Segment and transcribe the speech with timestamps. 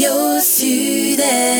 [0.00, 1.59] Radio Sud-Est.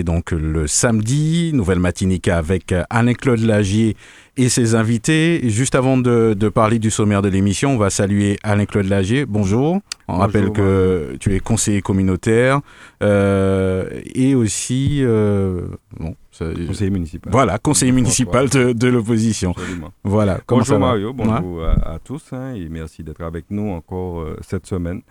[0.03, 3.95] donc le samedi, Nouvelle Matinique avec euh, Alain-Claude Lagier
[4.37, 5.41] et ses invités.
[5.49, 9.25] Juste avant de, de parler du sommaire de l'émission, on va saluer Alain-Claude Lagier.
[9.25, 9.75] Bonjour.
[10.07, 12.59] On Bonjour, rappelle que tu es conseiller communautaire
[13.01, 15.61] euh, et aussi euh,
[15.99, 17.31] bon, ça- Conseiller municipal.
[17.31, 19.53] voilà conseiller municipal de, de l'opposition.
[20.03, 20.39] Voilà.
[20.47, 24.65] Bonjour Mario, bonjour à, à tous hein, et merci d'être avec nous encore euh, cette
[24.65, 25.01] semaine.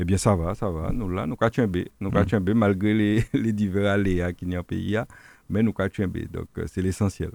[0.00, 0.92] Eh bien ça va, ça va.
[0.92, 1.76] Nous là, nous B.
[2.00, 5.06] Nous catchons B malgré les, les divers aléas qu'il y a en pays, hein,
[5.50, 6.26] mais nous B.
[6.32, 7.32] Donc euh, c'est l'essentiel.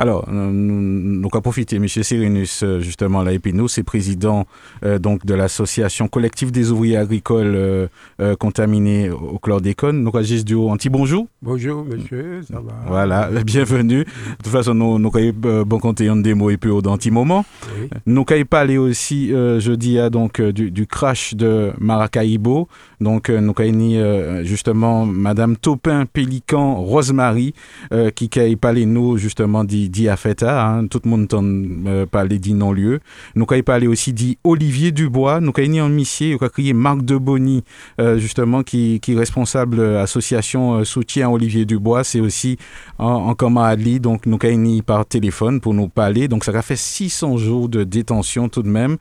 [0.00, 1.88] Alors, euh, nous, nous avons profité, M.
[1.88, 4.46] Cyrinus, euh, justement, là, et puis nous, c'est président
[4.84, 7.88] euh, donc, de l'association collective des ouvriers agricoles euh,
[8.20, 10.04] euh, contaminés au chlordécone.
[10.04, 11.26] Nous avons juste du haut anti-bonjour.
[11.42, 12.74] Bonjour, monsieur, ça va?
[12.86, 14.04] Voilà, bienvenue.
[14.04, 17.44] De toute façon, nous nous avons bon compter un et puis au d'anti-moment.
[17.80, 17.88] Oui.
[18.06, 22.68] Nous avons parlé aussi jeudi à, donc, euh, du, du crash de Maracaibo.
[23.00, 27.52] Donc, nous avons justement Madame Topin Pélican Rosemary
[28.14, 31.28] qui a parlé nous justement dit dit Afeta, hein, tout le monde
[31.86, 33.00] euh, parler dit non-lieu.
[33.34, 35.40] Nous avons parlé aussi dit Olivier Dubois.
[35.40, 37.64] Nous avons en missier, nous avons crié Marc de Bonny
[38.00, 42.04] euh, justement qui, qui est responsable euh, association euh, soutien Olivier Dubois.
[42.04, 42.58] C'est aussi
[42.98, 46.28] en, en à lui, donc nous avons par téléphone pour nous parler.
[46.28, 48.96] Donc ça a fait 600 jours de détention tout de même.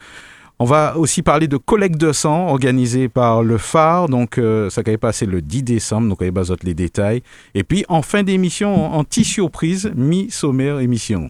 [0.60, 4.82] On va aussi parler de collecte de sang organisée par le phare, donc euh, ça
[4.82, 7.22] va passer le 10 décembre, donc on va les détails.
[7.54, 11.30] Et puis en fin d'émission, en anti-surprise, mi-sommaire émission.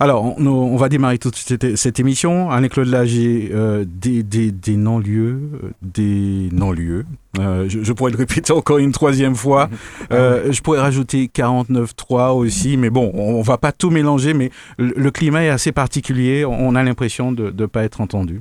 [0.00, 2.50] Alors, on, on va démarrer toute cette, cette émission.
[2.52, 7.04] Anne-Claude Lagier, euh, des, des, des non-lieux, des non-lieux.
[7.40, 9.68] Euh, je, je pourrais le répéter encore une troisième fois.
[10.10, 14.50] Euh, je pourrais rajouter 49.3 aussi, mais bon, on, on va pas tout mélanger, mais
[14.78, 16.44] le, le climat est assez particulier.
[16.46, 18.40] On a l'impression de ne pas être entendu.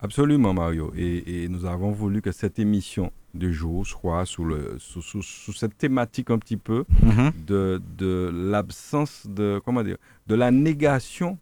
[0.00, 0.92] Absolument Mario.
[0.96, 5.22] Et, et nous avons voulu que cette émission de jour soit sous, le, sous, sous,
[5.22, 7.32] sous cette thématique un petit peu Mhm.
[7.46, 9.96] de, de l'absence de comment dire
[10.26, 11.38] de la négation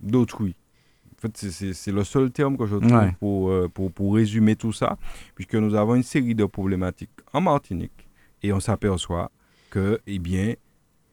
[0.00, 0.54] d'autrui.
[1.16, 1.36] En fait,
[1.72, 3.12] c'est- le seul terme que je trouve Ouais.
[3.18, 4.96] pour, euh, pour, pour résumer tout ça,
[5.34, 8.06] puisque nous avons une série de problématiques en Martinique
[8.42, 9.30] et on s'aperçoit
[9.70, 10.54] que, eh bien,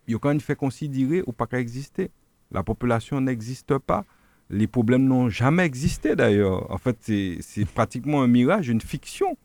[0.07, 2.12] il y a quand même fait considérer ou pas qu'à exister.
[2.52, 4.06] La population n'existe pas.
[4.52, 6.72] Les problèmes n'ont jamais existé d'ailleurs.
[6.72, 6.97] En fait,
[7.42, 9.36] c'est pratiquement un mirage, une fiction,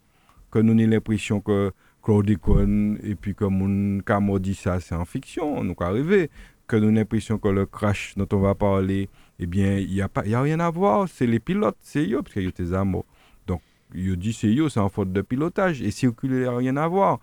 [0.50, 1.72] que nous avons l'impression que
[2.02, 6.30] chlordécone et puis comme on Camo dit ça, c'est en fiction, nous arrivé
[6.70, 9.08] que nous avons l'impression que le crash dont on va parler,
[9.40, 11.08] eh bien, il n'y a, a rien à voir.
[11.08, 13.04] C'est les pilotes, c'est eux, parce qu'il y a des amours.
[13.46, 13.60] Donc,
[13.92, 15.82] il dit c'est eux, c'est en faute de pilotage.
[15.82, 17.18] Et circuler, il n'y a rien à voir.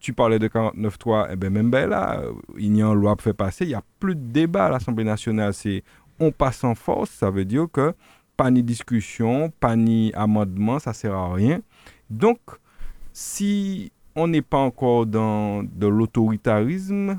[0.00, 2.22] Tu parlais de 49.3, eh bien, même ben là,
[2.58, 4.70] il y a une loi pour faire passer, il n'y a plus de débat à
[4.70, 5.54] l'Assemblée nationale.
[5.54, 5.84] C'est
[6.18, 7.94] on passe en force, ça veut dire que
[8.36, 11.60] pas ni discussion, pas ni amendement, ça sert à rien.
[12.10, 12.38] Donc,
[13.22, 17.18] si on n'est pas encore dans de l'autoritarisme,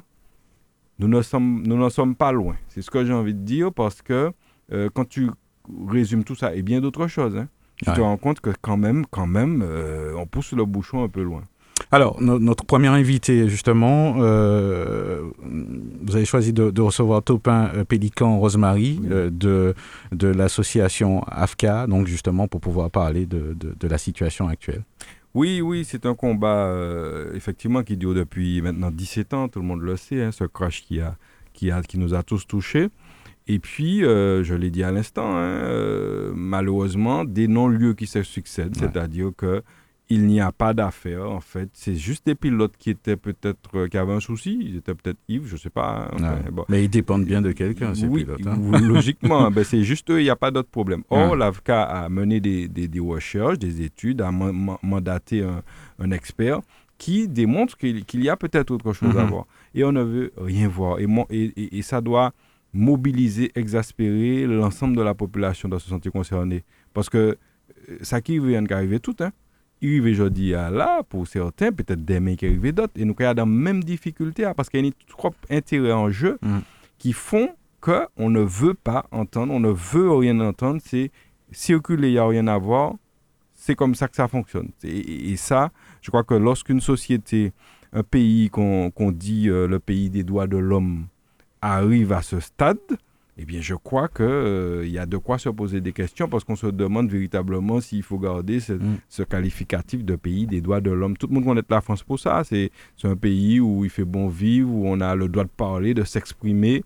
[0.97, 2.55] nous ne sommes, nous n'en sommes pas loin.
[2.69, 4.31] C'est ce que j'ai envie de dire parce que
[4.71, 5.29] euh, quand tu
[5.89, 9.05] résumes tout ça et bien d'autres choses, hein, tu te rends compte que quand même,
[9.07, 11.41] quand même, euh, on pousse le bouchon un peu loin.
[11.91, 15.23] Alors, no- notre premier invité, justement, euh,
[16.05, 19.07] vous avez choisi de, de recevoir Topin Pélican Rosemary Oui.
[19.12, 19.74] euh, de,
[20.13, 24.83] de l'association AFCA, donc justement pour pouvoir parler de, de- de la situation actuelle.
[25.35, 29.65] Oui, oui, c'est un combat euh, effectivement qui dure depuis maintenant 17 ans, tout le
[29.65, 31.15] monde le sait, hein, ce crash qui, a,
[31.53, 32.89] qui, a, qui nous a tous touchés.
[33.47, 38.23] Et puis, euh, je l'ai dit à l'instant, hein, euh, malheureusement, des non-lieux qui se
[38.23, 38.87] succèdent, Ouais.
[38.91, 39.63] c'est-à-dire que
[40.11, 41.69] il n'y a pas d'affaire, en fait.
[41.73, 45.19] C'est juste des pilotes qui étaient peut-être, euh, qui avaient un souci, ils étaient peut-être
[45.27, 46.09] ivres, je sais pas.
[46.19, 46.65] hein, bon.
[46.67, 48.45] Mais ils dépendent bien de quelqu'un, ces Oui, pilotes.
[48.47, 48.57] hein.
[48.81, 51.03] logiquement, ben, c'est juste eux, il n'y a pas d'autre problème.
[51.11, 51.38] Or, Ouais.
[51.38, 55.61] l'AVCA a mené des, des, des recherches, des études, a man- man- mandaté un,
[56.00, 56.59] un expert
[56.97, 59.29] qui démontrent qu'il y a peut-être autre chose à Mhm.
[59.29, 59.45] voir.
[59.75, 61.00] Et on ne veut rien voir.
[61.00, 62.33] Et, mon- et, et- et ça doit
[62.73, 66.63] mobiliser, exaspérer l'ensemble de la population dans se sentir concernée.
[66.94, 67.38] Parce que
[67.89, 69.31] euh, ça qui vient d'arriver tout, hein.
[69.81, 72.93] Il arrive aujourd'hui à là, pour certains, peut-être demain qui arrive d'autres.
[72.97, 75.33] Et nous, il y a dans la même difficulté, hein, parce qu'il y a trop
[75.49, 76.61] intérêt en jeu Mhm.
[76.97, 77.49] qui font
[77.79, 80.81] qu'on ne veut pas entendre, on ne veut rien entendre.
[80.83, 81.11] C'est
[81.51, 82.93] circuler, il n'y a rien à voir.
[83.55, 84.69] C'est comme ça que ça fonctionne.
[84.83, 85.71] Et, ça,
[86.01, 87.51] je crois que lorsqu'une société,
[87.93, 91.07] un pays qu'on qu'on dit euh, le pays des droits de l'homme
[91.61, 92.77] arrive à ce stade,
[93.41, 96.57] eh bien, je crois qu'il y a de quoi se poser des questions parce qu'on
[96.57, 98.97] se demande véritablement s'il faut garder ce, Mm.
[99.07, 101.15] ce qualificatif de pays des droits de l'homme.
[101.15, 102.44] Tout le monde connaît la France pour ça.
[102.44, 102.71] C'est
[103.03, 106.03] un pays où il fait bon vivre, où on a le droit de parler, de
[106.03, 106.83] s'exprimer.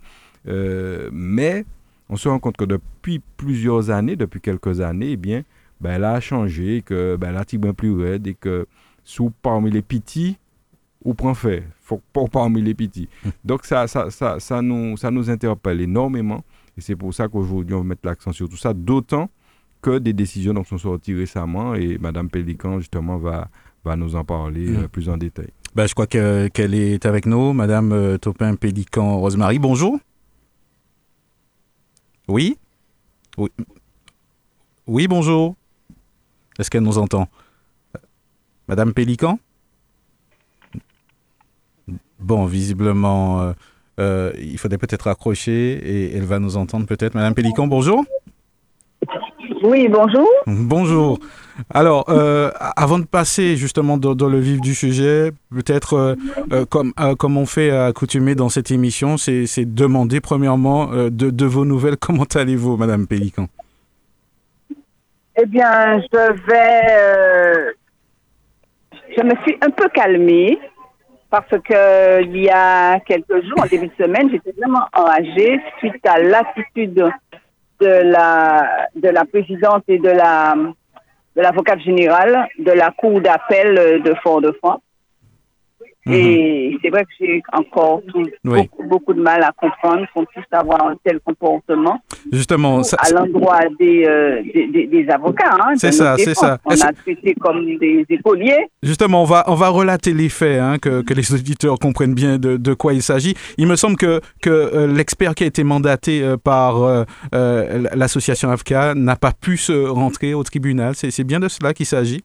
[0.47, 1.65] Euh, mais
[2.09, 5.43] on se rend compte que depuis plusieurs années, depuis quelques années, eh bien,
[5.81, 8.67] ben, elle a changé, que ben, la tigre est plus raide et que
[9.03, 10.37] sous parmi les petits,
[11.03, 11.63] ou prend fait,
[11.97, 13.07] faut pas parmi les petits.
[13.43, 16.43] Donc ça, ça, ça, ça, nous, ça nous interpelle énormément
[16.77, 19.29] et c'est pour ça qu'aujourd'hui on va mettre l'accent sur tout ça, d'autant
[19.81, 23.49] que des décisions donc, sont sorties récemment et Madame Pélican justement va,
[23.83, 24.75] va nous en parler Mm.
[24.83, 25.49] euh, plus en détail.
[25.75, 29.59] Ben, je crois que- qu'elle est avec nous, Madame euh, Topin Pélican Rosemary.
[29.59, 29.99] Bonjour.
[32.27, 32.57] Oui?
[33.37, 33.49] Oui,
[34.87, 35.55] oui bonjour.
[36.59, 37.27] Est-ce qu'elle nous entend?
[38.67, 39.39] Madame Pélican?
[42.23, 43.51] Bon, visiblement, euh,
[43.99, 47.15] euh, il faudrait peut-être accrocher et elle va nous entendre peut-être.
[47.15, 48.05] Madame Pélican, bonjour.
[49.61, 50.27] Oui, bonjour.
[50.47, 51.19] Bonjour.
[51.69, 56.17] Alors, euh, avant de passer justement dans, dans le vif du sujet, peut-être
[56.51, 61.09] euh, comme, euh, comme on fait à accoutumer dans cette émission, c'est demander premièrement de,
[61.09, 61.97] de vos nouvelles.
[62.01, 63.47] Comment allez-vous, Madame Pélican
[65.37, 67.73] Eh bien, je vais.
[69.15, 70.57] je me suis un peu calmée
[71.33, 76.05] parce que il y a quelques jours, en début de semaine, j'étais vraiment enragée suite
[76.05, 77.09] à l'attitude
[77.81, 80.53] de la de la présidente et de la
[81.35, 84.82] de l'avocate générale de la cour d'appel de Fort-de-France.
[86.11, 88.63] Et c'est vrai que j'ai encore tout- Oui.
[88.63, 91.99] beaucoup, beaucoup de mal à comprendre qu'on puisse avoir un tel comportement.
[92.31, 95.49] Justement, ça- à l'endroit des, euh, des, des- des avocats.
[95.53, 96.57] Hein, C'est ça, c'est ça.
[96.65, 98.67] On a traité comme des écoliers.
[98.81, 102.37] Justement, on va, on va relater les faits, hein, que, que les auditeurs comprennent bien
[102.37, 103.35] de, de quoi il s'agit.
[103.57, 107.05] Il me semble que, que euh, l'expert qui a été mandaté euh, par
[107.95, 110.93] l'association AFCA n'a pas pu se rentrer au tribunal.
[110.95, 112.21] C'est bien de cela qu'il s'agit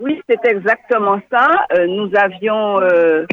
[0.00, 1.66] Oui, c'est exactement ça.
[1.72, 3.24] Euh, nous avions, euh,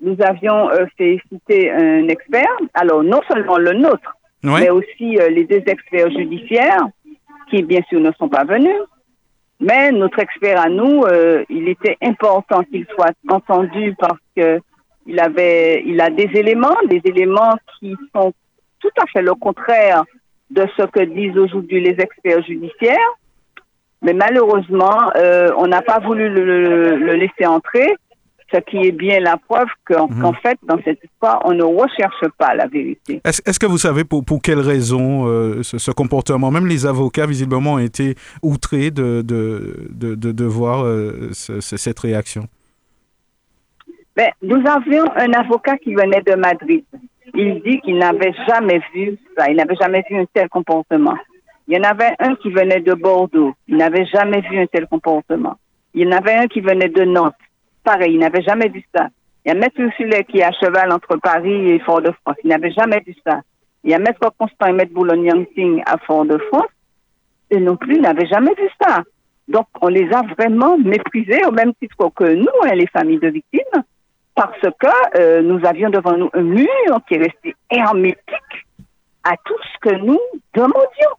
[0.00, 2.48] nous avions euh, fait citer un expert.
[2.74, 4.60] Alors, non seulement le nôtre, Oui.
[4.60, 6.86] mais aussi euh, les deux experts judiciaires
[7.50, 8.80] qui, bien sûr, ne sont pas venus.
[9.60, 14.60] Mais notre expert à nous, euh, il était important qu'il soit entendu parce que
[15.06, 18.32] il avait, il a des éléments, des éléments qui sont
[18.80, 20.04] tout à fait le contraire
[20.50, 23.10] de ce que disent aujourd'hui les experts judiciaires.
[24.04, 27.88] Mais malheureusement, euh, on n'a pas voulu le, le- le laisser entrer,
[28.52, 30.20] ce qui est bien la preuve qu'en Mhm.
[30.20, 33.20] qu'en fait, dans cette histoire, on ne recherche pas la vérité.
[33.24, 37.26] Est-ce que vous savez pour, pour quelles raisons euh, ce, ce comportement, même les avocats
[37.26, 42.44] visiblement ont été outrés de, de, de, de, de voir euh, ce- ce- cette réaction
[44.16, 46.84] Ben, nous avions un avocat qui venait de Madrid.
[47.34, 51.16] Il dit qu'il n'avait jamais vu ça, il n'avait jamais vu un tel comportement.
[51.66, 54.86] Il y en avait un qui venait de Bordeaux, il n'avait jamais vu un tel
[54.86, 55.56] comportement.
[55.94, 57.34] Il y en avait un qui venait de Nantes,
[57.82, 59.08] pareil, il n'avait jamais vu ça.
[59.44, 62.72] Il y a Maître Ursulet qui est à cheval entre Paris et Fort-de-France, il n'avait
[62.72, 63.40] jamais vu ça.
[63.82, 66.70] Il y a Maître Constant et Maître Boulogne-Yancing à Fort-de-France,
[67.52, 69.02] eux non plus n'avaient jamais vu ça.
[69.48, 73.28] Donc, on les a vraiment méprisés au même titre que nous, hein, les familles de
[73.28, 73.82] victimes
[74.34, 78.66] parce que euh, nous avions devant nous un mur qui est resté hermétique
[79.22, 80.18] à tout ce que nous
[80.54, 81.14] demandions.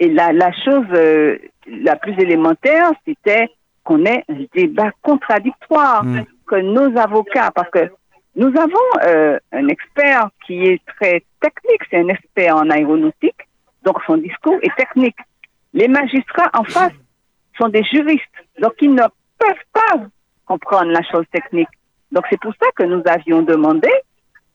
[0.00, 3.48] Et la, la chose euh, la plus élémentaire, c'était
[3.84, 6.22] qu'on ait un débat contradictoire, Mm.
[6.46, 7.90] que nos avocats, parce que
[8.36, 13.40] nous avons euh, un expert qui est très technique, c'est un expert en aéronautique,
[13.82, 15.16] donc son discours est technique.
[15.74, 16.92] Les magistrats en face
[17.58, 18.22] sont des juristes,
[18.60, 19.02] donc ils ne
[19.38, 19.94] peuvent pas
[20.46, 21.68] comprendre la chose technique.
[22.12, 23.90] Donc c'est pour ça que nous avions demandé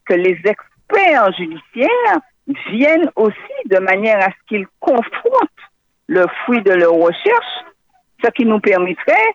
[0.06, 2.18] que les experts judiciaires
[2.70, 3.36] viennent aussi
[3.66, 5.48] de manière à ce qu'ils confrontent
[6.08, 7.64] le fruit de leur recherche,
[8.22, 9.32] ce qui nous permettrait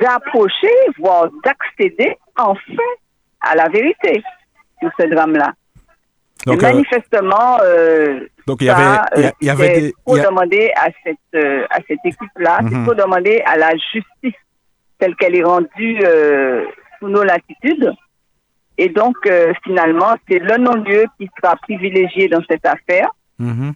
[0.00, 2.60] d'approcher, voire d'accéder enfin
[3.40, 4.22] à la vérité
[4.80, 5.52] sur ce drame-là.
[6.46, 9.74] Et Donc, manifestement, euh, donc il y ça, avait, il y a- il y avait
[9.74, 9.92] c'est des.
[9.92, 12.70] trop il y a- demander à cette, euh, à cette équipe-là, Mhm.
[12.70, 14.40] c'est trop demander à la justice
[14.98, 16.64] telle qu'elle est rendue euh,
[16.98, 17.92] sous nos latitudes.
[18.78, 23.10] Et donc, euh, finalement, c'est le non-lieu qui sera privilégié dans cette affaire.
[23.38, 23.72] Mhm.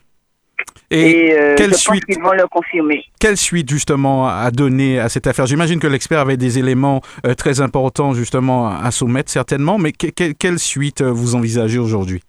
[0.90, 3.04] Et, Et, euh, quelle je pense suite qu'ils vont le confirmer.
[3.18, 5.46] quelle suite justement à donner à cette affaire?
[5.46, 10.06] J'imagine que l'expert avait des éléments euh, très importants justement à soumettre certainement, mais que-
[10.10, 12.22] que- quelle suite euh, vous envisagez aujourd'hui?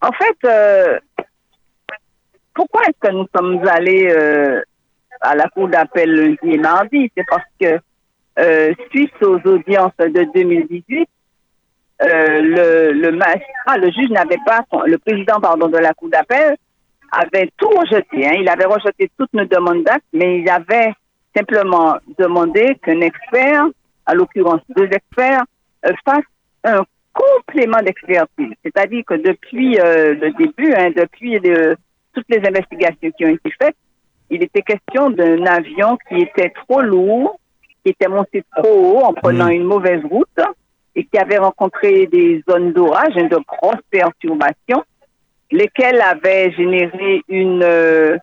[0.00, 0.48] En fait,
[2.54, 4.12] pourquoi est-ce que nous sommes allés
[5.20, 7.10] à la cour d'appel lundi et mardi?
[7.16, 7.80] C'est parce que
[8.38, 11.08] euh, suite aux audiences de 2018,
[12.00, 16.56] euh, le, juge n'avait pas, le président pardon de la cour d'appel
[17.10, 18.26] avait tout rejeté.
[18.26, 18.36] hein.
[18.38, 20.92] Il avait rejeté toutes nos demandes d'actes, mais il avait
[21.36, 23.66] simplement demandé qu'un expert,
[24.06, 25.44] à l'occurrence deux experts,
[25.86, 26.24] euh, fasse
[26.64, 28.52] un complément d'expertise.
[28.64, 31.40] C'est-à-dire que depuis le début, hein, depuis
[32.14, 33.76] toutes les investigations qui ont été faites,
[34.30, 37.38] il était question d'un avion qui était trop lourd,
[37.88, 38.68] qui était monté trop
[38.98, 39.52] haut en prenant Mhm.
[39.52, 40.40] une mauvaise route
[40.94, 44.84] et qui avait rencontré des zones d'orage, hein, de grosses perturbations,
[45.50, 48.18] lesquelles avaient généré une, euh,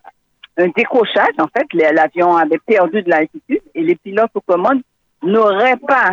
[0.56, 1.34] un décrochage.
[1.38, 4.82] En fait, l'avion avait perdu de l'altitude et les pilotes aux commandes
[5.24, 6.10] n'auraient pas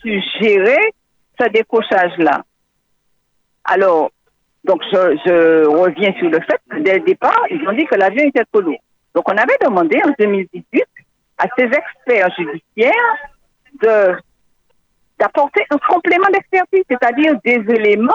[0.00, 0.92] su gérer
[1.40, 2.42] ce décrochage-là.
[3.64, 4.10] Alors,
[4.64, 7.94] donc je, je reviens sur le fait que dès le départ, ils ont dit que
[7.94, 8.82] l'avion était trop lourd.
[9.14, 10.84] Donc on avait demandé en 2018
[11.38, 13.16] à ces experts judiciaires
[13.82, 14.16] de
[15.18, 18.12] d'apporter un complément d'expertise, c'est-à-dire des éléments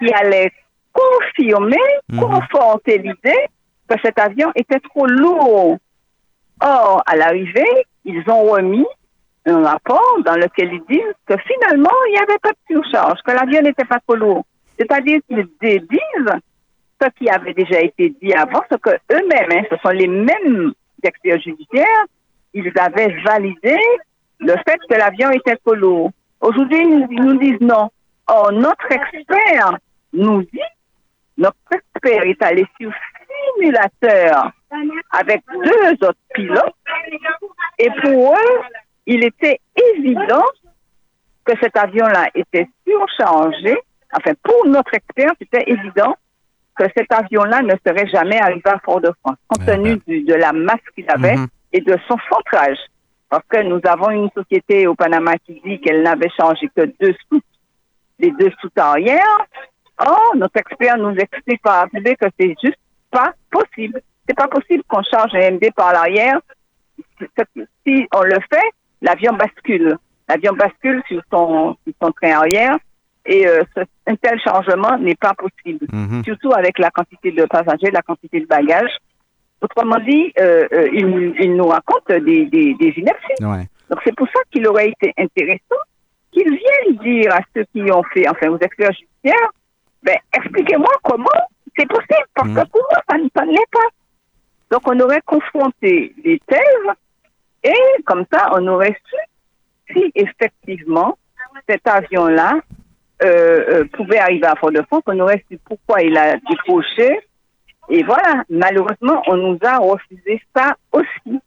[0.00, 0.52] qui allaient
[0.92, 1.76] confirmer,
[2.08, 2.20] Mhm.
[2.20, 3.46] conforter l'idée
[3.88, 5.76] que cet avion était trop lourd.
[6.62, 8.86] Or, à l'arrivée, ils ont remis
[9.44, 13.32] un rapport dans lequel ils disent que finalement, il n'y avait pas de surcharge, que
[13.32, 14.44] l'avion n'était pas trop lourd.
[14.78, 16.32] C'est-à-dire qu'ils disent
[17.02, 20.72] ce qui avait déjà été dit avant, ce que eux-mêmes, hein, ce sont les mêmes
[21.02, 22.04] experts judiciaires,
[22.54, 23.76] ils avaient validé
[24.40, 26.10] le fait que l'avion était trop lourd.
[26.40, 26.80] Aujourd'hui,
[27.10, 27.90] ils nous disent non.
[28.26, 29.76] Or, notre expert
[30.12, 30.60] nous dit,
[31.36, 32.90] notre expert est allé sur
[33.56, 34.50] simulateur
[35.10, 36.74] avec deux autres pilotes
[37.78, 38.60] et pour eux,
[39.06, 39.60] il était
[39.96, 40.44] évident
[41.44, 43.76] que cet avion-là était surchargé.
[44.16, 46.16] Enfin, pour notre expert, c'était évident
[46.76, 50.52] que cet avion-là ne serait jamais arrivé à Fort-de-France, compte Ah, tenu du- de la
[50.52, 51.46] masse qu'il avait Mhm.
[51.74, 52.78] Et de son centrage.
[53.28, 57.14] Parce que nous avons une société au Panama qui dit qu'elle n'avait changé que deux
[57.28, 57.44] soutes,
[58.18, 59.38] les deux soutes arrière.
[59.98, 62.78] Or, notre expert nous explique par A plus B que c'est juste
[63.10, 64.00] pas possible.
[64.26, 66.40] C'est pas possible qu'on charge un MD par l'arrière.
[67.86, 68.68] Si on le fait,
[69.02, 69.96] l'avion bascule.
[70.28, 72.76] L'avion bascule sur son, sur son train arrière
[73.26, 76.24] et euh, ce- un tel changement n'est pas possible Mhm.
[76.24, 78.96] surtout avec la quantité de passagers, la quantité de bagages.
[79.60, 83.42] Autrement dit, euh, euh, il, il nous raconte des, des, des inepties.
[83.44, 83.66] Ouais.
[83.90, 85.80] Donc c'est pour ça qu'il aurait été intéressant
[86.32, 89.50] qu'ils viennent dire à ceux qui ont fait, enfin aux experts judiciaires,
[90.02, 91.24] ben expliquez-moi comment
[91.76, 93.88] c'est possible, parce que pour moi, ça, ne- ça ne l'est pas.
[94.70, 96.92] Donc on aurait confronté les thèses
[97.62, 101.16] et comme ça, on aurait su si effectivement
[101.68, 102.58] cet avion-là
[103.22, 107.20] euh, euh, pouvait arriver à Fort-de-France, on aurait su pourquoi il a décroché.
[107.90, 111.38] Et voilà, malheureusement, on nous a refusé ça aussi.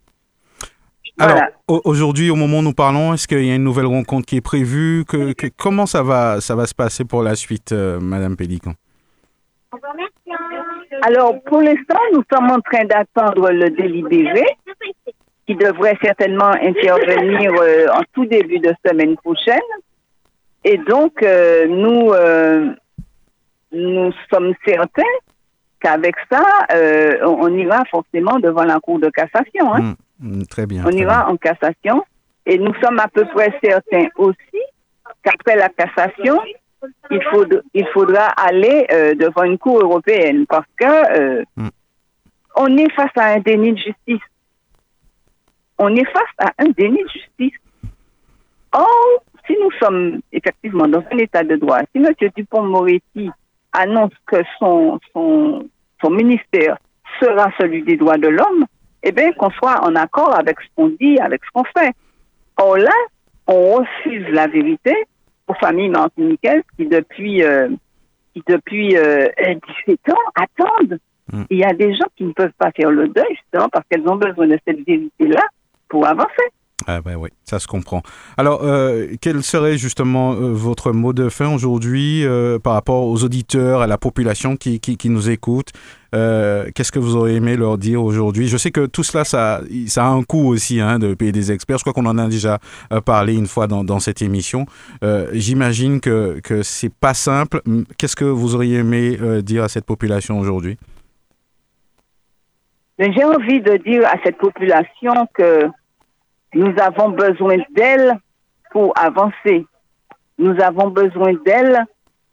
[1.19, 1.51] Alors, Voilà.
[1.85, 4.41] aujourd'hui, au moment où nous parlons, est-ce qu'il y a une nouvelle rencontre qui est
[4.41, 8.35] prévue que, que- Comment ça va, ça va se passer pour la suite, euh, Madame
[8.37, 8.73] Pélican?
[11.03, 14.45] Alors, pour l'instant, nous sommes en train d'attendre le délibéré
[15.47, 19.59] qui devrait certainement intervenir euh, en tout début de semaine prochaine.
[20.63, 22.69] Et donc, euh, nous, euh,
[23.71, 25.03] nous sommes certains
[25.79, 26.43] qu'avec ça,
[26.73, 29.73] euh, on, ira forcément devant la Cour de cassation.
[29.73, 29.95] hein.
[30.19, 30.83] Mm, Très bien.
[30.85, 32.03] On très ira en cassation.
[32.45, 34.61] Et nous sommes à peu près certains aussi
[35.23, 36.39] qu'après la cassation,
[37.73, 40.85] il faudra aller euh, devant une cour européenne parce que
[41.19, 41.69] euh, Mm.
[42.55, 44.25] on est face à un déni de justice.
[45.77, 47.59] On est face à un déni de justice.
[48.73, 52.07] Or, si nous sommes effectivement dans un état de droit, si M.
[52.35, 53.29] Dupont-Moretti
[53.73, 55.67] annonce que son, son,
[56.01, 56.77] son ministère
[57.19, 58.65] sera celui des droits de l'homme,
[59.03, 61.93] eh bien, qu'on soit en accord avec ce qu'on dit, avec ce qu'on fait.
[62.57, 62.91] Or là,
[63.47, 64.95] on refuse la vérité
[65.47, 67.69] aux familles martiniquaises qui, depuis, euh,
[68.33, 69.27] qui depuis euh,
[69.87, 70.99] 17 ans, attendent.
[71.31, 71.43] Mm.
[71.49, 74.07] Il y a des gens qui ne peuvent pas faire le deuil, justement, parce qu'elles
[74.07, 75.43] ont besoin de cette vérité-là
[75.89, 76.47] pour avancer.
[76.85, 78.03] Ah ben oui, ça se comprend.
[78.37, 83.23] Alors, euh, quel serait justement euh, votre mot de fin aujourd'hui euh, par rapport aux
[83.23, 85.71] auditeurs, à la population qui, qui, nous écoute?
[86.11, 88.47] Qu'est-ce que vous auriez aimé leur dire aujourd'hui?
[88.47, 91.51] Je sais que tout cela, ça, ça a un coût aussi hein, de payer des
[91.51, 91.77] experts.
[91.77, 92.57] Je crois qu'on en a déjà
[93.05, 94.65] parlé une fois dans, dans cette émission.
[95.33, 97.61] J'imagine que, que c'est pas simple.
[97.99, 100.77] Qu'est-ce que vous auriez aimé dire à cette population aujourd'hui?
[102.97, 105.69] J'ai envie de dire à cette population que
[106.53, 108.19] nous avons besoin d'elle
[108.71, 109.65] pour avancer.
[110.37, 111.85] Nous avons besoin d'elle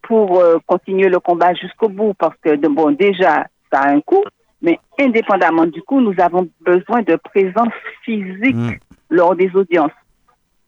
[0.03, 4.25] pour euh, continuer le combat jusqu'au bout parce que, bon, déjà, ça a un coût,
[4.61, 7.73] mais indépendamment du coup, nous avons besoin de présence
[8.05, 8.73] physique mm.
[9.11, 9.93] lors des audiences.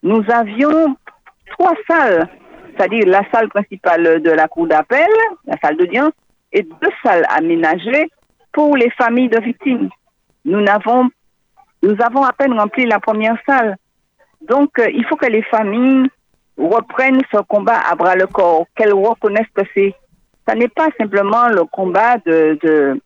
[0.03, 0.97] Nous avions
[1.51, 2.29] trois salles,
[2.77, 5.09] c'est-à-dire la salle principale de la cour d'appel,
[5.47, 6.13] la salle d'audience,
[6.53, 8.09] et deux salles aménagées
[8.53, 9.91] pour les familles de victimes.
[10.45, 11.11] Nous n'avons
[11.87, 13.77] nous avons à peine rempli la première salle.
[14.43, 16.09] Donc, euh, il faut que les familles
[16.59, 19.95] reprennent ce combat à bras le corps, qu'elles reconnaissent que c'est,
[20.47, 23.01] ça n'est pas simplement le combat de, de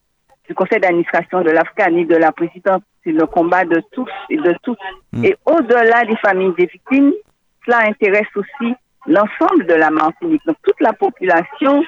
[0.48, 4.36] du conseil d'administration de l'AFCA ni de la présidente, c'est le combat de tous et
[4.36, 4.80] de toutes.
[5.12, 5.24] Mm.
[5.24, 7.12] Et au-delà des familles des victimes,
[7.64, 8.74] cela intéresse aussi
[9.06, 10.42] l'ensemble de la Martinique.
[10.46, 11.84] Donc toute la population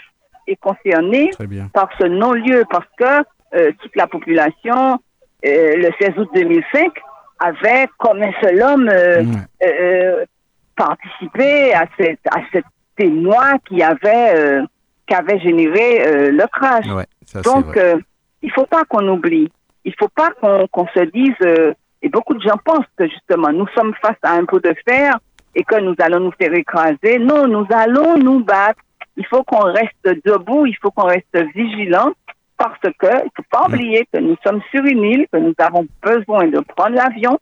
[0.46, 1.30] est concernée
[1.72, 3.24] par ce non-lieu parce que
[3.56, 5.00] euh, toute la population
[5.44, 6.92] euh, le 16 août 2005
[7.40, 9.24] avait, comme un seul homme, euh,
[9.64, 10.24] euh,
[10.76, 12.64] participé à cette à cette
[12.96, 14.62] témoin qui avait
[15.06, 16.86] qui avait généré le crash.
[17.42, 17.78] Donc,
[18.42, 19.50] il faut pas qu'on oublie.
[19.84, 21.74] Il faut pas qu'on se dise.
[22.02, 25.18] et beaucoup de gens pensent que justement, nous sommes face à un pot de fer
[25.54, 27.18] et que nous allons nous faire écraser.
[27.18, 28.80] Non, nous allons nous battre.
[29.16, 30.66] Il faut qu'on reste debout.
[30.66, 32.12] Il faut qu'on reste vigilant
[32.62, 35.86] parce que il faut pas oublier que nous sommes sur une île, que nous avons
[36.02, 37.38] besoin de prendre l'avion.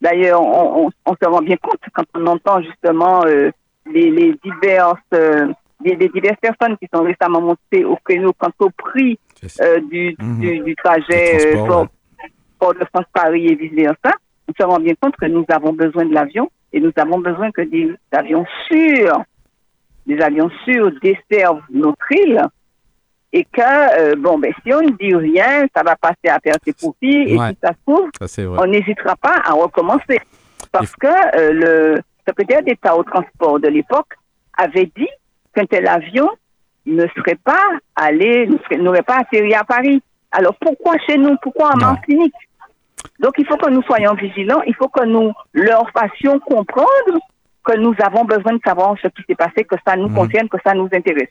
[0.00, 3.50] D'ailleurs, on, se rend bien compte quand on entend justement euh,
[3.92, 5.48] les, diverses euh,
[5.84, 9.18] les, diverses personnes qui sont récemment montées au créneau quant au prix
[9.60, 9.88] euh, mhm.
[10.40, 11.56] du, du, trajet
[12.58, 14.16] pour, de France Paris et vice versa.
[14.48, 17.50] On se rend bien compte que nous avons besoin de l'avion et nous avons besoin
[17.50, 19.22] que des avions sûrs,
[20.06, 22.40] des avions sûrs desservent notre île
[23.34, 26.60] et que, euh, bon, ben, si on ne dit rien, ça va passer à perdre
[26.64, 28.08] ses profits, et si ça se trouve,
[28.60, 30.20] on n'hésitera pas à recommencer.
[30.70, 34.14] Parce que euh, le secrétaire d'État au transport de l'époque
[34.56, 35.08] avait dit
[35.52, 36.30] qu'un tel avion
[36.86, 37.64] ne serait pas
[37.96, 40.00] allé, n'aurait pas atterri à Paris.
[40.30, 41.36] Alors pourquoi chez nous?
[41.42, 42.34] Pourquoi en Martinique?
[43.18, 47.18] Donc il faut que nous soyons vigilants, il faut que nous leur fassions comprendre
[47.64, 50.14] que nous avons besoin de savoir ce qui s'est passé, que ça nous mmh.
[50.14, 51.30] concerne, que ça nous intéresse.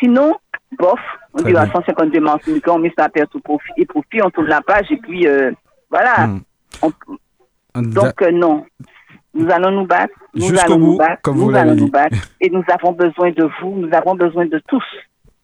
[0.00, 0.34] Sinon,
[0.78, 1.00] bof,
[1.34, 4.46] on dit à 152 Martinique, on met à perte au profit, et profit, on tourne
[4.46, 5.52] la page et puis euh,
[5.90, 6.26] voilà.
[6.26, 7.90] Hmm.
[7.90, 8.64] donc euh, non,
[9.34, 12.16] nous allons nous battre, nous allons nous battre, comme nous allons nous battre.
[12.40, 14.84] Et nous avons besoin de vous, nous avons besoin de tous.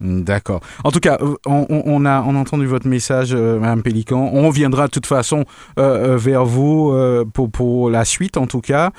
[0.00, 0.60] D'accord.
[0.82, 4.30] En tout cas, euh, on, a, on entendu votre message, euh, Madame Pélican.
[4.32, 5.44] On viendra de toute façon
[5.78, 6.96] euh, vers vous
[7.34, 8.90] pour, pour la suite, en tout cas,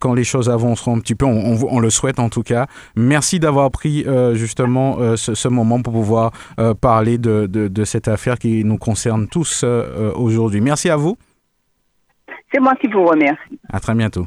[0.00, 1.26] quand les choses avanceront un petit peu.
[1.26, 2.66] On, le souhaite, en tout cas.
[2.96, 6.32] Merci d'avoir pris justement ce, moment pour pouvoir
[6.80, 9.64] parler de, de, de, cette affaire qui nous concerne tous
[10.14, 10.60] aujourd'hui.
[10.60, 11.16] Merci à vous.
[12.52, 13.60] C'est moi qui vous remercie.
[13.72, 14.26] À très bientôt.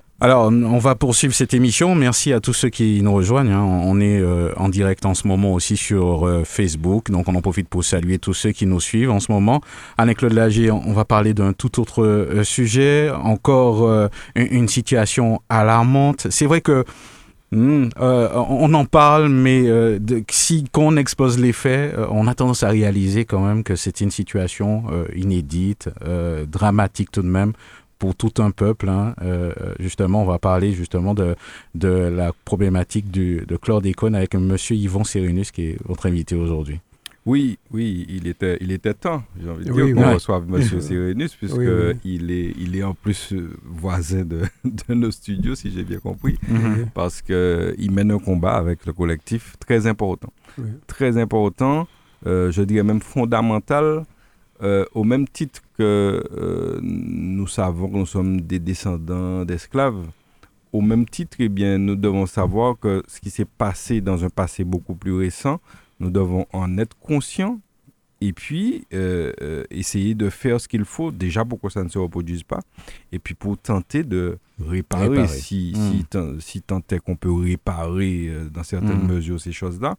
[0.23, 1.95] Alors, on va poursuivre cette émission.
[1.95, 3.53] Merci à tous ceux qui nous rejoignent.
[3.53, 3.63] Hein.
[3.63, 7.09] On est euh, en direct en ce moment aussi sur euh, Facebook.
[7.09, 9.61] Donc, on en profite pour saluer tous ceux qui nous suivent en ce moment.
[9.97, 13.09] Avec Claude Lagier, on va parler d'un tout autre euh, sujet.
[13.09, 16.27] Encore une, situation alarmante.
[16.29, 16.85] C'est vrai que
[17.51, 19.65] hmm, on en parle, mais
[20.29, 24.11] si qu'on expose les faits, on a tendance à réaliser quand même que c'est une
[24.11, 24.83] situation
[25.15, 25.89] inédite,
[26.47, 27.53] dramatique tout de même
[28.01, 28.89] pour tout un peuple.
[28.89, 29.13] Hein.
[29.21, 31.35] Euh, justement, on va parler justement de,
[31.75, 34.57] de la problématique du, de chlordécone avec M.
[34.71, 36.79] Yvon Sérénus, qui est votre invité aujourd'hui.
[37.27, 40.81] Oui, oui, il était, il était temps, j'ai envie de dire, qu'on reçoive M.
[40.81, 45.83] Sérénus, puisqu'il est, il est en plus euh, voisin de, de nos studios, si j'ai
[45.83, 46.39] bien compris,
[46.95, 50.33] parce qu'il mène un combat avec le collectif très important.
[50.87, 51.87] Très important,
[52.25, 54.05] euh, je dirais même fondamental,
[54.61, 60.07] euh, au même titre que euh, nous savons que nous sommes des descendants d'esclaves,
[60.73, 64.29] au même titre, eh bien, nous devons savoir que ce qui s'est passé dans un
[64.29, 65.59] passé beaucoup plus récent,
[65.99, 67.59] nous devons en être conscients
[68.21, 69.33] et puis euh,
[69.71, 72.59] essayer de faire ce qu'il faut déjà pour que ça ne se reproduise pas
[73.11, 75.27] et puis pour tenter de réparer, Réparer.
[75.27, 75.91] Si, Mm.
[75.91, 79.11] si, tant, si tant est qu'on peut réparer dans certaines Mm.
[79.11, 79.95] mesures ces choses-là.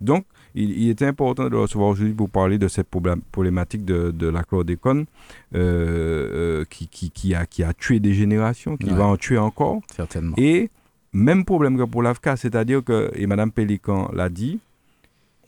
[0.00, 0.24] Donc,
[0.62, 2.88] il, il était important de le recevoir aujourd'hui pour parler de cette
[3.32, 5.06] problématique de, de la chlordécone
[5.54, 8.96] euh, euh, qui, qui, qui, a, qui a tué des générations, qui Ouais.
[8.96, 9.80] va en tuer encore.
[9.94, 10.34] Certainement.
[10.38, 10.70] Et
[11.12, 14.60] même problème que pour l'AFCA, c'est-à-dire que, et Mme Pélican l'a dit,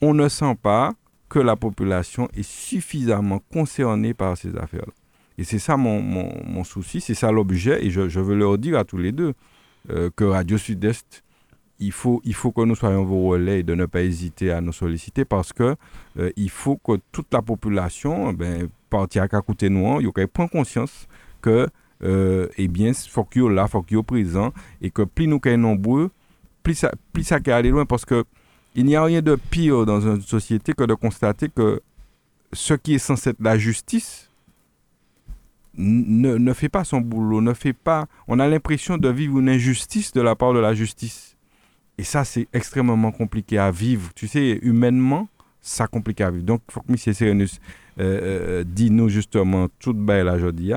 [0.01, 0.93] on ne sent pas
[1.29, 4.93] que la population est suffisamment concernée par ces affaires-là.
[5.37, 8.57] Et c'est ça mon, mon, mon souci, c'est ça l'objet, et je, je veux leur
[8.57, 9.33] dire à tous les deux
[9.89, 11.23] euh, que Radio Sud-Est,
[11.81, 14.61] il faut, il faut que nous soyons vos relais et de ne pas hésiter à
[14.61, 15.75] nous solliciter parce que
[16.19, 20.47] euh, il faut que toute la population, ben, partir à côté nous, il qu'elle prenne
[20.47, 21.07] conscience
[21.41, 21.67] que,
[22.03, 25.41] euh, eh bien, faut qu'il y là, faut qu'il y présent, et que plus nous
[25.43, 26.11] sommes nombreux,
[26.61, 28.23] plus ça, plus ça aller loin parce que
[28.75, 31.81] il n'y a rien de pire dans une société que de constater que
[32.53, 34.29] ce qui est censé être la justice
[35.73, 38.07] ne, ne fait pas son boulot, ne fait pas.
[38.27, 41.30] On a l'impression de vivre une injustice de la part de la justice.
[42.01, 44.09] Et ça, c'est extrêmement compliqué à vivre.
[44.15, 45.27] Tu sais, humainement,
[45.61, 46.43] ça compliqué à vivre.
[46.43, 46.97] Donc, il faut que M.
[46.97, 47.59] Serenus
[47.99, 50.73] euh, euh, dit nous justement tout belle la jeudi.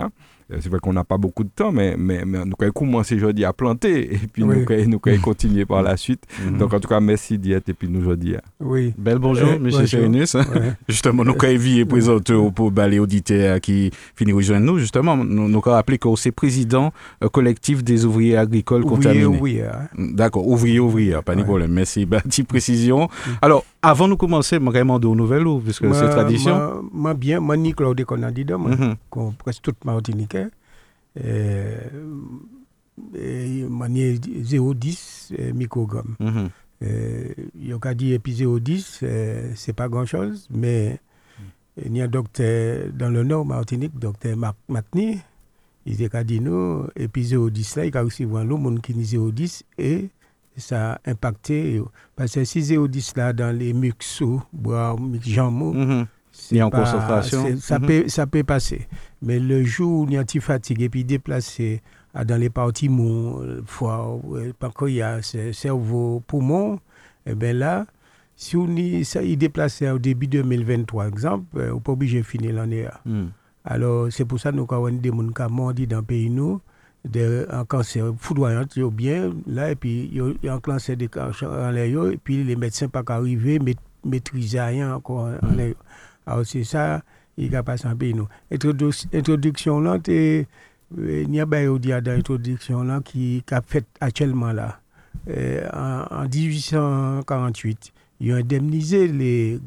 [0.52, 3.18] Euh, C'est vrai qu'on n'a pas beaucoup de temps, mais, mais, mais nous avons commencé
[3.18, 4.64] jeudi à planter et puis Oui.
[4.86, 6.22] nous avons continué par la suite.
[6.44, 6.58] Mhm.
[6.58, 8.34] Donc, en tout cas, merci Diète et puis nous jeudi.
[8.36, 8.40] hein.
[8.60, 8.92] Oui.
[8.98, 9.62] Bel bonjour, Euh, M.
[9.62, 9.86] bonjour.
[9.88, 10.34] Serenus.
[10.34, 10.42] Ouais.
[10.88, 14.78] Justement, nous avons vu présenter pour bah, les auditeurs qui finissent rejoindre nous.
[14.78, 19.24] Justement, nous nous avons rappelé que c'est président euh, collectif des ouvriers agricoles contaminés.
[19.26, 19.64] oublié.
[19.64, 19.88] hein.
[19.96, 21.44] D'accord, ouvrier, ouvrier, pas de Ouais.
[21.46, 21.72] problème.
[21.72, 22.04] Merci.
[22.06, 23.08] Bah, petite précision.
[23.42, 26.56] Alors, avant de commencer, vraiment de nouvelles, ou, puisque c'est Moi- tradition.
[26.56, 28.94] Moi, moi bien, moi, ni Claude Conandida, moi, Mhm.
[29.60, 30.48] toute Martiniquais.
[31.22, 31.78] Euh,
[33.16, 36.14] et moi, ni 0,10 euh, microgrammes.
[36.20, 36.48] Mhm.
[36.82, 37.28] Euh,
[37.60, 40.98] il y a dit épi 0,10, euh, c'est pas grand-chose, mais
[41.84, 45.18] il y a un docteur dans le nord Martinique, docteur Marc Macni,
[45.86, 49.04] il a dit nous, épi 0,10 là, il a aussi vu l'eau, monde qui dit
[49.16, 50.08] 0,10 et
[50.56, 51.76] ça a impacté.
[51.78, 51.84] euh,
[52.16, 56.70] Parce que si 0,10 là, dans les muxos, bois, mix jambon, c'est y a en
[56.70, 57.56] concentration.
[57.60, 57.86] Ça, Mhm.
[57.86, 58.86] peut, ça peut passer.
[59.22, 61.80] Mais le jour où il y a fatigue et puis déplacé
[62.26, 66.78] dans les parties mou, euh, foie, euh, pancréas, euh, cerveau, poumon,
[67.26, 67.86] et bien là,
[68.36, 72.18] si on y, ça y déplacé au début 2023, exemple, euh, on n'est pas obligé
[72.18, 72.86] de finir l'année.
[73.04, 73.30] Mhm.
[73.64, 76.28] Alors, c'est pour ça que nous avons des gens qui ont mordu dans le pays,
[76.30, 76.60] nous,
[77.04, 80.48] de, un cancer foudroyant, ils ont bien, là, et puis il y a- il y
[80.48, 83.58] a un cancer de cancer en l'air, yo, et puis les médecins pas arriver,
[84.04, 85.56] maîtriser rien encore en Mm.
[85.56, 85.74] l'air.
[86.26, 87.02] Alors, c'est ça,
[87.36, 88.28] il va passer en pays, nous.
[88.50, 90.46] Introdu- Introduction là, t'es-
[90.98, 94.80] euh, il y a pas eu dans l'introduction là qui, a fait actuellement là.
[95.28, 99.58] Euh, en, en 1848, ils ont indemnisé les,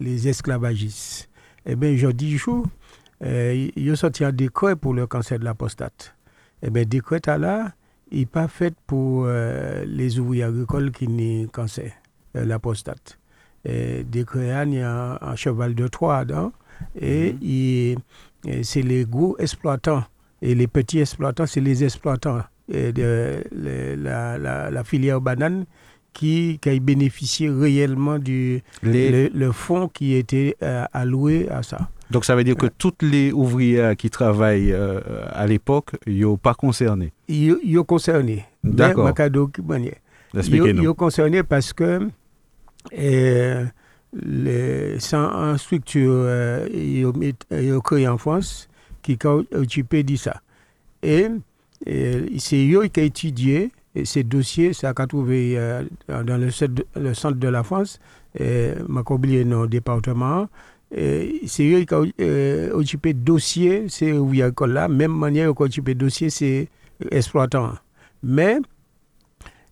[0.00, 1.28] les esclavagistes.
[1.66, 2.66] Eh bien, aujourd'hui, jour,
[3.24, 6.14] euh, ils ont sorti un décret pour le cancer de la prostate.
[6.62, 7.72] Eh bien, décret là,
[8.10, 11.92] il n'est pas fait pour euh, les ouvriers agricoles qui n'ont cancer
[12.34, 13.18] de la prostate.
[13.64, 16.52] Et décret là, il y a un, un cheval de Troie dedans.
[17.00, 17.98] Et, il-
[18.46, 20.04] et c'est les gros exploitants.
[20.40, 25.64] Et les petits exploitants, c'est les exploitants et de le- la, la- la filière banane
[26.12, 31.62] qui, qui a bénéficié réellement du Les- le, le fonds qui était euh, alloué à
[31.62, 31.88] ça.
[32.10, 36.36] Donc, ça veut dire que toutes les ouvrières qui travaillent euh, à l'époque, ils sont
[36.38, 37.12] pas concernés.
[37.28, 38.44] Ils sont concernés.
[38.64, 39.04] D'accord.
[40.34, 40.82] Ils Expliquez-nous.
[40.82, 42.08] ils sont concernés parce que
[42.98, 43.64] euh,
[44.14, 46.26] les, sans structure
[46.72, 48.68] ils ont créé en France
[49.02, 50.40] qui a occupé de ça.
[51.02, 51.28] Et,
[51.88, 56.50] euh, c'est eux qui ont étudié et ces dossiers, ça a trouvé euh, dans le,
[56.50, 57.98] centre- le centre de la France,
[58.40, 60.48] euh, m'a oublié nos départements.
[60.94, 65.12] Et C'est eux qui ont euh, occupé dossier, c'est où il y a là, même
[65.12, 66.68] manière qu'ils ont occupé dossier, c'est
[67.10, 67.74] exploitant.
[68.22, 68.58] Mais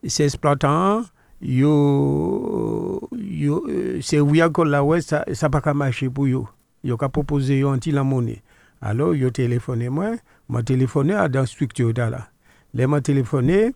[0.07, 1.03] ces exploitants,
[1.41, 6.11] yo, yo, euh, c'est où il y a là, ouais, ça n'a pas qu'à marcher
[6.11, 6.45] pour eux.
[6.85, 8.43] Ils ont qu'à proposer un petit la monnaie.
[8.83, 10.17] Alors, ils ont téléphoné moi,
[10.49, 12.29] m'a téléphoné à dans la structure là.
[12.75, 13.73] Les m'a téléphoné,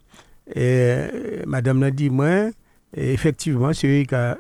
[0.55, 1.07] et
[1.47, 2.51] madame m'a dit, moi,
[2.95, 4.37] effectivement, c'est eux qui ont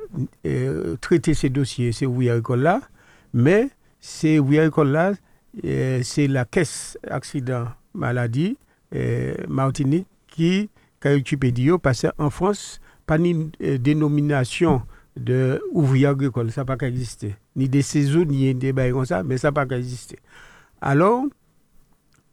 [0.46, 2.80] euh, traité ces dossiers, c'est a là,
[3.32, 5.12] mais c'est a là,
[5.64, 8.56] euh, c'est la caisse accident maladie
[8.94, 10.70] euh, Martinique qui,
[11.02, 14.82] a occupé d'eux parce qu'en France, pas ni dénomination
[15.16, 17.36] de ouvrier agricole, ça n'a pas existé.
[17.56, 20.18] Ni des saisonniers, des bails comme ça, mais ça n'a pas existé.
[20.80, 21.24] Alors,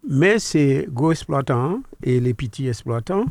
[0.09, 3.25] Mais ces gros exploitants et les petits exploitants,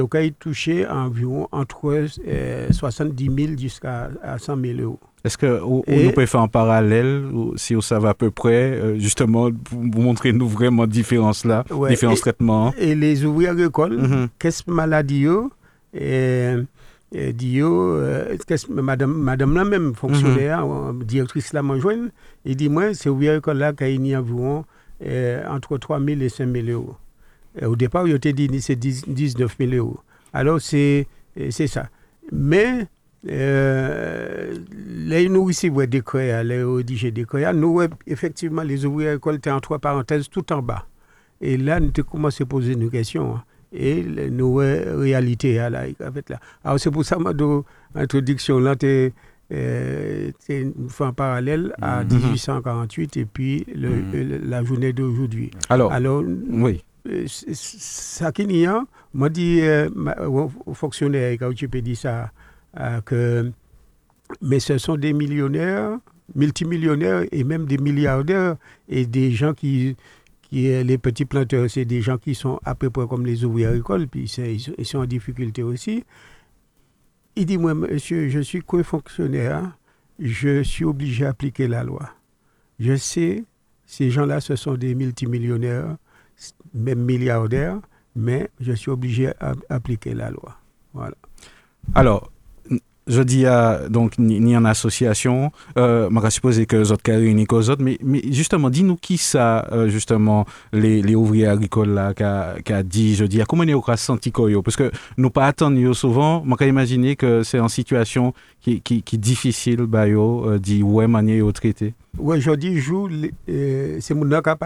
[0.00, 5.00] ont touché environ entre euh, 70 000 jusqu'à à 100 000 euros.
[5.24, 8.30] Est-ce que ou- Et- nous pouvons faire un parallèle, ou si on savait à peu
[8.30, 12.74] près, euh, justement, pour vous montrer nous vraiment différence là, Ouais, différents et- traitements?
[12.78, 14.28] Et les ouvriers agricoles, Mhm.
[14.38, 15.26] qu'est-ce que maladie
[15.94, 16.54] et,
[17.12, 18.36] et dit yo, euh,
[18.68, 22.08] madame, madame là même, fonctionnaire, euh, directrice là, m'en joigne,
[22.44, 24.64] il dit, moi, c'est ouvrier agricole là qui a eu environ
[25.04, 26.96] euh, entre 3 000 et 5 000 euros.
[27.60, 30.00] Et au départ, il était dit c'est 10 19 000 euros.
[30.32, 31.06] Alors, c'est
[31.38, 31.88] euh, c'est ça.
[32.32, 32.86] Mais,
[33.28, 34.54] euh,
[35.06, 36.32] là, nous ici, ouais, décret,
[36.64, 40.86] au DG décret, nous, ouais, effectivement, les ouvriers agricoles étaient entre parenthèses tout en bas.
[41.40, 43.36] Et là, nous avons commencé à poser une question.
[43.36, 43.44] hein.
[43.76, 46.38] Et nos euh, réalités, hein, là, en là.
[46.64, 47.62] Alors, c'est pour ça que
[47.94, 49.12] l'introduction, là, t'es,
[49.52, 50.30] euh,
[51.04, 52.14] un parallèle à Mhm.
[52.14, 54.12] 1848 et puis le- Mhm.
[54.12, 55.50] le- la journée d'aujourd'hui.
[55.68, 56.84] Alors, Alors, oui.
[57.06, 61.68] C- c- ça qui n'y a, moi dit euh, ma- au au fonctionnaire quand tu
[61.68, 62.32] peux dire ça,
[62.80, 63.50] euh, que
[64.42, 65.98] mais ce sont des millionnaires,
[66.34, 68.56] multimillionnaires et même des milliardaires
[68.88, 69.96] et des gens qui
[70.42, 73.66] qui les petits planteurs, c'est des gens qui sont à peu près comme les ouvriers
[73.66, 74.30] agricoles, puis
[74.78, 76.04] ils sont en difficulté aussi.
[77.36, 79.76] Il dit, moi, monsieur, je suis co-fonctionnaire,
[80.20, 82.10] je suis obligé d'appliquer la loi.
[82.78, 83.44] Je sais,
[83.86, 85.96] ces gens-là, ce sont des multimillionnaires,
[86.74, 87.78] même milliardaires,
[88.16, 89.30] mais je suis obligé
[89.70, 90.56] d'appliquer la loi.
[90.92, 91.14] Voilà.
[91.94, 92.30] Alors,
[93.06, 97.10] je dis à, donc, ni, ni en association, euh, je supposer que les autres qui
[97.10, 101.90] réunis qu'aux autres, mais, mais justement, dis-nous qui ça, euh, justement, les, les ouvriers agricoles
[101.90, 104.32] là, qui a, qui a dit, je dis, à comment on a senti?
[104.62, 109.02] Parce que nous pas attendre souvent, moi, quand imaginer que c'est en situation qui, qui,
[109.02, 111.92] qui difficile, bah, yo, euh, dit, ouais, manière au traité.
[112.16, 114.56] Aujourd'hui, jour, les- euh, c'est mon qui a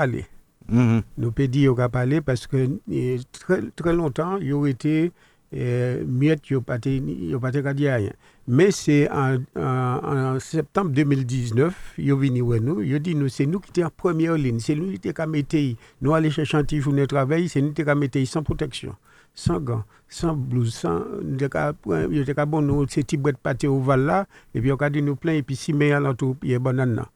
[0.70, 1.02] Mhm.
[1.16, 5.12] Nous pouvons dire parlé parce que euh, très, très longtemps, il aurait été
[5.54, 8.10] euh, muette, il pas dit rien.
[8.46, 13.70] Mais c'est en, septembre 2019, il est venu nous, il dit nous, c'est nous qui
[13.70, 17.06] étions en première ligne, c'est nous qui étions nous aller chercher un petit journée de
[17.06, 18.94] travail, c'est nous qui étions sans protection,
[19.34, 24.04] sans gants, sans blouse, sans, il était bon nous, ces petits boîtes pâté au val
[24.04, 26.54] là, et puis on a dit nous plein, et puis si mais alentour, il y
[26.54, 27.08] a.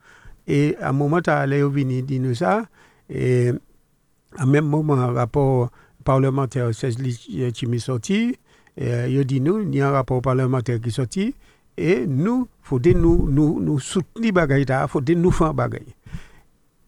[0.45, 2.65] Et à un moment, il est venu dire nous ça,
[3.09, 3.51] et
[4.37, 5.69] à même moment, un rapport
[6.03, 8.35] parlementaire 16 li- qui m'est sorti,
[8.81, 11.35] euh, il a dit nous, il y a un rapport parlementaire qui est sorti,
[11.77, 15.93] et nous, il faut nous, nous, nous soutenir bagaille, il faut nous faire bagaille.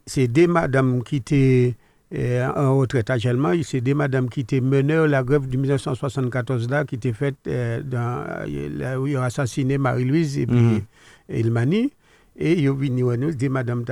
[0.06, 1.76] C'est des madames qui étaient
[2.14, 6.86] euh, en retraite actuellement, c'est des madames qui étaient meneurs la grève de 1974 là,
[6.86, 8.46] qui était faite euh, dans,
[8.78, 10.82] là où ils ont assassiné Marie-Louise et puis Mhm.
[11.30, 11.92] Ilmani.
[12.38, 13.84] Et ils ont venu nous, des madames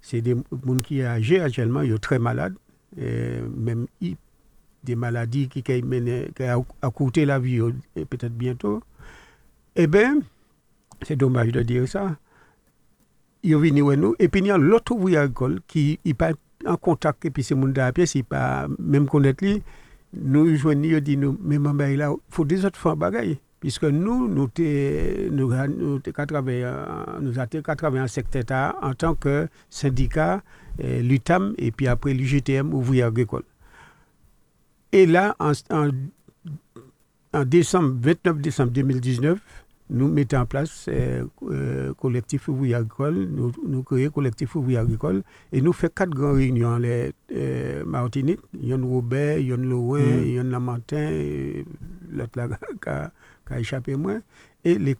[0.00, 2.54] c'est des gens qui sont âgés actuellement, ils sont très malades,
[2.98, 3.86] euh, même
[4.82, 7.60] des maladies qui, a coûté la vie
[7.94, 8.82] peut-être bientôt.
[9.76, 10.20] Eh bien,
[11.02, 12.16] c'est dommage de dire ça.
[13.42, 14.14] Ils voir nous.
[14.18, 16.32] Et puis il y a l'autre ouvrier agricole qui n'est pas
[16.66, 19.62] en contact, et puis c'est mon à pied, c'est pas même connaître lui.
[20.12, 23.38] Nous joignons, il dit nous, mais maman, il faut des autres faire bagaille.
[23.60, 25.68] Puisque nous, nous nous, nous, en-
[27.20, 30.42] nous avons en secteur en tant que syndicat,
[30.82, 33.42] euh, l'UTAM et puis après l'UGTM, ouvrier agricole.
[34.92, 35.90] Et là, en, en,
[37.34, 39.38] en décembre, 29 décembre 2019,
[39.92, 45.22] nous mettons en place euh, euh, collectif ouvrier agricole, nous, nous créons collectif ouvrier agricole
[45.52, 50.24] et nous faisons quatre grandes réunions les euh, Martinique, Yon Robert, Yon Loin, Mm.
[50.28, 51.64] Yon Lamantin, et
[52.10, 52.48] l'autre là
[53.50, 54.20] qui a, échappé moins,
[54.64, 54.96] et les,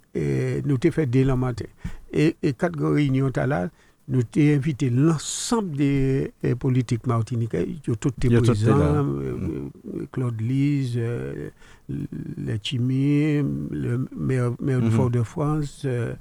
[0.64, 1.66] nous avons fait des Lamantin.
[2.12, 3.68] Et, et quatre réunions là,
[4.08, 8.40] nous avons invité l'ensemble des politiques martiniquais, tous là.
[8.40, 11.50] présents, euh, euh, Claude Lise, euh,
[11.88, 14.84] le Chimie, le maire, maire Mhm.
[14.86, 16.14] de Fort-de-France, euh, euh,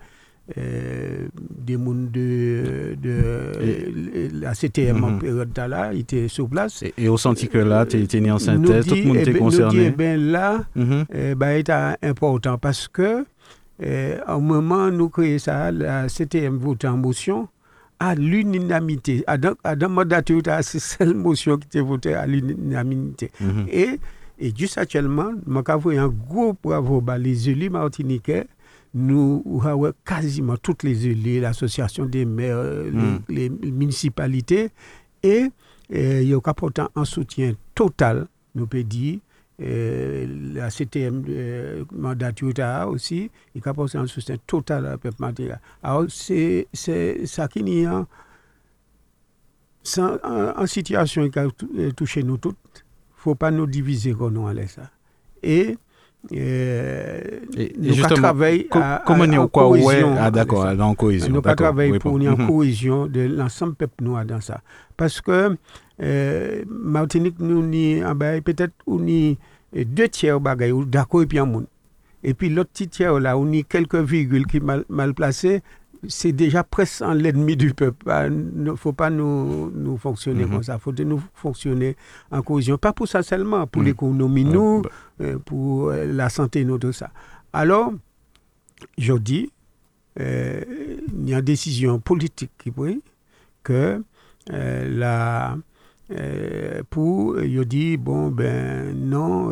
[0.55, 5.19] des gens de, de la CTM en Mhm.
[5.19, 6.81] période là, ils étaient sur place.
[6.83, 9.21] Et, et au senti que là, tu es né en synthèse, tout le monde eh
[9.21, 9.85] était ben, nous dit, concerné.
[9.87, 10.65] eh ben là,
[11.13, 11.69] eh ben, est
[12.03, 13.25] important parce que
[13.81, 17.47] euh, au moment où nous créons ça, la CTM vote en motion
[17.99, 19.23] à l'unanimité.
[19.27, 23.29] À dans mandature, c'est seule motion qui était votée à l'unanimité.
[23.39, 23.65] Mhm.
[23.71, 23.99] Et,
[24.39, 28.47] et juste actuellement, je veux un gros bravo bah, les élus martiniquais.
[28.93, 33.19] Nous avons quasiment toutes les élus, l'association des maires, Mm.
[33.29, 34.69] les, les municipalités,
[35.21, 35.49] et
[35.91, 36.39] il y a
[36.95, 39.19] un soutien total, nous peut dire,
[39.61, 42.53] euh, la CTM euh, mandature
[42.87, 45.21] aussi, il a apporté un soutien total à la peuple.
[45.83, 46.67] Alors, c'est
[47.25, 48.05] ça qui n'y a
[49.97, 51.47] en, situation qui a
[51.77, 54.91] euh, touché nous toutes, faut pas nous diviser comme nous allait ça.
[55.43, 55.77] Et,
[56.33, 57.21] euh,
[57.57, 59.79] Et, et nous justement, travaillons co- à, comment à- on y a en quoi ouais
[59.81, 60.85] cohésion ah avec d'accord ça.
[60.85, 62.19] en cohésion Nous d'accord, travaillons oui, pour bon.
[62.19, 62.47] une Mhm.
[62.47, 64.61] cohésion de l'ensemble peuple noir dans ça.
[64.97, 65.55] Parce que
[66.01, 69.37] euh, Martinique, nous ni ah ben, peut-être on ni
[69.73, 71.65] eh, deux tiers bagaille ou d'accord et puis un monde.
[72.23, 75.13] Et puis l'autre petit tiers là, on y quelques virgules qui mal, mal
[76.07, 78.05] c'est déjà presque en l'ennemi du peuple.
[78.29, 80.51] Il ne faut pas nous, nous fonctionner Mhm.
[80.51, 80.75] comme ça.
[80.75, 81.95] Il faut nous fonctionner
[82.31, 82.77] en cohésion.
[82.77, 83.87] Pas pour ça seulement, pour Mhm.
[83.87, 84.89] l'économie, nous, bah,
[85.21, 87.11] euh, pour euh, la santé, nous, tout ça.
[87.51, 87.93] Alors,
[88.97, 89.51] je dis,
[90.19, 90.61] euh,
[91.21, 92.99] il y a une décision politique qui prise
[93.63, 94.01] que
[94.51, 95.57] euh, la,
[96.89, 99.51] pour, je dis, bon, ben non,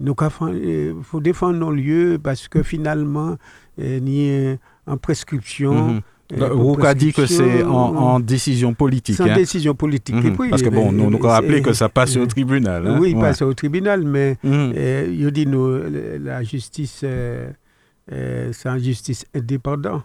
[0.00, 0.14] nous
[0.52, 3.36] il faut défendre nos lieux parce que finalement,
[3.78, 5.74] ni euh, en prescription.
[5.88, 6.00] Mhm.
[6.40, 9.16] euh, pour Rouka dit que c'est en, en décision politique.
[9.16, 9.34] sans hein.
[9.34, 10.14] décision politique.
[10.16, 10.36] Mhm.
[10.36, 12.86] Puis, Parce que bon, euh, nous nous c'est- rappelé que ça passe au euh, tribunal.
[12.86, 12.98] hein.
[12.98, 13.22] Oui, il Ouais.
[13.22, 14.72] passe au tribunal, mais Mhm.
[14.76, 15.78] euh, je dis, nous,
[16.22, 17.50] la justice, euh,
[18.12, 20.02] euh, c'est une justice indépendante.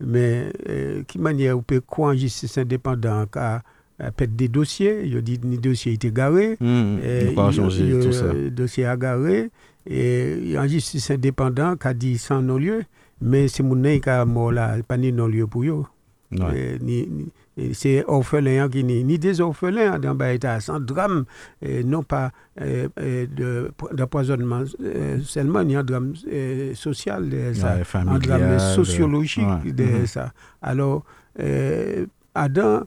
[0.00, 3.62] Mais euh, qui manière on peut croire en justice indépendante car
[4.02, 6.98] euh, peut-être des dossiers, je dis, ni dossier été garé, Mhm.
[7.00, 8.32] euh, il- il- ça.
[8.32, 9.50] Le dossier a garé,
[9.86, 12.82] et il une justice indépendante qui a dit sans non-lieu,
[13.20, 15.84] mais c'est mon nez qui a mort là, pas ni non-lieu pour eux.
[16.32, 16.78] Ouais.
[16.80, 17.06] Ni-
[17.56, 21.24] ni- c'est orphelin qui ni, ni des orphelins dans le état sans drame,
[21.84, 22.32] non pas
[23.26, 28.18] de- d'empoisonnement euh, seulement, il y a un drame euh, social, de ça, Ouais, un
[28.18, 29.72] drame euh, sociologique ouais.
[29.72, 30.06] de Mhm.
[30.06, 30.32] ça.
[30.60, 31.04] Alors,
[31.38, 32.82] euh, Adam,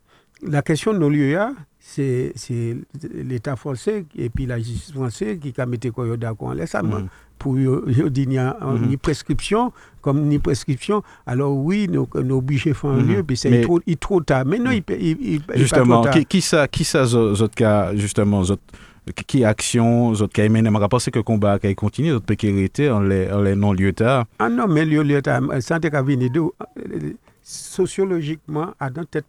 [0.45, 2.33] la question de nos lieux, là, c'est
[3.13, 6.83] l'État français et puis la justice française qui a mis quoi d'accord en ça.
[6.83, 7.07] Mhm.
[7.39, 8.87] Pour dire, Mhm.
[8.89, 9.71] ni prescription,
[10.01, 11.03] comme ni prescription.
[11.25, 13.07] Alors oui, nous nous obligés à faire un Mhm.
[13.15, 14.43] lieu, puis c'est trop, trop tard.
[14.45, 16.13] Mais non, il, il, il, il pas Justement, trop tard.
[16.13, 18.57] qui, qui ça, qui ça, zo- zot ka, justement, zot,
[19.27, 22.49] qui action, zot ka mené, ma rapport, c'est que combat qui continue, zot peut qui
[22.49, 24.25] arrêter en les, les non-lieux tard.
[24.39, 26.41] Ah non, mais le lieu de santé qu'a venir de
[27.43, 29.25] sociologiquement, à dans tête,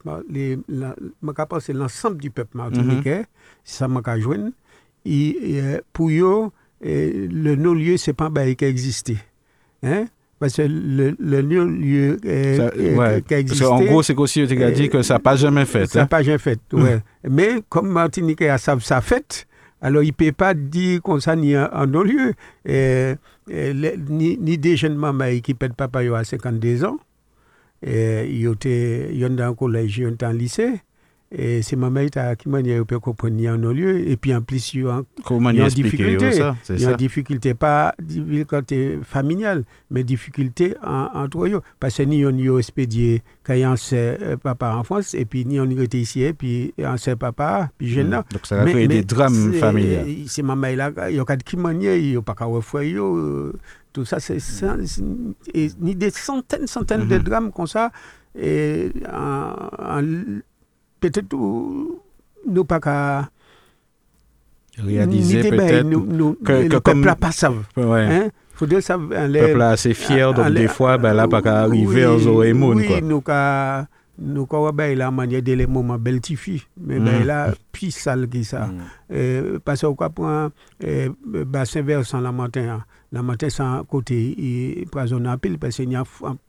[1.72, 3.26] l'ensemble du peuple martiniquais,
[3.64, 4.00] ça m'a
[5.04, 6.50] et, euh, pour eux,
[6.84, 9.16] euh, le non-lieu, c'est pas un bail qui a existé.
[9.82, 10.06] Hein?
[10.38, 13.64] Parce que le, le non-lieu euh, euh, ouais, qui a Parce existé.
[13.64, 15.86] qu'en gros, c'est qu'aussi, tu as euh, dit que ça n'a pas jamais fait.
[15.86, 16.06] Ça n'a hein?
[16.06, 17.00] pas jamais fait, ouais.
[17.28, 19.48] Mais comme Martinique a sa, sa fête,
[19.80, 22.34] alors il ne peut pas dire comme ça ni en, en non-lieu.
[22.68, 23.14] Euh,
[23.50, 26.98] euh, ni, ni des jeunes mamans qui pètent papa à 52 ans.
[27.86, 30.80] Euh, ils étaient dans le collège, ils étaient en lycée.
[31.30, 32.06] Et c'est maman
[32.38, 34.08] qui m'a dit qu'ils peuvent comprendre en non-lieu.
[34.08, 34.80] Et puis en plus, il
[35.58, 36.32] y a expliquer difficulté.
[36.32, 41.60] ça il y a difficulté, pas difficulté familiale, mais difficulté en- entre eux.
[41.78, 45.26] Parce que ni on y a expédié quand a un seul papa en France, et
[45.26, 48.18] puis ni on y était ici, et puis un seul papa, puis jeune là.
[48.20, 48.24] Mhm.
[48.32, 50.00] Donc ça a créé des drames familiaux.
[50.28, 53.52] C'est maman là, il y a qui manier, il y a pas qu'à refaire, euh,
[53.92, 57.22] tout ça, c'est c'est- ni des centaines, centaines de Mhm.
[57.22, 57.90] drames comme ça.
[58.34, 60.40] Et en- en-
[61.00, 61.34] peut-être
[62.46, 63.28] nous pas qu'à
[64.78, 65.88] Réaliser bails, peut-être.
[66.44, 67.64] que- le peuple là pas savent.
[67.76, 68.04] Ouais.
[68.04, 68.28] Hein?
[68.54, 69.26] Faudrait savoir.
[69.26, 73.20] Le peuple est assez fier, donc des fois, ben là, pas qu'à arriver Oui, nous
[73.20, 73.86] qu'à
[74.20, 77.26] nous ben la manière de les moments beltifi, mais ben Mhm.
[77.26, 78.66] là plus sale que ça.
[78.66, 79.58] Mm.
[79.64, 80.48] Parce qu'on prend
[80.84, 81.08] euh,
[81.46, 85.96] bassin versant la matin, la matin sans côté et poisson en pile parce qu'il y
[85.96, 86.02] a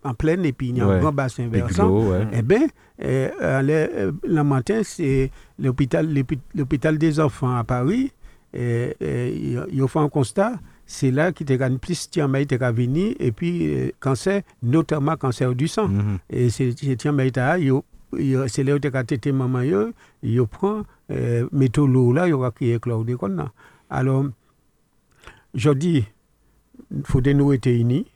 [0.04, 0.96] en, pleine et il y a Ouais.
[0.96, 1.90] un grand bassin versant.
[1.90, 2.28] Ouais.
[2.34, 2.68] Eh bien,
[3.04, 3.30] euh,
[3.62, 5.30] le, euh, le matin, c'est
[5.60, 8.12] l'hôpital, l'hôpi- l'hôpital des enfants à Paris.
[8.52, 9.64] Et, et, ils-
[10.92, 13.16] C'est là qu'il y a plus de qui est venu.
[13.20, 15.88] Et puis, euh, cancer, notamment cancer du sang.
[15.88, 16.18] Mhm.
[16.32, 16.74] Et c'est
[18.48, 19.62] c'est là où tu as tété maman
[20.24, 23.52] yo prend euh, métaux lourd là yo qui est cloud comme ça.
[23.88, 24.26] Alors
[25.54, 26.06] je dis
[27.04, 28.08] faut de nous être unis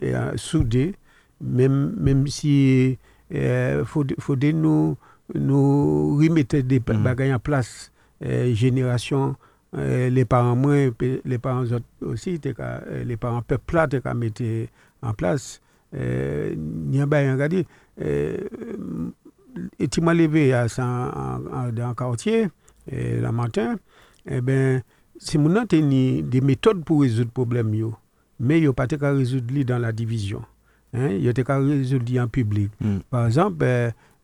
[0.00, 0.94] et euh, soudés
[1.42, 2.96] même même si
[3.34, 4.96] euh, faut faut nous
[5.34, 7.02] nous remettre des Mhm.
[7.02, 7.92] bagages en place
[8.54, 9.36] génération
[9.74, 10.90] les parents moins
[11.24, 14.42] les parents autres aussi t'es euh, les parents peuple là t'es qu'à mettre
[15.02, 15.60] en place
[15.94, 17.64] euh, n'y a pas rien à dire.
[19.78, 22.48] Et tu m'as levé à dans le quartier,
[22.90, 23.76] le matin,
[24.26, 24.82] eh ben,
[25.18, 27.94] c'est mon ni des méthodes pour résoudre le problème, yo.
[28.38, 30.42] mais a pas qu'à résoudre dans la division.
[30.94, 31.08] Hein?
[31.08, 32.70] Il y a de qu'à résoudre en public.
[32.80, 32.98] Mm.
[33.10, 33.64] Par exemple,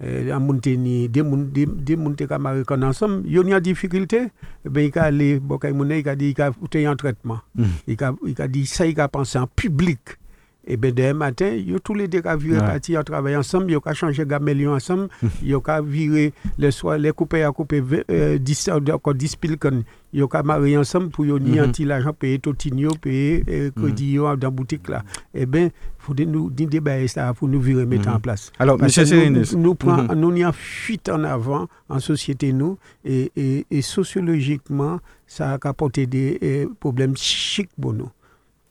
[0.02, 3.42] en Monteni, des moun des des moun te ka marié qu'on ensemble, il y a
[3.42, 4.28] une difficulté,
[4.64, 7.40] eh ben il ka aller bon il ka dit il faire un traitement.
[7.54, 7.64] Mm.
[7.86, 10.18] Il ka il ka dit ça il ka penser en public.
[10.66, 12.66] Et bien demain matin, tous les deux viré Ouais.
[12.66, 15.08] parti à travailler ensemble, yo ka changer gamelion ensemble,
[15.42, 19.58] yo ka viré le soir les couper à couper ve- euh, 10 encore 10 pile
[19.58, 21.68] kon, yo ka marier ensemble pour ni Mhm.
[21.68, 25.02] anti l'argent payer totinio payer euh, crédit yo dans boutique là.
[25.34, 28.16] Eh ben faut nous débailler ça pour nous virer mettre Mhm.
[28.16, 28.52] en place.
[28.58, 29.74] Alors, que Sérénis, nous,
[30.14, 30.34] nous, Mhm.
[30.34, 36.06] n'y a fuite en avant en société, nous, et, et, et sociologiquement, ça a apporté
[36.06, 38.10] des euh, problèmes chics pour nous.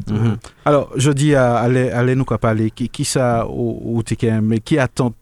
[0.09, 0.37] Mhm.
[0.65, 4.59] Alors, je dis à allez, allez nous parler qui, qui ça ou, ou t'es- mais
[4.59, 5.13] qui attend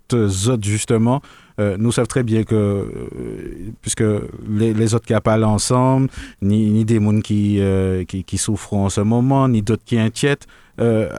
[0.50, 1.22] autres justement
[1.60, 4.04] euh, nous savons très bien que euh, puisque
[4.50, 6.10] les, les autres qui a parlé ensemble
[6.42, 10.00] ni, ni des gens qui, euh, qui qui souffrent en ce moment ni d'autres qui
[10.00, 10.48] inquiètent
[10.80, 11.10] euh,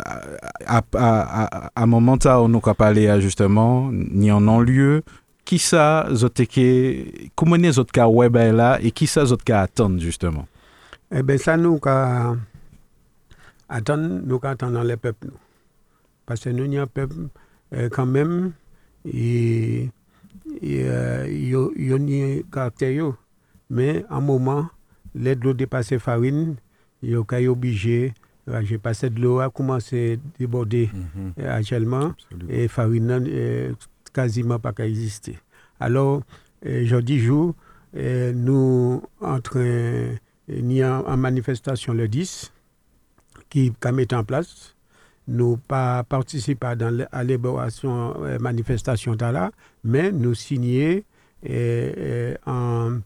[0.67, 5.03] à, à, à, à un moment là on nous a parlé justement ni en non-lieu
[5.45, 9.45] qui ça autres qui comment les autres cas web est là et qui ça autres
[9.45, 10.47] cas attendent justement?
[11.15, 12.35] Eh bien, ça, nous, qu'à
[13.73, 15.39] attendre, nous, attendre les peuples, nous.
[16.27, 17.15] Parce que nous, il y a un peuple,
[17.75, 18.53] euh, quand même,
[20.63, 23.13] euh, yo- yo ni caractère,
[23.71, 24.69] mais à un moment,
[25.15, 26.57] l'aide de l'eau dépasse farine,
[27.03, 28.15] il est obligé,
[28.49, 31.33] euh, j'ai passé de l'eau, a commencé à déborder Mhm.
[31.41, 32.13] euh, actuellement.
[32.15, 32.51] Absolument.
[32.53, 33.73] et farine euh,
[34.13, 35.39] quasiment pas qu'à exister.
[35.81, 36.23] Alors,
[36.67, 37.55] euh, jeudi jour,
[37.95, 40.11] nous en train,
[40.85, 42.53] en, en manifestation le 10,
[43.53, 44.75] qui qu'a mis en place.
[45.29, 49.51] Nous pas participé dans à l'élaboration euh, manifestation de là,
[49.85, 51.05] mais nous signé
[51.49, 52.99] euh, euh, en,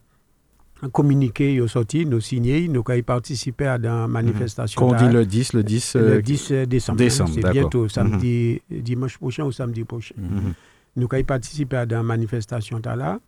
[0.85, 4.79] en communiqué yo sorti, nous signé, nous avons participé à dans manifestation.
[4.79, 6.97] quand on ta- dit le 10 le 10 le euh, 10 décembre.
[6.97, 10.15] décembre, C'est bientôt, samedi, dimanche prochain ou samedi prochain.
[10.17, 10.53] mhm.
[10.95, 13.19] Nous avons participé à la manifestation ta là.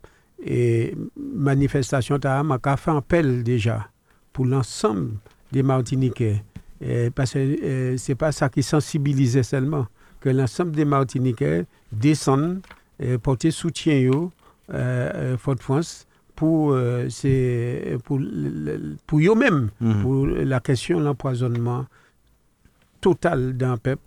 [0.43, 3.87] Et manifestation ta m'a fait appel déjà
[4.33, 5.11] pour l'ensemble
[5.51, 6.43] des Martiniquais.
[6.81, 9.87] Et parce que euh, c'est pas ça qui sensibilisait seulement,
[10.21, 12.61] que l'ensemble des Martiniquais descendent
[12.99, 14.31] et porter soutien yo,
[14.73, 15.37] euh, euh,
[16.35, 20.01] pour, euh, c'est- pour, le- pour eux-mêmes Mhm.
[20.01, 21.85] pour la question de l'empoisonnement
[23.01, 24.01] total d'un peuple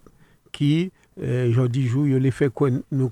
[0.50, 0.92] qui,
[1.22, 3.08] euh, aujourd'hui, joue, il les fait quoi, nous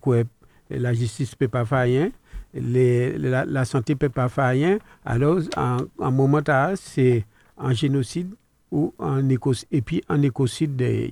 [0.70, 2.10] la justice ne peut pas faire rien,
[2.54, 4.78] les- la, la santé ne peut pas faire rien.
[5.04, 6.40] Alors, en, en moment
[6.76, 7.24] c'est
[7.58, 8.30] un génocide
[8.70, 10.76] ou un écocide, et puis un écocide.
[10.76, 11.10] de-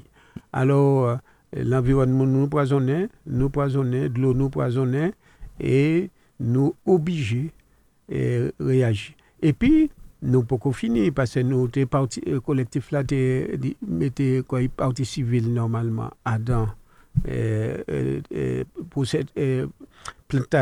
[0.53, 1.17] Alors, euh,
[1.57, 5.13] l'environnement nous poisonnait, nous poisonnait, de l'eau nous poisonnait,
[5.61, 7.51] et nous obliger
[8.09, 9.15] et réagir.
[9.43, 9.91] Et puis,
[10.23, 13.05] nous pas fini parce que nous t'es parti le collectif là
[13.87, 16.67] mettait quoi partie civile normalement à dans
[17.29, 19.67] euh, euh, euh, pour cette euh,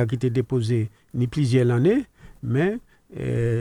[0.06, 2.04] qui était déposée ni plusieurs années
[2.42, 2.78] mais euh,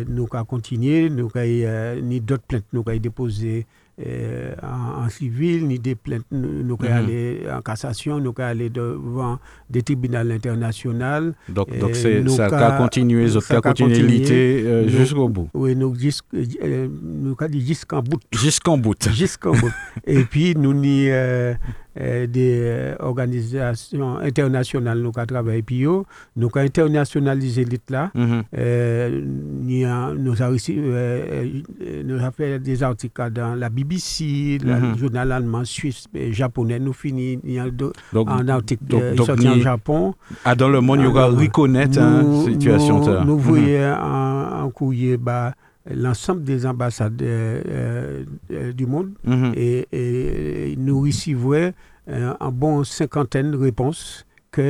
[0.10, 3.66] nous avons continué nous avons euh, ni d'autres plaintes nous avons déposées
[4.06, 6.92] euh, en, en civil ni des plaintes nous avons Mhm.
[6.92, 9.40] allé en cassation nous avons allé devant
[9.70, 14.18] des tribunaux internationaux Donc, donc ça ca- a continué, ça ça a ca continué continué.
[14.20, 15.48] lutter euh, jusqu'au bout.
[15.54, 16.24] oui nous jusqu'-
[16.64, 16.88] euh,
[17.50, 18.96] dit jusqu'en bout Jusqu'en bout.
[19.54, 19.72] bout.
[20.08, 21.54] Et puis, nous ni euh,
[22.28, 25.62] des euh, organisations internationales nous avons travaillé.
[25.62, 26.04] Puis, nous
[26.36, 28.12] avons internationalisé l'île là.
[28.14, 28.44] Mhm.
[28.58, 29.22] Euh,
[30.18, 31.46] nous avons euh,
[31.82, 34.92] euh, fait des articles dans la BBC, la- Mhm.
[34.94, 36.80] le journal allemand, suisse, et japonais.
[36.80, 36.94] Nous
[38.14, 40.14] Donc, un article donc- euh, donc sorti en Japon.
[40.44, 43.00] ah, dans le monde, il y aura reconnaître la Nous- situation.
[43.00, 43.42] Nous, nous Mhm.
[43.42, 45.54] voyons en, en courrier bah,
[45.94, 49.54] l'ensemble des ambassades euh, euh, du monde Mhm.
[49.56, 51.72] et, et nous recevons
[52.10, 54.62] euh, en bon cinquantaine de réponses que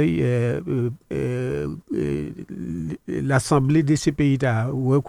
[3.08, 5.00] l'Assemblée de ces pays-là ou un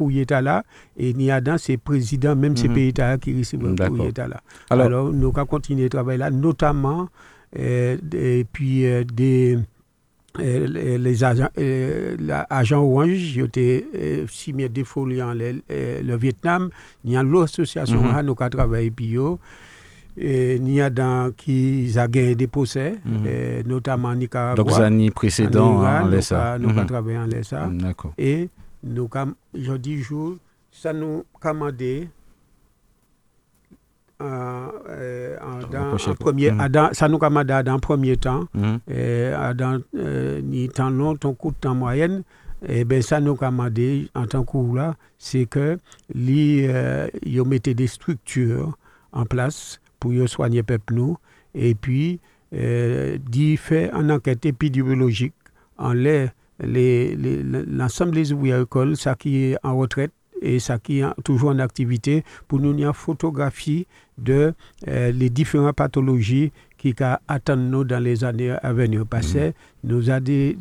[0.43, 0.65] là
[0.97, 2.75] et il y a dans ces présidents même ces Mhm.
[2.75, 4.41] pays-là qui reçoivent un courrier là.
[4.71, 7.09] Alors- Alors, nous avons continué à travailler là, notamment
[7.57, 8.85] et puis
[9.15, 9.59] des
[10.39, 11.49] les- agents,
[12.19, 13.37] la- agents Orange,
[14.29, 15.63] signé des folies en le,
[16.17, 16.71] Vietnam.
[17.05, 18.13] Il y a l'autre association Mhm.
[18.13, 19.19] là, nous avons travaillé puis
[20.57, 23.25] il y a dans qui a gagné des procès, Mhm.
[23.27, 24.57] euh, notamment en Nicaragua.
[24.57, 26.53] Donc, les années précédentes, on laisse nous ça.
[26.55, 26.87] avons- Nous avons Mhm.
[26.87, 27.69] travaillé en ça.
[27.71, 28.13] D'accord.
[28.17, 28.49] Et
[28.83, 30.37] nous avons, je dis jour,
[30.73, 32.09] ça nous commandé
[34.23, 35.61] euh, euh, en-
[35.95, 36.25] en coup.
[36.25, 38.45] premier, dans- ça nous commandé dans le premier temps.
[38.89, 42.23] Et à dans euh, ni temps long, ton de temps moyenne,
[42.67, 45.79] et ben ça nous commandé en tant que là, c'est que
[46.15, 47.09] li euh,
[47.45, 48.77] mettez des structures
[49.13, 51.17] en place pour soigner peuple nous
[51.55, 52.21] et puis
[52.55, 55.35] euh, d'y faire une enquête épidémiologique
[55.79, 56.29] en les
[56.61, 60.13] les- les- l'ensemble des ouvriers agricoles, ça qui est en retraite
[60.43, 63.87] et ça qui est toujours en activité, pour nous une photographie
[64.19, 64.53] de
[64.89, 66.95] euh, les différentes pathologies qui
[67.29, 69.49] attend nous dans les années à venir passer.
[69.85, 69.89] Mm.
[69.89, 70.57] Nous a des,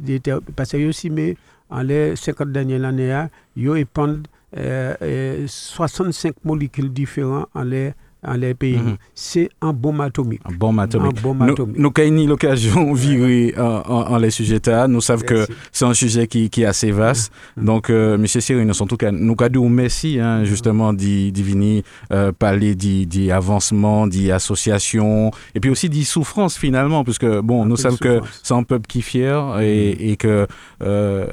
[0.55, 1.36] parce que aussi, mais
[1.69, 7.93] en les 50 dernières années, ils épandent euh, 65 molécules différentes en les
[8.34, 8.78] les pays.
[8.78, 8.97] Mhm.
[9.13, 10.41] C'est un bombe atomique.
[10.45, 11.19] Un bombe atomique.
[11.23, 14.59] Nous avons l'occasion de virer en, les sujets
[14.89, 17.32] Nous savons que c'est un sujet qui, qui, est assez vaste.
[17.57, 17.65] Mhm.
[17.65, 18.28] Donc, euh, M.
[18.28, 25.32] Cyril, en tout cas, nous avons merci hein, justement d'y venir euh, parler d'avancement, d'association
[25.53, 28.99] et puis aussi d'y souffrance finalement, puisque bon, nous savons que c'est un peuple qui
[28.99, 30.47] est fier et, et que
[30.84, 31.26] euh,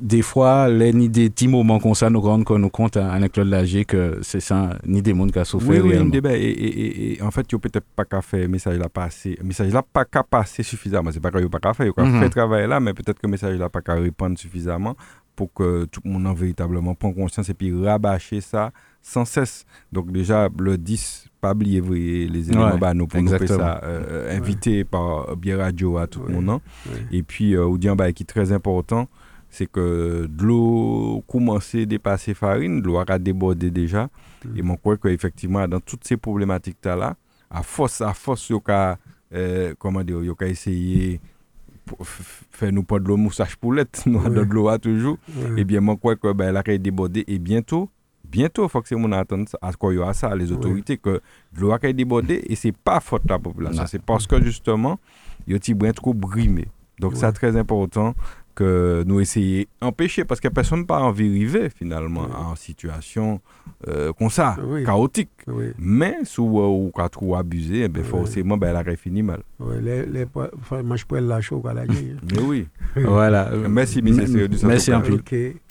[0.00, 3.84] des fois, les ni des petits moments comme ça nous rendent compte à Claude Lager
[3.84, 7.86] que c'est ça, ni des mondes qui a souffert réellement et, en fait, il peut-être
[7.96, 9.38] pas qu'à faire message là passer.
[9.42, 11.10] Message là pas qu'à passer suffisamment.
[11.12, 11.86] C'est pas qu'il pas qu'à faire.
[11.86, 12.28] Il mm -hmm.
[12.30, 14.96] travail là, mais peut-être que le message là pas qu'à répondre suffisamment
[15.36, 18.70] pour que tout le monde véritablement prenne conscience et puis rabâcher ça
[19.02, 19.66] sans cesse.
[19.92, 21.80] Donc déjà, le 10, pas oublier
[22.26, 26.22] les éléments bah, nous pour nous faire ça, euh, invité par Bien Radio à tout
[26.22, 26.60] le monde.
[27.12, 29.08] Et puis, euh, bah, qui est très important,
[29.50, 34.08] c'est que de l'eau commence à dépasser farine, de l'eau a débordé déjà.
[34.44, 34.58] Mm.
[34.58, 37.16] Et mon crois qu'effectivement, dans toutes ces problématiques-là,
[37.50, 38.98] à force, à force, il y a,
[39.32, 41.20] euh, comment dire, il y a essayé
[42.50, 45.18] faire nous pas de l'eau moussage poulette, nous de l'eau toujours.
[45.28, 47.90] Et eh bien, moi, crois que ben, elle a débordé et bientôt,
[48.24, 49.24] bientôt, il faut que c'est mon à
[49.94, 51.20] y a ça, les autorités, que
[51.56, 53.84] l'eau a débordé et c'est pas faute de la population.
[53.86, 54.98] C'est parce que justement,
[55.46, 56.66] il y a un petit trop brimé.
[56.98, 58.14] Donc, c'est très important
[58.54, 63.40] que nous essayons d'empêcher, parce que personne n'a pas envie d'arriver finalement en situation
[63.88, 65.30] euh, comme ça, chaotique.
[65.78, 69.40] Mais si on a trop abusé, eh bien, forcément, ben, elle a fini mal.
[69.60, 70.26] Oui, les, les,
[70.82, 72.66] moi je pourrais chaud à la Mais oui.
[72.96, 73.50] voilà.
[73.68, 74.48] Merci, monsieur.
[74.64, 75.18] Merci un peu.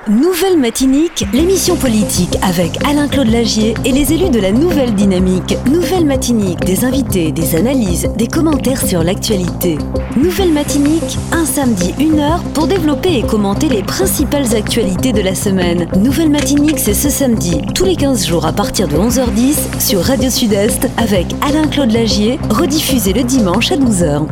[0.10, 5.58] Nouvelle Matinique, l'émission politique avec Alain-Claude Lagier et les élus de la Nouvelle Dynamique.
[5.72, 9.78] Nouvelle Matinique, des invités, des analyses, des commentaires sur l'actualité.
[10.18, 15.36] Nouvelle Matinique, un samedi, une heure pour développer et commenter les principales actualités de la
[15.36, 15.88] semaine.
[15.96, 20.32] Nouvelle Matinique, c'est ce samedi, tous les 15 jours à partir de 11h10 sur Radio
[20.32, 24.26] Sud-Est avec Alain-Claude Lagier, rediffusé le dimanche à 12h.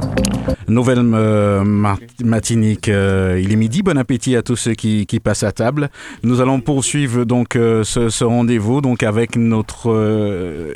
[0.71, 1.65] Nouvelle euh,
[2.23, 5.89] matinique, euh, il est midi, bon appétit à tous ceux qui, passent à table.
[6.23, 9.91] Nous allons poursuivre donc euh, ce, rendez-vous donc avec notre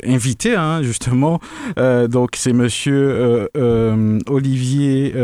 [0.04, 1.40] invité hein, justement.
[1.76, 3.48] donc c'est Monsieur
[4.26, 5.14] Olivier,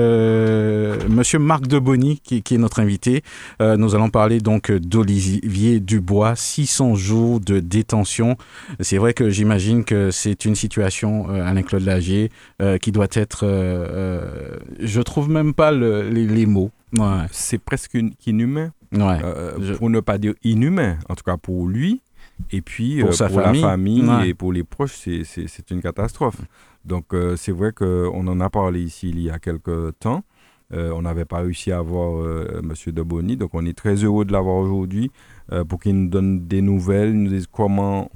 [1.10, 3.22] Monsieur Marc Debonny qui, qui, est notre invité.
[3.60, 8.38] nous allons parler donc d'Olivier Dubois, 600 jours de détention.
[8.80, 12.30] C'est vrai que j'imagine que c'est une situation, Alain-Claude Lagier,
[12.80, 13.44] qui doit être
[14.78, 16.70] je trouve même pas les, mots.
[17.30, 18.72] C'est presque inhumain.
[18.94, 22.02] Euh, pour ne pas dire inhumain, en tout cas pour lui.
[22.50, 26.40] Et puis pour, euh, la famille et pour les proches, c'est une catastrophe.
[26.84, 30.24] Donc euh, c'est vrai qu'on en a parlé ici il y a quelques temps.
[30.72, 32.24] on n'avait pas réussi à avoir
[32.58, 32.72] M.
[32.86, 35.10] Deboni, donc on est très heureux de l'avoir aujourd'hui.
[35.50, 38.10] Euh, pour qu'ils nous donnent des nouvelles, nous disent comment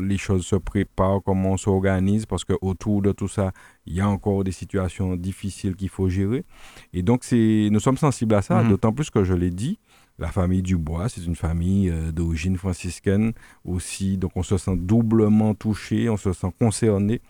[0.00, 3.52] les choses se préparent, comment on s'organise, parce qu'autour de tout ça,
[3.86, 6.44] il y a encore des situations difficiles qu'il faut gérer.
[6.92, 8.70] Et donc, nous sommes sensibles à ça, mhm.
[8.70, 9.78] d'autant plus que je l'ai dit,
[10.20, 13.32] la famille Dubois, c'est une famille euh, d'origine franciscaine
[13.64, 17.20] aussi, donc on se sent doublement touché, on se sent concerné.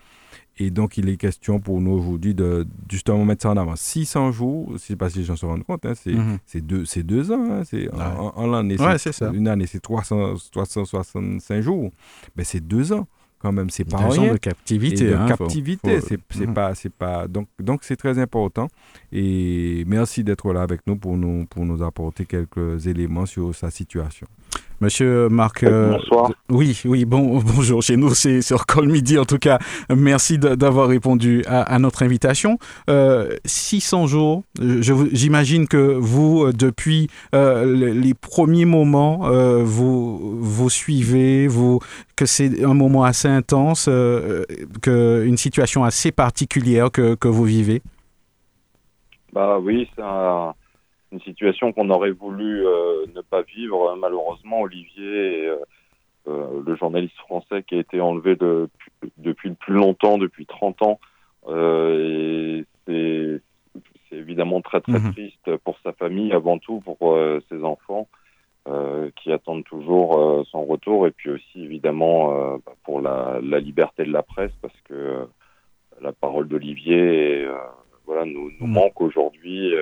[0.58, 3.76] Et donc, il est question pour nous aujourd'hui de justement mettre ça en avant.
[3.76, 6.38] 600 jours, je ne sais pas si les gens se rendent compte, hein, mhm.
[6.44, 7.46] c'est deux, deux, ans.
[7.50, 11.90] Hein, c'est, en, année, c'est, une année, c'est 365 jours.
[12.36, 13.06] Mais c'est deux ans
[13.40, 14.34] quand même, c'est pas rien.
[14.34, 15.10] de captivité.
[15.10, 16.54] de hein, captivité, c'est, mhm.
[16.54, 17.26] pas, c'est pas.
[17.26, 18.68] Donc, donc c'est très important.
[19.12, 23.70] Et merci d'être là avec nous pour nous, pour nous apporter quelques éléments sur sa
[23.70, 24.26] situation.
[24.80, 25.62] Monsieur Marc.
[25.62, 26.30] Euh, Bonsoir.
[26.48, 27.82] oui, oui, bon, bonjour.
[27.82, 29.18] Chez nous, c'est sur Call Midi.
[29.18, 29.58] En tout cas,
[29.94, 32.58] merci d'avoir répondu à, notre invitation.
[33.44, 39.28] 600 euh, jours, j'imagine que vous, euh, depuis les premiers moments,
[39.62, 41.80] vous, vous suivez, vous,
[42.16, 47.82] que c'est un moment assez intense, que une situation assez particulière que, que vous vivez?
[49.32, 50.54] Bah oui, ça
[51.12, 53.96] une situation qu'on aurait voulu euh, ne pas vivre.
[53.96, 55.56] Malheureusement, Olivier, euh,
[56.28, 58.68] euh, le journaliste français qui a été enlevé de,
[59.18, 61.00] depuis le plus longtemps, depuis 30 ans,
[61.48, 63.40] et c'est
[64.12, 65.12] évidemment très très mhm.
[65.12, 68.08] triste pour sa famille, avant tout pour ses enfants.
[69.16, 74.22] qui attendent toujours son retour et puis aussi évidemment pour la, la, liberté de la
[74.22, 75.26] presse parce que
[76.00, 77.48] la parole d'Olivier
[78.06, 78.74] voilà nous, nous mhm.
[78.74, 79.72] manque aujourd'hui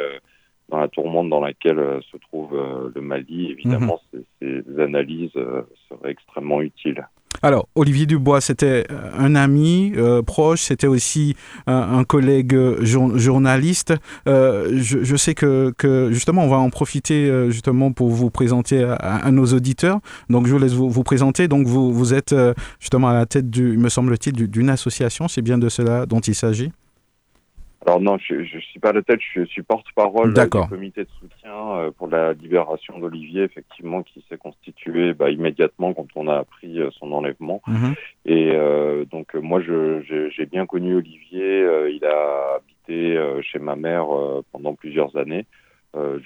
[0.68, 4.22] dans la tourmente dans laquelle euh, se trouve euh, le Mali, évidemment, mhm.
[4.40, 7.06] ces, analyses euh, seraient extrêmement utiles.
[7.42, 9.92] Alors, Olivier Dubois, c'était un ami
[10.26, 11.36] proche, c'était aussi
[11.68, 13.94] un, collègue journaliste.
[14.26, 19.30] Je, je, sais que, que, justement, on va en profiter justement pour vous présenter à,
[19.30, 20.00] nos auditeurs.
[20.30, 21.46] Donc, je vous laisse vous, vous présenter.
[21.46, 22.34] Donc, vous, vous êtes
[22.80, 25.28] justement à la tête, du, me semble-t-il, d'une association.
[25.28, 26.72] C'est bien de cela dont il s'agit
[27.88, 31.70] alors non, je ne suis pas la tête, je suis porte-parole du comité de soutien
[31.70, 36.80] euh, pour la libération d'Olivier, effectivement, qui s'est constitué bah, immédiatement quand on a appris
[36.80, 37.62] euh, son enlèvement.
[37.66, 37.94] Mhm.
[38.26, 41.64] Et euh, donc moi, j'ai bien connu Olivier.
[41.90, 44.08] il a habité chez ma mère
[44.52, 45.46] pendant plusieurs années,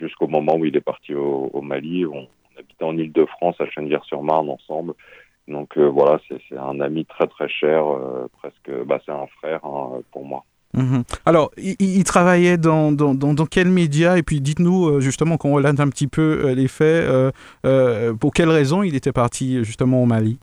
[0.00, 2.06] jusqu'au moment où il est parti au, Mali.
[2.06, 2.26] On,
[2.58, 4.94] habitait en Ile-de-France, à Chennevières-sur-Marne, ensemble.
[5.46, 7.84] Donc voilà, c'est un ami très très cher,
[8.40, 10.44] presque, bah, c'est un frère hein, pour moi.
[10.74, 11.04] Mhm.
[11.26, 15.80] Alors, il, travaillait dans, dans, dans, quels médias Et puis dites-nous euh, justement qu'on relate
[15.80, 17.32] un petit peu euh, les faits.
[17.64, 20.38] Euh, pour quelles raisons il était parti justement au Mali?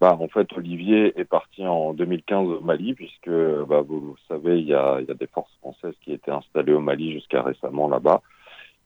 [0.00, 3.30] Bah, en fait, Olivier est parti en 2015 au Mali, puisque
[3.68, 6.80] bah, vous, savez, il y, a, y, a, des forces françaises qui étaient installées au
[6.80, 8.22] Mali jusqu'à récemment là-bas.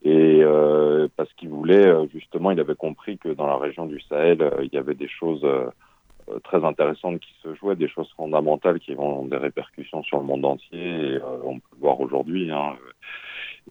[0.06, 0.42] Et
[1.16, 4.76] parce qu'il voulait, justement, il avait compris que dans la région du Sahel, il y
[4.76, 5.46] avait des choses
[6.42, 10.44] très intéressantes qui se jouaient, des choses fondamentales qui vont des répercussions sur le monde
[10.44, 10.78] entier.
[10.78, 12.50] Et, euh, on peut le voir aujourd'hui.
[12.50, 12.76] Hein.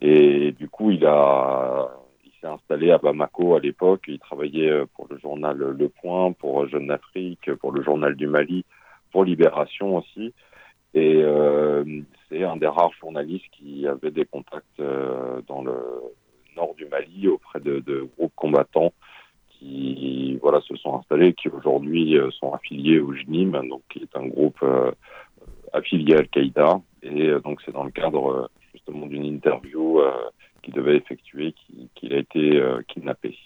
[0.00, 1.90] Et du coup, il a,
[2.42, 4.04] installé à Bamako à l'époque.
[4.06, 8.26] Il travaillait euh, pour le journal Le Point, pour Jeune Afrique, pour le journal du
[8.26, 8.66] Mali,
[9.12, 10.34] pour Libération aussi.
[10.92, 11.84] Et euh,
[12.28, 14.80] c'est un des rares journalistes qui avait des contacts
[15.48, 15.74] dans le
[16.54, 18.92] nord du Mali auprès de groupes combattants
[19.58, 24.16] qui voilà se sont installés, qui aujourd'hui euh, sont affiliés au JNIM, donc qui est
[24.16, 24.90] un groupe euh,
[25.72, 26.80] affilié à Al-Qaïda.
[27.02, 30.00] Et euh, donc c'est dans le cadre justement d'une interview
[30.62, 31.54] qu'il devait effectuer
[31.94, 33.36] qu'il a été kidnappé.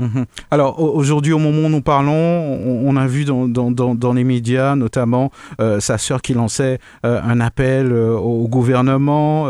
[0.00, 0.24] Mhm.
[0.50, 5.30] Alors aujourd'hui, au moment où nous parlons, on, a vu dans, les médias, notamment
[5.60, 9.48] euh, sa sœur qui lançait euh, un appel euh, au gouvernement.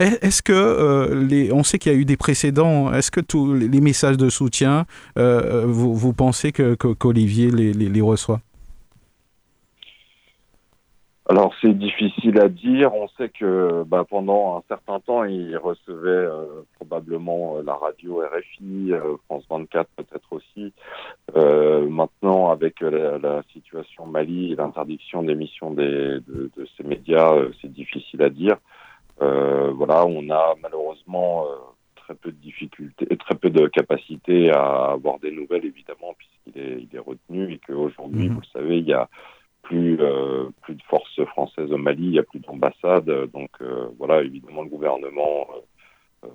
[0.00, 4.16] Est-ce que on sait qu'il y a eu des précédents Est-ce que tous les messages
[4.16, 4.86] de soutien,
[5.16, 8.40] vous, pensez que qu'Olivier les reçoit?
[11.32, 12.94] Alors c'est difficile à dire.
[12.94, 18.20] On sait que bah, pendant un certain temps, il recevait euh, probablement euh, la radio
[18.20, 20.74] RFI, euh, France 24 peut-être aussi.
[21.88, 28.28] maintenant, avec la, situation Mali et l'interdiction d'émission de, de, ces médias, c'est difficile à
[28.28, 28.56] dire.
[29.18, 31.46] voilà, on a malheureusement
[31.96, 36.82] très peu de difficultés, très peu de capacité à avoir des nouvelles évidemment puisqu'il est,
[36.82, 38.32] il est retenu et qu'aujourd'hui, mmh.
[38.34, 39.08] vous le savez, il y a
[39.62, 43.10] plus, euh, plus de forces françaises au Mali, il n'y a plus d'ambassade.
[43.32, 45.48] Donc euh, voilà, évidemment, le gouvernement
[46.24, 46.28] euh,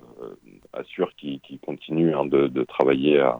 [0.74, 3.40] assure qu'il continue hein, de, de, travailler à,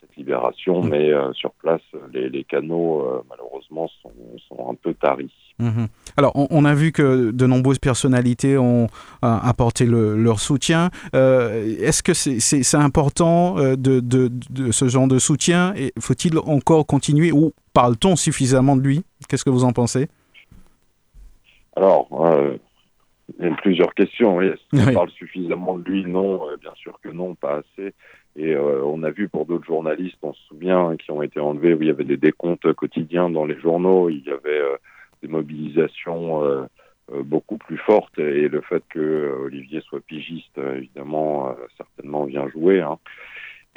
[0.00, 0.88] cette libération, mmh.
[0.88, 4.12] mais sur place, les, les canaux, malheureusement, sont,
[4.48, 5.32] sont, un peu taris.
[5.60, 5.84] Mmh
[6.16, 8.88] Alors, on, a vu que de nombreuses personnalités ont
[9.22, 10.90] apporté leur soutien.
[11.12, 14.00] Est-ce que c'est important de, de,
[14.50, 19.04] de, ce genre de soutien faut-il encore continuer ou Parle-t-on suffisamment de lui?
[19.28, 20.08] Qu'est-ce que vous en pensez?
[21.74, 22.56] Alors, euh,
[23.40, 24.40] il y a plusieurs questions.
[24.40, 26.04] Est-ce qu'on parle suffisamment de lui?
[26.06, 27.92] Non, euh, bien sûr que non, pas assez.
[28.36, 31.40] Et euh, on a vu pour d'autres journalistes, on se souvient, hein, qui ont été
[31.40, 34.62] enlevés, où il y avait des décomptes quotidiens dans les journaux, il y avait
[35.24, 36.68] des mobilisations
[37.24, 38.18] beaucoup plus fortes.
[38.18, 42.80] Et le fait que Olivier soit pigiste, évidemment, certainement vient jouer.
[42.80, 42.98] Hein.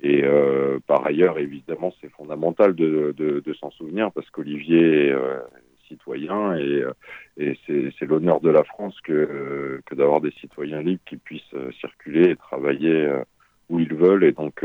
[0.03, 5.39] Et euh, par ailleurs, évidemment, c'est fondamental de, s'en souvenir parce qu'Olivier est euh,
[5.87, 6.83] citoyen et,
[7.39, 12.31] euh, c'est l'honneur de la France que, d'avoir des citoyens libres qui puissent euh, circuler
[12.31, 13.09] et travailler
[13.69, 14.23] où ils veulent.
[14.23, 14.63] Et donc,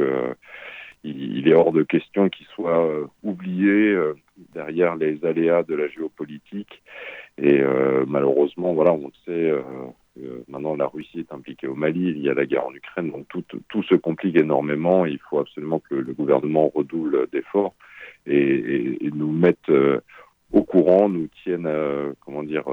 [1.04, 2.88] il, est hors de question qu'il soit
[3.22, 3.96] oublié
[4.54, 6.82] derrière les aléas de la géopolitique.
[7.38, 7.60] Et
[8.06, 9.52] malheureusement, voilà, on le sait
[10.20, 13.10] euh, maintenant, la Russie est impliquée au Mali, il y a la guerre en Ukraine,
[13.10, 15.06] donc tout, tout se complique énormément.
[15.06, 17.74] Il faut absolument que le gouvernement redouble d'efforts
[18.26, 20.00] et, nous mette euh,
[20.52, 22.64] au courant, nous tienne, euh, comment dire,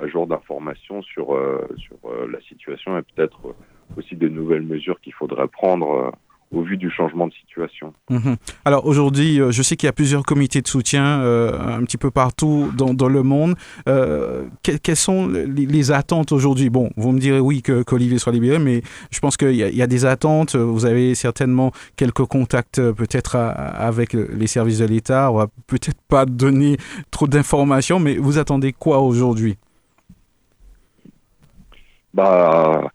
[0.00, 1.36] à jour d'informations sur,
[1.76, 1.98] sur
[2.28, 3.54] la situation et peut-être
[3.96, 6.12] aussi de nouvelles mesures qu'il faudrait prendre
[6.50, 7.92] au vu du changement de situation.
[8.08, 8.36] Mhm.
[8.64, 11.98] Alors aujourd'hui, euh, je sais qu'il y a plusieurs comités de soutien euh, un petit
[11.98, 13.54] peu partout dans, dans le monde.
[13.88, 16.70] Euh, quelles sont les, attentes aujourd'hui?
[16.70, 19.82] Bon, vous me direz oui que qu'Olivier soit libéré, mais je pense qu'il y, y,
[19.82, 20.56] a des attentes.
[20.56, 25.30] Vous avez certainement quelques contacts peut-être avec les services de l'État.
[25.30, 26.76] On va peut-être pas donner
[27.10, 29.56] trop d'informations, mais vous attendez quoi aujourd'hui?
[32.12, 32.90] Bah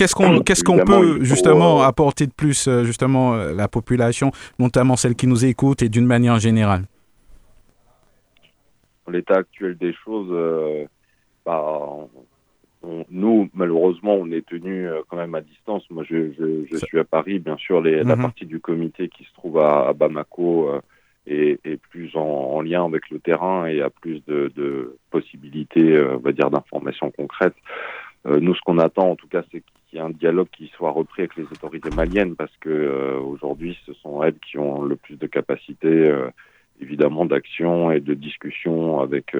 [0.00, 4.96] Qu'est-ce qu'on qu'est-ce qu'on peut justement apporter de plus euh, justement euh, la population, notamment
[4.96, 6.84] celle qui nous écoute et d'une manière générale?
[9.08, 10.86] L'état actuel des choses, euh,
[11.44, 12.08] bah,
[13.10, 15.82] nous, malheureusement, on est tenu euh, quand même à distance.
[15.90, 17.38] Moi, je, je, suis à Paris.
[17.38, 18.22] Bien sûr, les, la mhm.
[18.22, 20.80] partie du comité qui se trouve à, Bamako euh,
[21.26, 26.16] est, est, plus en, lien avec le terrain et a plus de, de possibilités, euh,
[26.16, 27.56] on va dire, d'informations concrètes.
[28.24, 30.90] nous, ce qu'on attend, en tout cas, c'est qu'il y ait un dialogue qui soit
[30.90, 35.16] repris avec les autorités maliennes, parce que aujourd'hui, ce sont elles qui ont le plus
[35.16, 36.12] de capacité,
[36.80, 39.36] évidemment, d'action et de discussion avec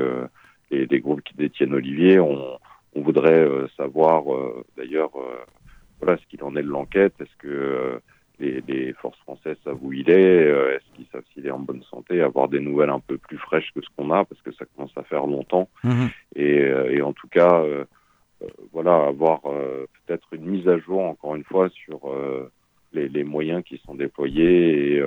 [0.71, 2.21] les, les, groupes qui détiennent Olivier.
[2.21, 2.59] On,
[2.95, 5.45] on voudrait euh, savoir euh, d'ailleurs euh,
[6.01, 7.15] voilà ce qu'il en est de l'enquête.
[7.21, 8.01] Est-ce que
[8.39, 12.23] les, forces françaises savent où il est Est-ce qu'ils savent s'il est en bonne santé
[12.23, 14.97] Avoir des nouvelles un peu plus fraîches que ce qu'on a parce que ça commence
[14.97, 15.69] à faire longtemps.
[15.85, 16.09] Mhm.
[16.37, 17.63] Et, en tout cas,
[18.73, 22.01] voilà, avoir peut-être une mise à jour encore une fois sur
[22.93, 25.03] les, moyens qui sont déployés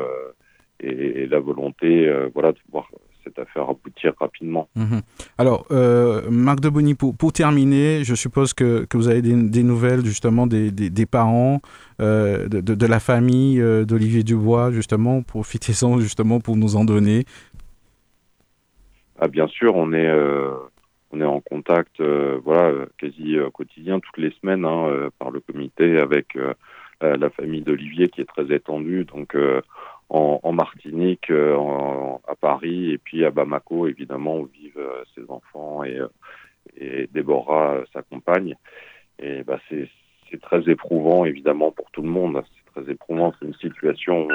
[0.79, 2.89] et, et, la volonté, voilà, de pouvoir
[3.23, 4.67] cette affaire aboutir rapidement.
[4.75, 5.01] Mhm.
[5.37, 10.05] Alors, euh, Marc de Bonny, pour, terminer, je suppose que, que vous avez des, nouvelles
[10.05, 11.61] justement des, des, parents,
[12.01, 17.25] euh, de, de, la famille euh, d'Olivier Dubois, justement, profitez-en justement pour nous en donner.
[19.19, 20.11] Ah, bien sûr, on est,
[21.13, 26.37] on est en contact voilà, quasi quotidien, toutes les semaines, hein, par le comité avec
[27.01, 29.05] la famille d'Olivier qui est très étendue.
[29.05, 29.35] Donc,
[30.13, 31.57] en, Martinique, euh,
[32.27, 36.07] à Paris et puis à Bamako, évidemment, où vivent euh, ses enfants et, euh,
[36.77, 38.55] et Déborah, sa compagne.
[39.19, 39.89] Et bah, c'est
[40.41, 42.43] très éprouvant, évidemment, pour tout le monde.
[42.55, 43.33] C'est très éprouvant.
[43.39, 44.31] C'est une situation où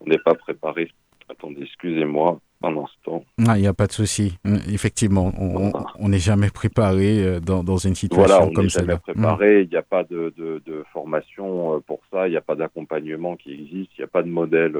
[0.00, 0.90] on n'est pas préparé.
[1.28, 3.24] Attendez, excusez-moi un instant.
[3.46, 4.38] Ah, il n'y a pas de souci.
[4.72, 5.32] Effectivement,
[5.98, 9.00] on n'est jamais préparé dans, dans, une situation comme celle-là.
[9.06, 9.62] on n'est jamais préparé.
[9.62, 12.28] Il n'y a pas de, de, de, formation pour ça.
[12.28, 13.92] Il n'y a pas d'accompagnement qui existe.
[13.96, 14.76] Il n'y a pas de modèle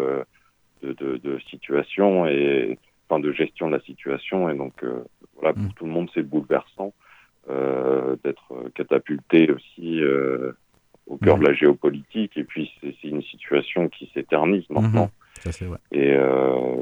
[0.82, 2.78] de, de, situation et
[3.08, 4.48] enfin de gestion de la situation.
[4.50, 5.04] Et donc euh,
[5.36, 5.72] voilà, pour mm.
[5.74, 6.92] tout le monde, c'est bouleversant
[7.50, 10.52] euh, d'être catapulté aussi euh,
[11.06, 11.40] au cœur mm.
[11.40, 12.36] de la géopolitique.
[12.36, 14.64] Et puis c'est une situation qui s'éternise
[15.92, 16.14] Et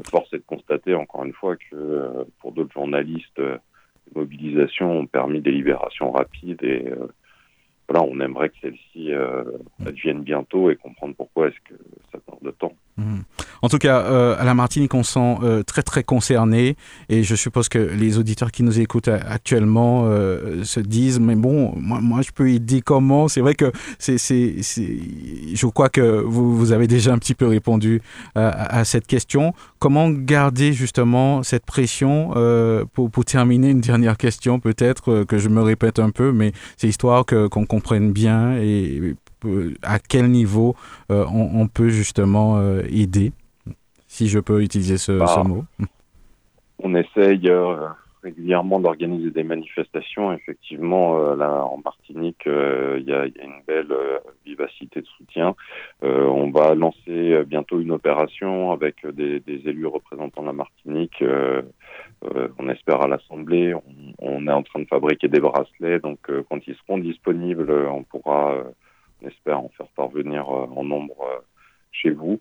[0.09, 5.41] force est de constater encore une fois que pour d'autres journalistes, les mobilisations ont permis
[5.41, 6.85] des libérations rapides et
[7.87, 9.11] voilà, on aimerait que celle-ci
[9.85, 11.79] advienne bientôt et comprendre pourquoi est-ce que
[12.11, 12.73] ça de temps.
[12.97, 13.19] Mm.
[13.61, 16.75] En tout cas, euh, à la Martinique, on sent euh, très très concerné
[17.09, 21.73] et je suppose que les auditeurs qui nous écoutent actuellement euh, se disent mais bon,
[21.75, 23.27] moi, je peux aider comment?
[23.27, 24.55] C'est vrai que c'est, c'est,
[25.53, 28.01] je crois que vous, vous, avez déjà un petit peu répondu
[28.35, 29.53] à, cette question.
[29.79, 32.31] Comment garder justement cette pression
[32.93, 33.71] pour, pour, terminer?
[33.71, 37.65] Une dernière question peut-être que je me répète un peu, mais c'est histoire que, qu'on
[37.65, 38.84] comprenne bien et
[39.83, 40.75] à quel niveau
[41.09, 42.59] on, peut justement
[42.89, 43.31] aider
[44.07, 45.65] si je peux utiliser ce, bah, mot.
[46.79, 47.87] On essaye euh,
[48.23, 50.31] régulièrement d'organiser des manifestations.
[50.31, 53.93] Effectivement, euh, là, en Martinique, euh, il y, a, une belle
[54.45, 55.55] vivacité de soutien.
[56.01, 61.23] on va lancer bientôt une opération avec des, élus représentants la Martinique.
[62.21, 63.73] On espère à l'Assemblée.
[64.19, 65.99] On, est en train de fabriquer des bracelets.
[65.99, 68.55] Donc, quand ils seront disponibles, on pourra,
[69.21, 71.43] on espère, en faire parvenir en nombre
[71.91, 72.39] chez vous.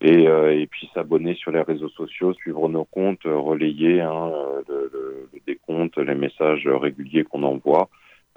[0.00, 4.30] Et, euh, et puis s'abonner sur les réseaux sociaux, suivre nos comptes, euh, relayer hein,
[4.68, 7.88] le, le, le, décompte, les messages réguliers qu'on envoie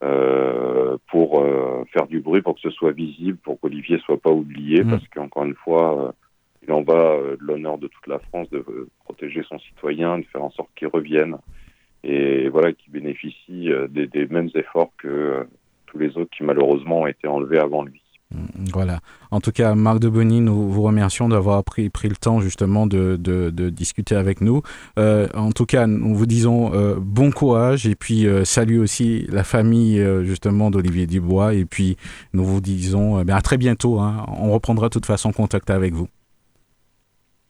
[0.04, 4.32] euh, pour euh, faire du bruit, pour que ce soit visible, pour qu'Olivier soit pas
[4.32, 4.90] oublié, mmh.
[4.90, 6.14] parce qu'encore une fois,
[6.68, 8.64] il en va de l'honneur de toute la France de
[9.06, 11.38] protéger son citoyen, de faire en sorte qu'il revienne
[12.04, 15.48] et voilà, qu'il bénéficie des, des, mêmes efforts que
[15.88, 18.02] tous les autres qui malheureusement ont été enlevés avant lui.
[18.34, 19.00] Mm, voilà.
[19.32, 23.18] En tout cas, Marc de Bonny, nous vous remercions d'avoir pris, le temps justement de,
[23.70, 24.62] discuter avec nous.
[25.00, 29.26] Euh, en tout cas, nous vous disons euh, bon courage et puis euh, salut aussi
[29.30, 31.98] la famille justement d'Olivier Dubois et puis
[32.34, 34.00] nous vous disons ben, à très bientôt.
[34.00, 34.26] Hein.
[34.40, 36.08] On reprendra de toute façon contact avec vous.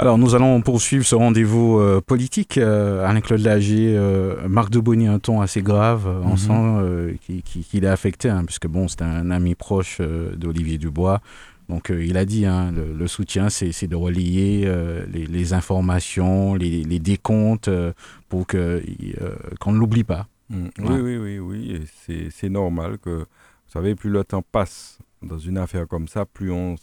[0.00, 2.56] Alors, nous allons poursuivre ce rendez-vous euh, politique.
[2.56, 6.06] Euh, Alain-Claude Lagier, euh, Marc Debonny, un ton assez grave.
[6.24, 11.20] On sent qu'il est affecté, hein, puisque bon, c'est un ami proche d'Olivier Dubois.
[11.68, 14.72] Donc, il a dit, hein, le, soutien, c'est de relier
[15.10, 17.68] les, informations, les, décomptes,
[18.28, 20.28] pour qu'on ne l'oublie pas.
[20.48, 20.68] Mm.
[20.78, 22.30] Oui, oui, oui, oui.
[22.30, 26.52] C'est normal que, vous savez, plus le temps passe dans une affaire comme ça, plus
[26.52, 26.76] on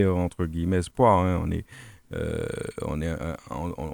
[0.00, 1.24] perd, entre guillemets, espoir.
[1.24, 1.40] hein.
[1.44, 1.64] On, est,
[2.14, 2.44] euh,
[2.86, 3.34] on, est, euh,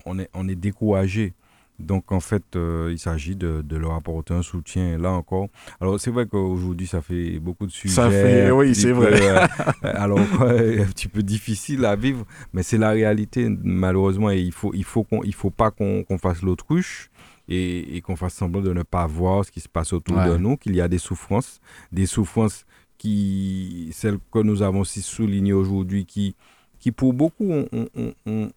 [0.06, 1.34] on, est, on est découragé.
[1.78, 5.46] Donc, en fait, euh, il s'agit de, de leur apporter un soutien, là encore.
[5.80, 7.94] Alors, c'est vrai qu'aujourd'hui, ça fait beaucoup de sujets.
[7.94, 9.12] Ça fait- un oui, c'est vrai.
[9.22, 9.46] euh,
[9.84, 14.50] alors, ouais, un petit peu difficile à vivre, mais c'est la réalité, malheureusement, et il
[14.50, 17.10] faut, il faut, qu'on, il faut pas qu'on, qu'on fasse l'autruche
[17.48, 20.28] et, et qu'on fasse semblant de ne pas voir ce qui se passe autour Ouais.
[20.30, 21.60] de nous, qu'il y a des souffrances,
[21.92, 22.66] des souffrances
[22.98, 26.34] qui, celles que nous avons aussi soulignées aujourd'hui, qui,
[26.78, 28.50] qui pour beaucoup, on, on- on- on-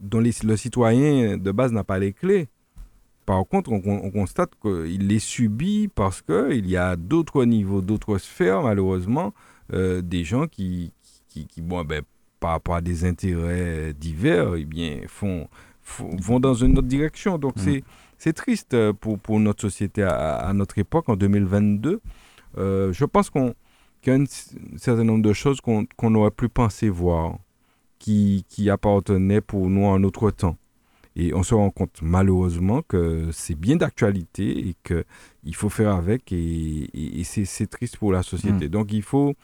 [0.00, 2.48] dont les- le citoyen de base n'a pas les clés.
[3.26, 8.18] Par contre, on, on constate qu'il les subit parce qu'il y a d'autres niveaux, d'autres
[8.18, 9.32] sphères, malheureusement,
[9.72, 10.92] euh, des gens qui,
[11.28, 12.02] qui, qui, bon, ben,
[12.40, 15.48] par rapport à des intérêts divers, eh bien, font,
[15.82, 17.38] font- vont dans une autre direction.
[17.38, 17.60] Donc, Mm.
[17.60, 17.84] c'est,
[18.18, 22.00] c'est triste euh, pour, pour notre société à, à notre époque, en 2022.
[22.58, 23.54] Euh, je pense qu'on,
[24.02, 24.24] qu'il y a un
[24.76, 27.38] certain nombre de choses qu'on, qu'on aurait pu penser voir,
[27.98, 30.56] qui, qui appartenaient pour nous en autre temps.
[31.16, 36.32] Et on se rend compte malheureusement que c'est bien d'actualité et qu'il faut faire avec
[36.32, 36.36] et,
[36.92, 38.68] et- et c'est, triste pour la société.
[38.68, 39.34] Donc il faut,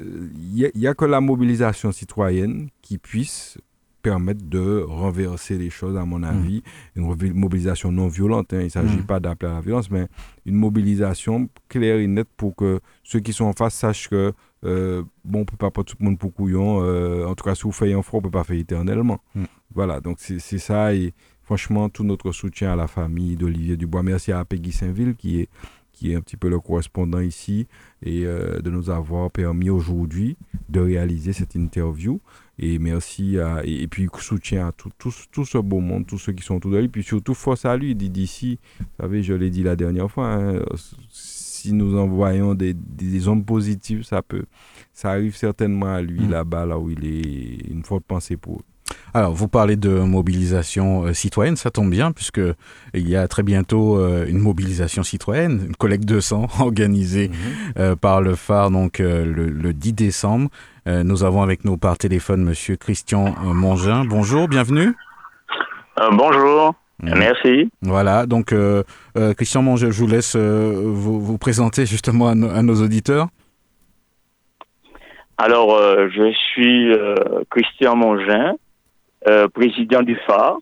[0.00, 3.58] euh, il n'y a, que la mobilisation citoyenne qui puisse
[4.02, 6.62] permettre de renverser les choses, à mon avis.
[6.96, 8.60] Une revi- mobilisation non violente, hein.
[8.60, 9.06] il ne s'agit Mm.
[9.06, 10.06] pas d'appeler à la violence, mais
[10.46, 14.32] une mobilisation claire et nette pour que ceux qui sont en face sachent que,
[14.64, 16.82] euh, bon, on ne peut pas prendre tout le monde pour couillon.
[16.82, 19.20] euh, en tout cas, si vous faites un froid, on ne peut pas faire éternellement.
[19.34, 19.44] Mm.
[19.74, 20.94] Voilà, donc c'est c'est ça.
[20.94, 24.02] Et franchement, tout notre soutien à la famille d'Olivier Dubois.
[24.02, 25.48] Merci à Peggy Saint-Ville qui est,
[26.00, 27.66] qui est un petit peu le correspondant ici
[28.02, 30.38] et euh, de nous avoir permis aujourd'hui
[30.70, 32.20] de réaliser cette interview.
[32.58, 36.16] Et merci à, et, et puis soutien à tout, tout, tout ce beau monde, tous
[36.16, 36.88] ceux qui sont autour de lui.
[36.88, 38.58] Puis surtout, force à lui, dit d'ici.
[38.78, 40.62] Vous savez, je l'ai dit la dernière fois, hein,
[41.10, 44.44] si nous envoyons des, des hommes positifs, ça peut,
[44.94, 46.30] ça arrive certainement à lui Mm.
[46.30, 47.68] là-bas, là où il est.
[47.70, 48.64] Une forte pensée pour eux.
[49.14, 52.40] Alors, vous parlez de mobilisation euh, citoyenne, ça tombe bien, puisque
[52.94, 57.30] il y a très bientôt euh, une mobilisation citoyenne, une collecte de sang organisée
[57.78, 60.48] euh, par le phare donc euh, le, le 10 décembre.
[60.86, 64.04] Euh, nous avons avec nous par téléphone Monsieur Christian Mongin.
[64.04, 64.94] Bonjour, bienvenue.
[66.00, 67.14] Euh, bonjour, Mm.
[67.18, 67.70] merci.
[67.80, 68.82] Voilà, donc euh,
[69.16, 72.74] euh, Christian Mongin, je vous laisse euh, vous, vous présenter justement à, nos- à nos
[72.82, 73.28] auditeurs.
[75.38, 77.14] Alors, euh, je suis euh,
[77.50, 78.52] Christian Mongin,
[79.28, 80.58] euh, président du phare,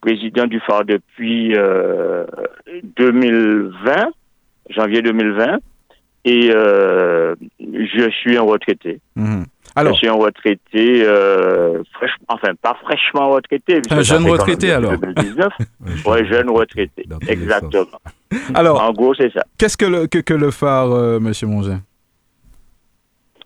[0.00, 2.24] président du phare depuis euh,
[2.96, 4.08] 2020,
[4.70, 5.58] janvier 2020,
[6.24, 9.00] et euh, je suis un retraité.
[9.14, 9.44] Mhm.
[9.74, 11.82] Alors, je suis un retraité, euh,
[12.28, 13.82] enfin pas fraîchement retraité.
[13.90, 14.92] Un jeune retraité, alors.
[14.92, 15.52] depuis 2019.
[15.58, 18.00] Ouais, ouais, jeune retraité, exactement.
[18.54, 19.44] alors En gros, c'est ça.
[19.58, 21.80] qu'est-ce que le, que, que le phare, euh, Monsieur Mongin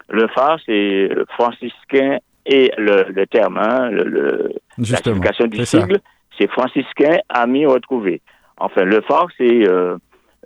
[0.08, 5.98] Le phare, c'est franciscain et le, le terme, hein, le, le- la signification du sigle,
[6.38, 8.20] c'est franciscain, amis retrouvés.
[8.58, 9.96] Enfin, le phare, c'est, euh,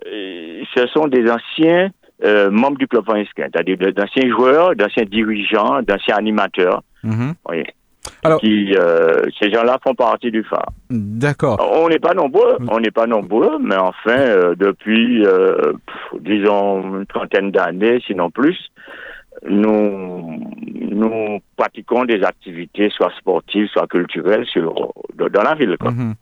[0.05, 1.89] euh, ce sont des anciens
[2.23, 6.81] euh, membres du club franciscain, c'est-à-dire d'anciens joueurs, d'anciens dirigeants, d'anciens animateurs.
[7.03, 7.33] Mhm.
[7.49, 7.63] Oui.
[8.23, 10.69] Alors- Qui, euh, ces gens-là font partie du phare.
[10.89, 11.57] D'accord.
[11.73, 16.99] On n'est pas nombreux, on n'est pas nombreux, mais enfin, euh, depuis, euh, pff, disons,
[16.99, 18.57] une trentaine d'années, sinon plus,
[19.49, 20.39] nous,
[20.91, 24.73] nous pratiquons des activités, soit sportives, soit culturelles, sur,
[25.17, 25.75] dans la ville.
[25.79, 25.91] Quoi.
[25.91, 26.13] Mhm.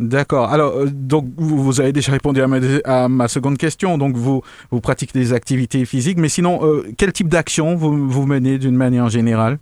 [0.00, 0.48] D'accord.
[0.48, 3.98] Alors, euh, donc, vous, vous avez déjà répondu à ma, à ma seconde question.
[3.98, 8.26] Donc, vous, vous pratiquez des activités physiques, mais sinon, euh, quel type d'action vous, vous
[8.26, 9.58] menez d'une manière générale?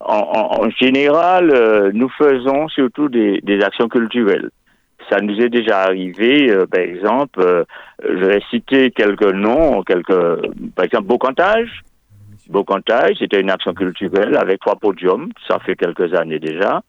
[0.00, 4.50] En, en- en général, euh, nous faisons surtout des, des actions culturelles.
[5.10, 7.64] Ça nous est déjà arrivé, euh, par exemple, euh,
[8.04, 10.14] je vais citer quelques noms, quelques,
[10.74, 11.82] par exemple, Beaucantage.
[12.48, 16.82] Beaucantage, c'était une action culturelle avec trois podiums, ça fait quelques années déjà.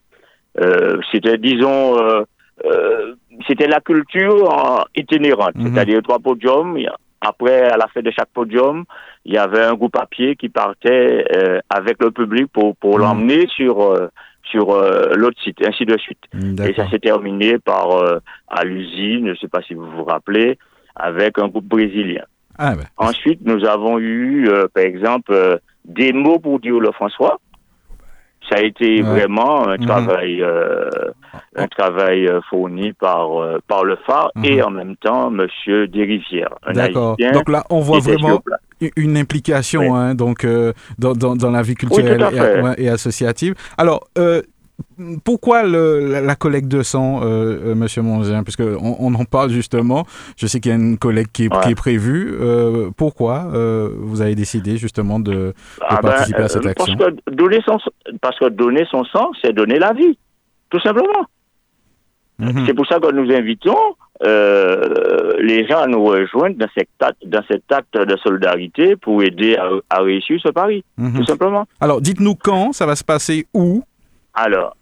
[0.60, 2.24] Euh, c'était, disons, euh,
[2.66, 3.16] euh,
[3.48, 5.74] c'était la culture en itinérante, Mhm.
[5.74, 6.78] c'est-à-dire trois podiums.
[7.22, 8.86] Après, à la fin de chaque podium,
[9.26, 12.96] il y avait un groupe à pied qui partait euh, avec le public pour, pour
[12.98, 13.02] Mhm.
[13.04, 14.08] l'emmener sur, euh,
[14.50, 16.24] sur euh, l'autre site, ainsi de suite.
[16.34, 20.04] Et ça s'est terminé par, euh, à l'usine, je ne sais pas si vous vous
[20.04, 20.58] rappelez,
[20.96, 22.24] avec un groupe brésilien.
[22.58, 22.74] Ah.
[22.98, 27.40] Ensuite, nous avons eu, euh, par exemple, euh, des mots pour dire le François.
[28.50, 29.08] Ça a été Ouais.
[29.08, 29.86] vraiment un Mhm.
[29.86, 30.90] travail, euh,
[31.56, 34.46] un travail euh, fourni par euh, par le phare Mhm.
[34.46, 37.16] et en même temps Monsieur Desrivières, D'accord.
[37.34, 38.42] Donc là, on voit vraiment
[38.96, 39.88] une implication Oui.
[39.92, 42.62] hein, donc, euh, dans, dans, dans la vie culturelle et, fait.
[42.62, 43.54] ouais, et associative.
[43.78, 44.42] Alors, euh,
[45.24, 50.06] pourquoi le, la, collecte de sang, euh, Monsieur Mongin Puisque on, on, en parle justement.
[50.38, 52.38] Je sais qu'il y a une collecte qui est, qui est prévue.
[52.98, 53.48] pourquoi
[53.98, 56.96] vous avez décidé justement de, de ah ben, participer à cette action?
[56.98, 57.78] parce que, donner son,
[58.22, 60.18] parce que donner son sang, c'est donner la vie,
[60.70, 61.26] tout simplement.
[62.40, 62.66] Mhm.
[62.66, 67.26] C'est pour ça que nous invitons euh, les gens à nous rejoindre dans cet acte,
[67.26, 69.58] dans cet acte de solidarité pour aider
[69.90, 71.20] à, réussir ce pari, mhm.
[71.20, 71.66] tout simplement.
[71.80, 73.84] Alors, dites-nous quand, ça va se passer où?
[74.34, 74.76] Alors,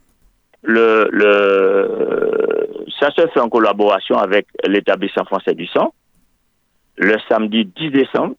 [0.64, 2.68] le, le,
[3.00, 5.94] ça se fait en collaboration avec l'établissement français du sang,
[6.98, 8.36] le samedi 10 décembre,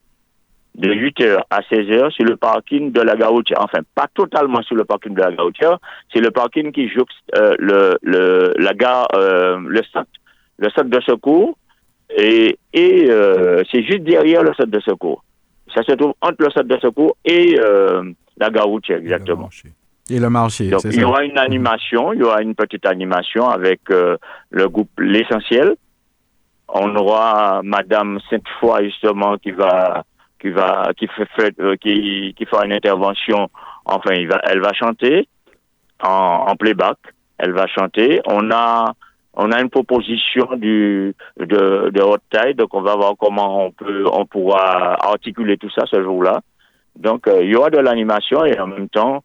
[0.75, 3.59] de 8h à 16h sur le parking de la Garoutière.
[3.61, 5.79] Enfin, pas totalement sur le parking de la Garoutière,
[6.13, 10.11] c'est le parking qui jouxte euh, le, le, la gare, euh, le centre,
[10.59, 11.57] le centre de secours,
[12.17, 15.25] et, et euh, c'est juste derrière le centre de secours.
[15.75, 17.57] Ça se trouve entre le centre de secours et
[18.39, 19.51] la gare routière, exactement.
[20.11, 20.71] Et le marché.
[20.71, 24.91] Donc, il y aura une animation, il y aura une petite animation avec le groupe
[24.99, 25.77] L'Essentiel.
[26.69, 30.05] On aura Madame Sainte-Foy, justement, qui va
[30.41, 33.49] qui va qui fait, euh, qui qui fera une intervention.
[33.85, 35.29] Enfin, il va, elle va chanter
[36.03, 36.99] en, en playback.
[37.39, 38.21] Elle va chanter.
[38.27, 38.93] On a
[39.35, 43.71] on a une proposition du de de haute taille, donc on va voir comment on
[43.71, 46.41] peut on pourra articuler tout ça ce jour-là.
[46.97, 49.21] Donc euh, il y aura de l'animation et en même temps euh,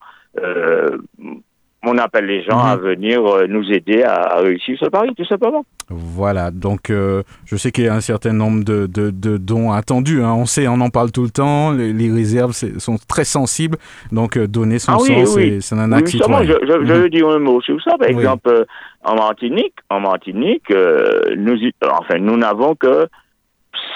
[1.86, 2.81] on appelle les gens à mhm.
[2.81, 5.65] venir euh, nous aider à, réussir ce pari, tout simplement.
[5.89, 10.23] Voilà, donc euh, je sais qu'il y a un certain nombre de, de, dons attendus.
[10.23, 10.34] Hein.
[10.34, 11.71] On sait, on en parle tout le temps.
[11.71, 13.77] Les, réserves sont très sensibles,
[14.11, 16.43] donc euh, donner son ah sens, c'est un acte citoyen.
[16.43, 17.97] Je, je, je, veux dire un mot sur ça.
[17.97, 18.65] Par exemple,
[19.03, 23.07] en Martinique, en Martinique, nous, enfin, nous n'avons que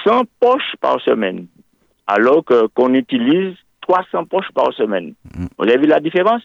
[0.03, 1.47] 100 poches par semaine,
[2.05, 2.43] alors
[2.75, 3.55] qu'on utilise
[3.88, 5.13] 300 poches par semaine.
[5.35, 5.45] Mm.
[5.57, 6.41] Vous avez vu la différence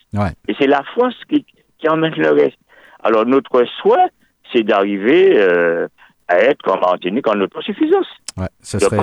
[0.49, 1.45] Et c'est la France qui,
[1.79, 2.59] qui emmène le reste.
[3.03, 4.09] Alors notre souhait,
[4.53, 5.89] c'est d'arriver euh,
[6.29, 8.07] à être comme Martinique en autosuffisance.
[8.37, 8.99] Ouais, ce serait,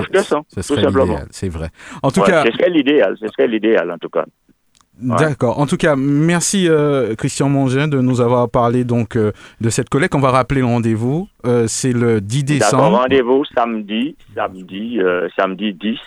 [0.48, 1.68] ce serait l'idéal, c'est vrai.
[2.02, 4.24] En tout cas, ce serait l'idéal, ce serait l'idéal en tout cas.
[5.02, 5.58] D'accord.
[5.58, 9.32] En tout cas, merci euh, Christian Mongin de nous avoir parlé donc euh,
[9.62, 10.14] de cette collecte.
[10.14, 11.26] On va rappeler le rendez-vous.
[11.68, 12.98] c'est le 10 décembre.
[12.98, 14.98] Rendez-vous samedi, samedi,
[15.36, 15.98] samedi 10,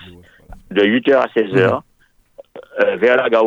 [0.71, 1.81] de 8h à 16h.
[2.81, 3.45] Euh, vers la gare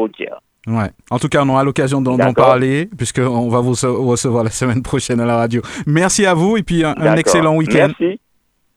[0.66, 0.90] Ouais.
[1.10, 3.74] En tout cas, on aura l'occasion d'en parler, puisqu'on va vous
[4.08, 5.62] recevoir la semaine prochaine à la radio.
[5.86, 7.90] Merci à vous et puis un, un excellent week-end.
[7.98, 8.20] Merci.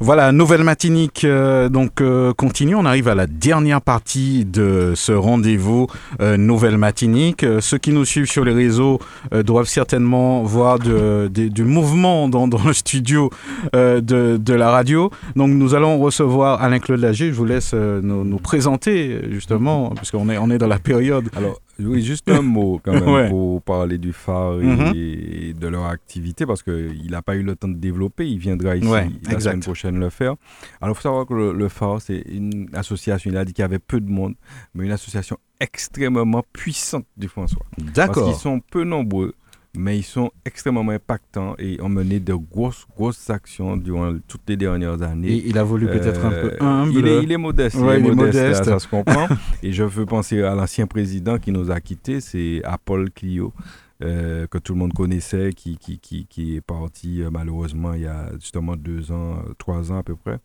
[0.00, 2.76] Voilà, nouvelle matinique euh, donc euh, continue.
[2.76, 5.88] On arrive à la dernière partie de ce rendez-vous
[6.20, 7.44] euh, nouvelle matinique.
[7.60, 9.00] ceux qui nous suivent sur les réseaux
[9.44, 13.30] doivent certainement voir de, du mouvement dans, dans le studio
[13.72, 15.10] de, de, la radio.
[15.34, 17.28] Donc nous allons recevoir Alain Claude Lager.
[17.28, 21.28] Je vous laisse nous, nous, présenter justement, puisqu'on est, on est dans la période.
[21.36, 24.92] Alors oui, juste un mot quand même pour parler du phare mhm.
[24.96, 28.28] et, de leur activité parce qu'il n'a pas eu le temps de développer.
[28.28, 28.88] Il viendra ici
[29.30, 30.34] la semaine prochaine le faire.
[30.80, 33.64] Alors, il faut savoir que le, phare, c'est une association, il a dit qu'il y
[33.64, 34.34] avait peu de monde,
[34.74, 37.64] mais une association extrêmement puissante du François.
[37.78, 38.14] D'accord.
[38.14, 39.34] Parce qu'ils sont peu nombreux
[39.78, 44.56] mais ils sont extrêmement impactants et ont mené de grosses, grosses actions durant toutes les
[44.56, 45.28] dernières années.
[45.28, 46.98] Et il a voulu peut-être un peu euh, humble.
[46.98, 49.28] Il est, il est modeste, il, est modeste, Ça, se comprend.
[49.62, 53.52] et je veux penser à l'ancien président qui nous a quittés, c'est Paul Clio.
[54.00, 58.02] Euh, que tout le monde connaissait, qui, qui, qui, qui est parti euh, malheureusement il
[58.02, 60.38] y a justement deux ans, trois ans à peu près.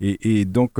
[0.00, 0.78] Et, et donc,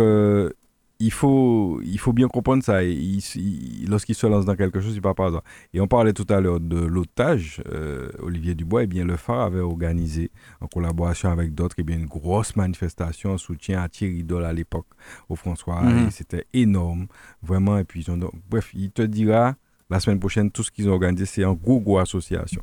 [1.02, 2.80] il faut, il faut bien comprendre ça.
[2.80, 5.42] Lorsqu'il se lance dans quelque chose, il part par hasard.
[5.74, 8.82] Et on parlait tout à l'heure de l'otage, euh, Olivier Dubois.
[8.82, 10.30] et eh bien, le phare avait organisé,
[10.60, 14.52] en collaboration avec d'autres, eh bien, une grosse manifestation en soutien à Thierry Doll à
[14.52, 14.86] l'époque,
[15.28, 15.82] au François.
[15.82, 16.06] Mhm.
[16.06, 17.08] Et c'était énorme,
[17.42, 17.78] vraiment.
[17.78, 18.06] Et puis,
[18.48, 19.56] bref, il te dira
[19.90, 22.62] la semaine prochaine, tout ce qu'ils ont organisé, c'est un gros, gros association.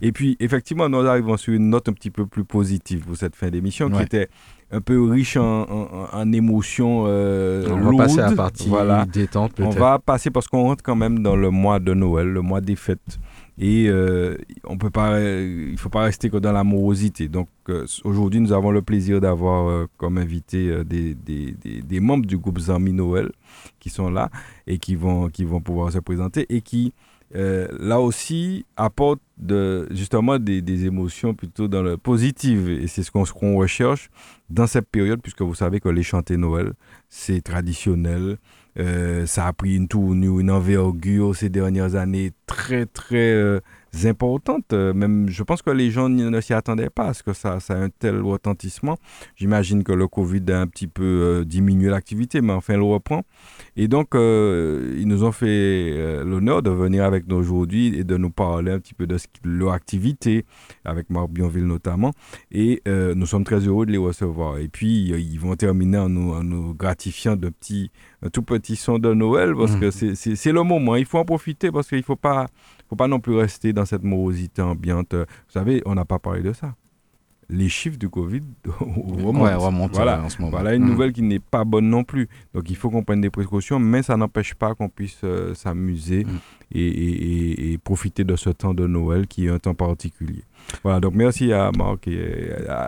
[0.00, 3.36] Et puis, effectivement, nous arrivons sur une note un petit peu plus positive pour cette
[3.36, 4.28] fin d'émission, qui était
[4.72, 5.66] un peu riche en,
[6.12, 9.04] en, émotions euh, On va passer à la partie voilà.
[9.04, 12.40] détente On va passer parce qu'on rentre quand même dans le mois de Noël, le
[12.40, 13.18] mois des fêtes.
[13.58, 17.28] Et euh, on peut pas, il ne faut pas rester que dans l'amorosité.
[17.28, 22.26] Donc euh, aujourd'hui, nous avons le plaisir d'avoir euh, comme invité des, des, des, membres
[22.26, 23.30] du groupe Zami Noël
[23.78, 24.30] qui sont là
[24.66, 26.94] et qui vont, qui vont pouvoir se présenter et qui
[27.34, 32.68] euh, là aussi apporte de, justement des, émotions plutôt dans le positive.
[32.68, 34.10] Et c'est ce qu'on recherche
[34.50, 36.72] dans cette période, puisque vous savez que les chanter Noël,
[37.08, 38.38] c'est traditionnel.
[38.78, 43.60] Euh, ça a pris une tournure, une envergure ces dernières années très, très
[43.94, 44.72] euh, importante.
[44.72, 47.60] Euh, Même, je pense que les gens ne s'y attendaient pas à ce que ça,
[47.60, 48.96] ça ait un tel retentissement.
[49.36, 53.22] J'imagine que le Covid a un petit peu euh, diminué l'activité, mais enfin, elle reprend.
[53.76, 58.04] Et donc, euh, ils nous ont fait euh, l'honneur de venir avec nous aujourd'hui et
[58.04, 60.44] de nous parler un petit peu de, ce leur activité,
[60.84, 62.12] avec Marc Bionville notamment.
[62.50, 64.58] Et nous sommes très heureux de les recevoir.
[64.58, 67.90] Et puis, ils vont terminer en nous, en nous gratifiant de petits,
[68.22, 70.96] un tout petit son de Noël, parce que c'est c'est le moment.
[70.96, 72.46] Il faut en profiter, parce qu'il ne faut pas,
[72.92, 75.14] faut pas non plus rester dans cette morosité ambiante.
[75.14, 76.74] Vous savez, on n'a pas parlé de ça.
[77.48, 78.42] Les chiffres du Covid
[78.78, 79.40] remontent.
[79.42, 80.22] Ouais, remonte Voilà.
[80.22, 80.50] en ce moment.
[80.50, 80.90] Voilà une Mhm.
[80.90, 82.28] nouvelle qui n'est pas bonne non plus.
[82.52, 86.24] Donc il faut qu'on prenne des précautions, mais ça n'empêche pas qu'on puisse euh, s'amuser
[86.24, 86.28] Mm.
[86.72, 87.22] et, et-
[87.62, 90.44] et- et profiter de ce temps de Noël qui est un temps particulier.
[90.82, 92.08] Voilà, donc merci à Marc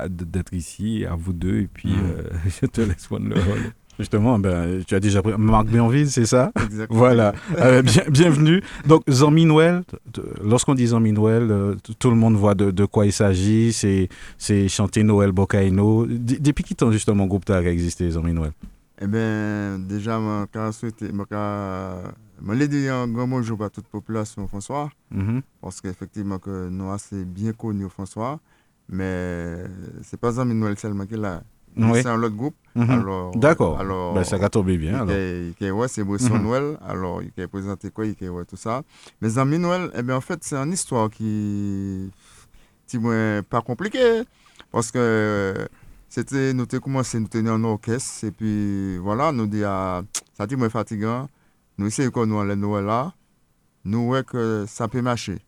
[0.09, 2.01] d'être ici, à vous deux, et puis Mm.
[2.17, 2.23] euh,
[2.63, 3.73] je te laisse prendre le rôle.
[3.99, 6.51] Justement, ben, tu as déjà pris Marc Bienville, c'est ça?
[6.65, 6.99] Exactement.
[6.99, 8.61] Voilà, Euh, bien- bienvenue.
[8.87, 9.83] Donc, Zami Noël,
[10.43, 13.73] lorsqu'on dit Zami Noël, euh, tout le monde voit de, de quoi il s'agit.
[13.73, 16.07] C'est, c'est chanter Noël Bocaino.
[16.09, 18.51] Depuis qui temps, justement, le groupe TAG a existé, Zami Noël
[19.01, 21.23] Eh bien, déjà, je vais souhaiter, je
[22.89, 25.41] un grand bonjour à toute la population François, Mhm.
[25.63, 28.41] parce qu'effectivement, que nous, c'est bien connu François,
[28.89, 29.55] mais
[30.03, 31.43] c'est pas Zami Noël seulement qui est là.
[31.77, 32.01] Oui.
[32.03, 32.55] C'est un autre groupe.
[32.77, 32.91] Mhm.
[32.91, 33.79] Alors, D'accord.
[33.79, 34.95] Alors, Ben, ça va tomber bien.
[35.03, 35.11] alors.
[35.61, 36.43] Il a- ouais, c'est Bresson Mhm.
[36.43, 38.83] Noël, alors il a présenté quoi, il a ouais, tout ça.
[39.21, 42.11] Mais Zami Noël, eh bien, en fait, c'est une histoire qui
[42.87, 44.23] qui moins pas compliquée,
[44.71, 45.55] parce que
[46.09, 50.03] c'était, nous avons commencé, nous étions en orchestre, et puis voilà, nous dit, ah,
[50.37, 51.29] ça dit moins fatigant,
[51.79, 53.13] nous essayons qu'on nous allait Noël là,
[53.85, 55.39] nous voyons que ça peut marcher.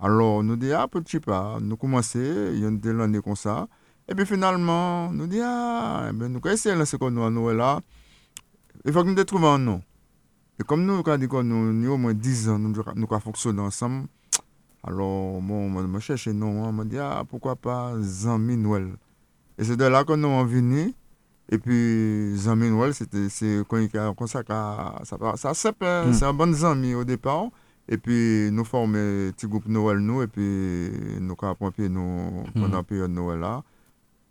[0.00, 2.18] Alors, nous dit, ah, petit pas, nous commençons,
[2.52, 3.68] il y a une telle année comme ça,
[4.08, 7.56] et puis finalement, nous dit, ah, eh ben, nous de lancer qu'on nous à Noël
[7.56, 7.80] là,
[8.84, 9.82] il faut que nous trouvions un nom.
[10.60, 13.60] Et comme nous, quand nous, nous, nous au moins 10 ans, nous, nous avons fonctionné
[13.60, 14.06] ensemble,
[14.86, 18.88] alors, bon, moi, je cherche un nom, on m'a dit, ah, pourquoi pas Zami Noël.
[19.56, 20.92] Et c'est de là que nous sommes venus.
[21.48, 26.34] Et puis, Zami Noël, c'était c'est quand il y a comme ça, ça, c'est un
[26.34, 27.46] bon Zami au départ.
[27.88, 32.44] Et puis, nous formons un petit groupe Noël, nous, et puis, nous avons pied nous
[32.54, 33.62] pendant la période Noël là.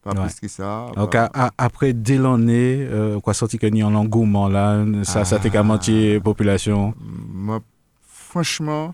[0.04, 0.12] Pas.
[0.12, 0.28] Ouais.
[0.28, 0.88] plus que ça.
[0.96, 1.16] Donc,
[1.58, 5.50] après, dès l'année, euh, quoi sorti qu'il y a un engouement là, ça, ça t'est
[5.50, 5.64] qu'à Ah.
[5.64, 6.94] moitié population.
[7.00, 7.62] Moi,
[8.02, 8.94] franchement,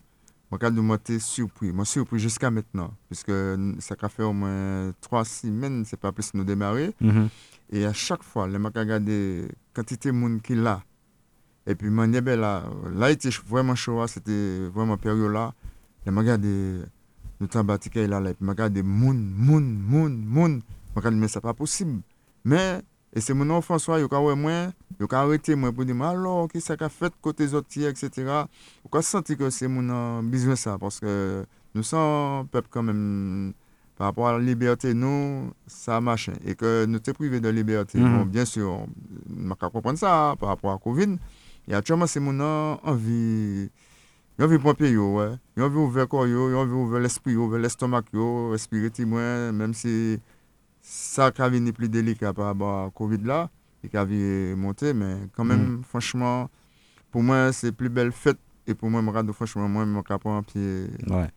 [0.51, 3.31] je suis surpris, moi, surpris jusqu'à maintenant, puisque
[3.79, 6.91] ça a fait au moins trois semaines, c'est pas plus nous démarrer.
[7.01, 7.29] Mhm.
[7.71, 10.81] Et à chaque fois, gens regardé la quantité de monde qui là.
[11.67, 12.63] Et puis, moi, ben là,
[12.95, 15.53] là, était vraiment chaud, c'était vraiment période là.
[16.05, 16.79] Les gens regardé,
[17.39, 20.61] nous t'en bâti là, et puis, je regardé monde, monde, monde,
[20.93, 21.99] Mwen kan di men sa pa posib.
[22.47, 22.83] Men,
[23.13, 25.95] e se moun an François yo ka wè mwen, yo ka arete mwen pou di
[25.95, 28.45] mwen alor ki sa ka fet kote zoti, etc.
[28.83, 30.77] Yo ka santi ke se moun an bizwen sa.
[30.81, 31.09] Paske
[31.73, 33.53] nou san pep kanmen
[33.99, 36.31] par rapport a liberté nou, sa mache.
[36.47, 37.99] E ke nou te prive de liberté.
[37.99, 38.17] Mm -hmm.
[38.17, 38.87] Bon, bien sûr,
[39.27, 41.19] mwen ka kompon sa par rapport a COVID.
[41.67, 43.69] E atyaman se moun an anvi...
[44.39, 45.33] Yon vi pompe yo, wè.
[45.59, 49.49] Yon vi ouve kor yo, yon vi ouve l'esprit yo, ouve l'estomak yo, espiriti mwen,
[49.59, 50.15] menm si
[50.91, 53.49] ça a venu plus délicat par rapport à Covid là,
[53.83, 56.49] et qui a vu monter, mais quand même, franchement,
[57.11, 58.37] pour moi, c'est plus belle fête.
[58.65, 59.99] Et pour moi, je regarde, franchement, moi, je me
[60.37, 60.87] un pied.
[61.09, 61.27] Ouais.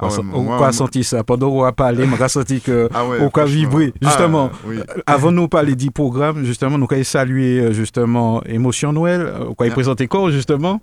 [0.00, 1.24] Ah ouais, on a senti ça?
[1.24, 2.88] Pendant qu'on a parlé, on a senti que.
[2.94, 3.92] Ah ouais, on a vibré.
[4.00, 4.78] Justement, Ah, oui.
[5.06, 9.22] avant de nous parler du programme, justement, nous avons salué euh, justement Émotion Noël.
[9.22, 9.70] euh, On a Ah.
[9.70, 10.80] présenté quoi, justement?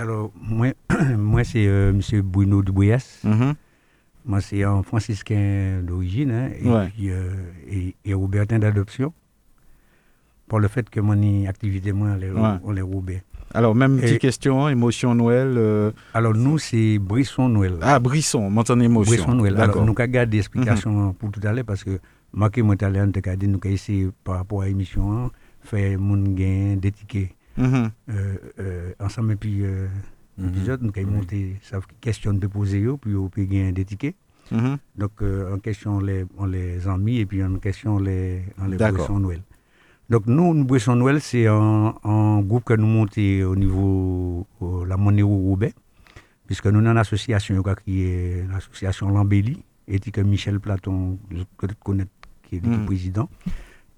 [0.00, 0.68] Alors, moi,
[1.18, 2.00] moi c'est euh, M.
[2.22, 3.18] Bruno Dubouillas.
[3.24, 3.54] Mhm.
[4.26, 6.88] Moi, c'est un franciscain d'origine hein, et, Ouais.
[6.94, 7.30] puis, euh,
[7.68, 9.12] et, et Robertin d'adoption.
[10.48, 12.58] Pour le fait que mon activité, moi, on les, Ouais.
[12.64, 13.22] on les.
[13.52, 15.54] Alors, même Et- petite question, Émotion Noël.
[15.56, 17.76] euh, Alors, nous, c'est Brisson Noël.
[17.82, 19.14] Ah, Brisson, maintenant Émotion.
[19.14, 19.54] Brisson Noël.
[19.54, 19.82] Alors, D'accord.
[19.82, 19.88] Mhm.
[19.90, 21.98] nous avons gardé l'explication pour tout à l'heure parce que
[22.32, 25.30] moi, qui tout à l'heure, nous essayé par rapport à l'émission, hein,
[25.62, 27.90] faire mon gain des tickets Mhm.
[28.10, 29.32] euh, euh, ensemble.
[29.32, 29.88] Et puis, Mhm.
[30.38, 34.16] Épisode, nous avons monté, ça question de poser, puis on peut gagner des tickets.
[34.50, 34.76] Mhm.
[34.96, 37.98] Donc, euh, en question, on les, on les a mis et puis en question, on
[37.98, 38.76] les, on les.
[38.76, 39.42] Bresson Noël.
[40.10, 44.84] Donc, nous, nous Bresson Noël, c'est un, un groupe que nous montons au niveau de
[44.86, 45.72] la monnaie Roubaix,
[46.46, 51.18] puisque nous avons une association qui est l'association Lambelli, et que Michel Platon,
[51.56, 52.04] que tu connais,
[52.42, 52.86] qui est le Mhm.
[52.86, 53.28] président.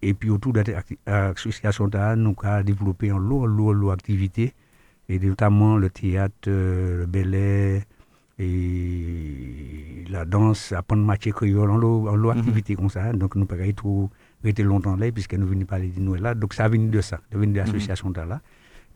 [0.02, 3.74] Et puis, autour de cette acti- association, nous avons développé un lot, un lot, un
[3.74, 4.52] lot d'activités
[5.08, 7.82] et notamment le théâtre, euh, le Air
[8.38, 12.38] et la danse, apprendre matière créole en l'eau, en l'eau Mhm.
[12.38, 13.12] activité comme ça.
[13.12, 14.10] Donc nous pas trop
[14.44, 16.34] rester longtemps là puisque nous venons parler de Noël là.
[16.34, 18.40] Donc ça venu de ça, de l'association de là.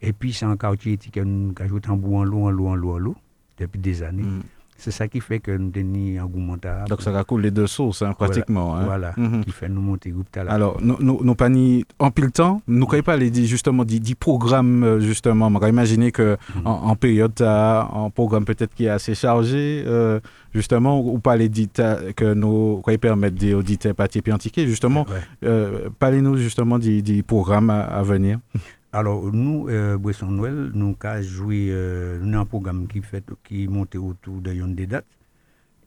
[0.02, 2.74] Et puis c'est un quartier qui nous a joué tambour en l'eau, en l'eau, en
[2.74, 3.16] l'eau, en l'eau
[3.58, 4.22] depuis des années.
[4.22, 4.42] Mhm.
[4.82, 5.70] C'est ça qui fait que nous
[6.18, 6.86] engouement là.
[6.88, 8.74] Donc ça racoule les deux sources, hein, pratiquement.
[8.76, 8.84] hein.
[8.86, 9.44] Voilà, Mhm.
[9.44, 10.52] qui fait nous monter groupe là.
[10.52, 13.84] Alors, nous, nous, nous pas ni en pile temps, nous ne pas les dit justement
[13.84, 15.48] des, des programmes euh, justement.
[15.48, 16.66] On va imaginer que Mhm.
[16.66, 20.18] en, en période un programme peut-être qui est assez chargé euh,
[20.54, 21.68] justement ou pas les dit
[22.16, 23.94] que nous quoi permettre des auditeurs
[24.32, 25.04] antiquer justement.
[25.10, 25.20] Ouais.
[25.44, 28.38] Euh, Parlez-nous justement des, des programmes à, à venir.
[28.92, 33.94] Alors, nous, euh, Boisson Noël, nous avons joué euh, un programme qui fait qui monte
[33.94, 35.06] autour de une des dates.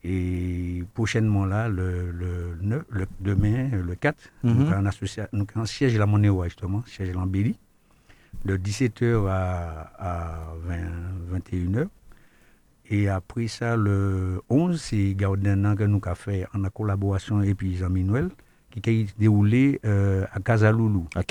[0.06, 4.54] Et prochainement, là, le, le, 9, le demain, le 4, Mhm.
[4.54, 7.58] nous avons associa- nous avons un siège la Monnaie, justement, siège l'Embellie,
[8.46, 10.78] de 17h à, à 20,
[11.32, 11.88] 21h.
[12.90, 17.76] Et après ça, le 11, c'est Gaudin que nous avons fait en collaboration et puis
[17.78, 18.30] Jean-Mi Noël,
[18.82, 21.06] qui a déroulé euh, à Casaloulou.
[21.16, 21.22] À.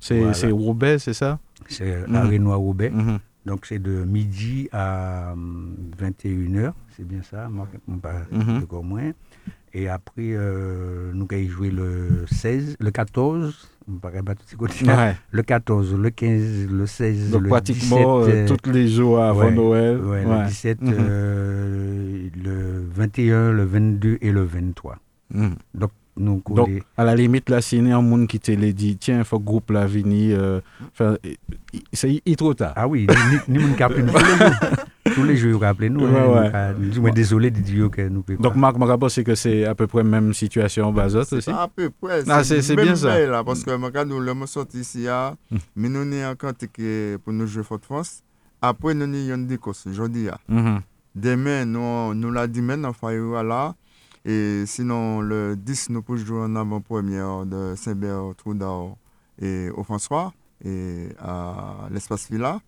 [0.00, 0.48] C'est Voilà.
[0.52, 1.38] Roubaix, c'est ça?
[1.68, 2.16] C'est Mhm.
[2.16, 2.90] à Renoir Roubaix.
[2.90, 3.18] Mhm.
[3.46, 7.68] Donc c'est de midi à hum, 21h, c'est bien ça, moi,
[8.02, 8.62] pas Mhm.
[8.62, 9.12] encore moins.
[9.76, 14.44] Et après, euh, nous avons joué le 16, le 14, on ne paraît pas tout
[14.46, 15.16] ces côtés Ouais.
[15.32, 19.46] le 14, le 15, le 16, Donc le pratiquement 17, euh, tous les jours avant
[19.46, 19.98] ouais, Noël.
[20.00, 20.94] ouais, le 17, Mhm.
[20.96, 24.96] euh, le 21, le 22 et le 23.
[25.32, 25.56] Mhm.
[25.74, 26.44] Donc Donc,
[26.96, 29.38] à la limite, là, il a un monde qui te l'a dit, tiens, il faut
[29.38, 30.60] que le groupe la vini, euh,
[31.92, 32.72] c'est il est trop tard.
[32.76, 33.06] Ah oui,
[33.48, 34.50] ni, ni, ni, tous les jours.
[35.14, 36.00] Tous les jours, rappelez-nous.
[36.06, 36.74] Ouais, hein, ouais.
[36.78, 38.58] nous sommes désolés de dire que nous pouvons Donc, pas.
[38.60, 41.50] Marc Marabot, c'est que c'est à peu près la même situation en Bazot aussi?
[41.50, 42.22] À peu près.
[42.28, 43.18] Ah, c'est- c'est bien ça.
[43.26, 45.56] Là, parce que regarde, nous sommes sortis ici, à- Mm.
[45.76, 48.22] mais nous sommes en quantité que- pour nous jouer Forte France.
[48.62, 50.28] Après, nous sommes en décosse, aujourd'hui.
[50.30, 50.38] ah.
[51.14, 53.74] Demain, nous, nous la dimanche, on fait là.
[54.24, 58.32] Et sinon, le 10, nous pouvons jouer en avant-première de Saint-Bert,
[59.40, 60.32] et au François,
[60.64, 62.58] et à l'espace Villa.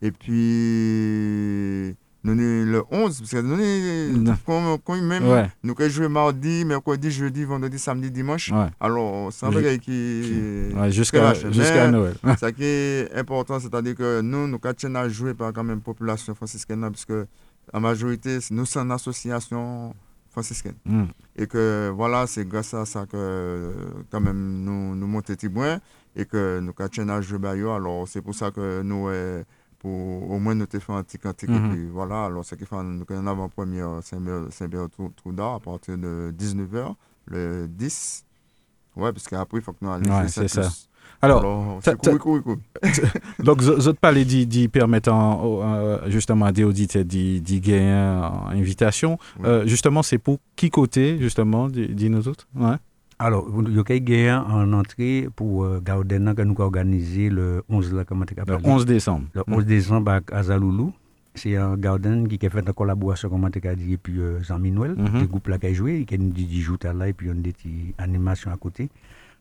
[0.00, 5.50] Et puis, nous le 11, parce que nous quand, quand même, Ouais.
[5.64, 8.52] nous pouvons jouer mardi, mercredi, jeudi, vendredi, samedi, dimanche.
[8.52, 8.68] Ouais.
[8.78, 10.70] Alors, c'est un bagage qui.
[10.74, 12.14] Ouais, jusqu'à Mais Noël.
[12.40, 16.34] Ce qui est important, c'est-à-dire que nous, nous continuons à jouer par quand même population
[16.34, 17.26] franciscaine, parce que
[17.72, 19.94] la majorité, nous sommes une association
[20.36, 20.76] franciscaine.
[20.84, 21.08] Mhm.
[21.36, 23.72] Et que voilà, c'est grâce à ça que
[24.10, 25.80] quand même nous, nous montons Tibouin
[26.14, 27.70] et que nous continuons à jouer Bayo.
[27.70, 29.42] Alors c'est pour ça que nous, euh,
[29.78, 31.48] pour au moins nous fait un petit cantique.
[31.48, 36.94] Et puis voilà, alors ce qui fait nous en avant-première Saint-Béat-Trou-Trou-Dard à partir de 19h,
[37.28, 38.24] le 10.
[38.96, 40.70] Ouais, parce qu'après, il faut que nous allions Ouais, c'est ça.
[41.22, 41.42] Alors,
[43.42, 47.40] donc, vous vous parlez d'y d'y permettre en- au- euh, justement à des auditeurs d'y
[47.40, 49.18] d'y gagner en invitation.
[49.44, 52.46] Euh, justement, c'est pour qui côté, justement, dis- dis-nous autres?
[52.54, 52.76] Ouais.
[53.18, 57.62] Alors, il y a gagné en entrée pour euh, Gaudena que nous avons organisé le
[57.68, 59.26] 11, là, comment tu Le appelles 11 décembre.
[59.34, 60.92] Le 11 décembre à Azaloulou.
[61.34, 64.42] C'est un Gauden qui a fait une collaboration, comment tu as dit, et puis euh,
[64.42, 65.20] Jean Minuel, Mhm.
[65.20, 67.32] le groupe là qui a joué, qui a dit 10 jours là, et puis on
[67.32, 67.54] a des
[67.98, 68.88] animations à côté.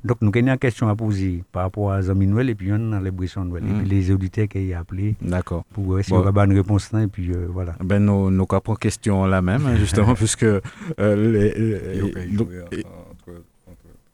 [0.05, 2.91] Donc, nous avons une question à poser par rapport à Jean Minuel, et puis on
[2.91, 3.63] a les Brissons Noël.
[3.65, 3.79] Et Mhm.
[3.79, 5.63] puis les auditeurs qui ont appelé D'accord.
[5.73, 6.23] pour euh, essayer Bon.
[6.23, 7.73] d'avoir une réponse là, et puis euh, voilà.
[7.83, 10.61] Ben, nos, nos cas pour question la même, hein, justement, puisque euh,
[10.99, 12.03] les,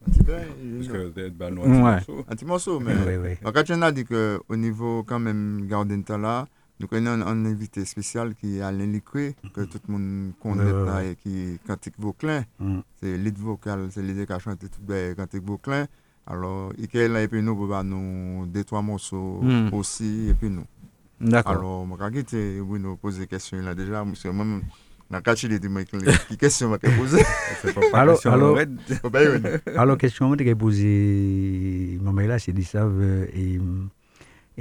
[0.08, 2.26] Un petit peu, ben, nous, un petit morceau.
[2.28, 2.94] un petit morceau, mais.
[3.08, 3.30] Oui, oui.
[3.44, 6.48] Donc, quand on a dit qu'au niveau, quand même, Gardenta là,
[6.82, 11.60] Nou konnen an invité spesyal ki Alain Likwe, ke tout moun konnen ta e ki
[11.68, 12.48] kantik Vauclin.
[12.98, 15.86] Se lit vokal, se lit de ka chante tout be kantik Vauclin.
[16.26, 19.20] Alors, ike la epi nou pou ba nou detwa monso
[19.78, 20.66] osi epi nou.
[21.44, 24.58] Alors, mwen kage te wou nou pose kesyon la deja, mwen se mwen
[25.12, 27.22] nan kache li di mwen ki kesyon mwen ke pose.
[27.94, 28.26] Alors,
[30.02, 30.92] kesyon mwen te ke pose
[32.02, 33.90] mwen mwen la se di sav e mwen.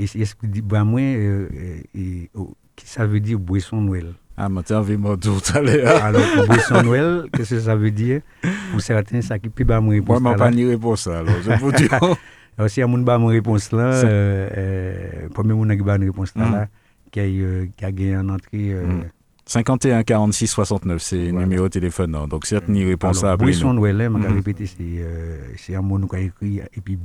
[0.03, 1.49] Et, que dit, bah, moi, euh,
[1.97, 4.15] euh, oh, qui ça veut dire boisson Noël?
[4.37, 4.63] Ah, mais
[4.97, 6.03] de me dire tout à l'heure.
[6.05, 8.23] Alors, boisson Noël, qu'est-ce que ça veut dire?
[8.71, 10.19] Pour certains, ça qui peut pas me Moi, répondre.
[10.21, 10.37] je n'ai là.
[10.39, 11.89] pas ni réponse à ça, alors, je vous dis.
[12.59, 16.05] Alors, si y a mon pas réponse là, euh, euh, premier mon qui a une
[16.05, 16.53] réponse là, Mm.
[16.53, 16.69] là,
[17.11, 18.73] qui a, euh, qui a gagné en entrée.
[18.73, 19.05] Euh, Mm.
[19.47, 22.15] 51 46 69, c'est le numéro de téléphone.
[22.15, 22.29] hein.
[22.29, 23.73] Donc, certes, ni réponse à Alors, appeler boisson.
[23.75, 24.35] Noël, je vais Mhm.
[24.37, 26.97] répéter, c'est euh, c'est un mot qu'on a écrit, et puis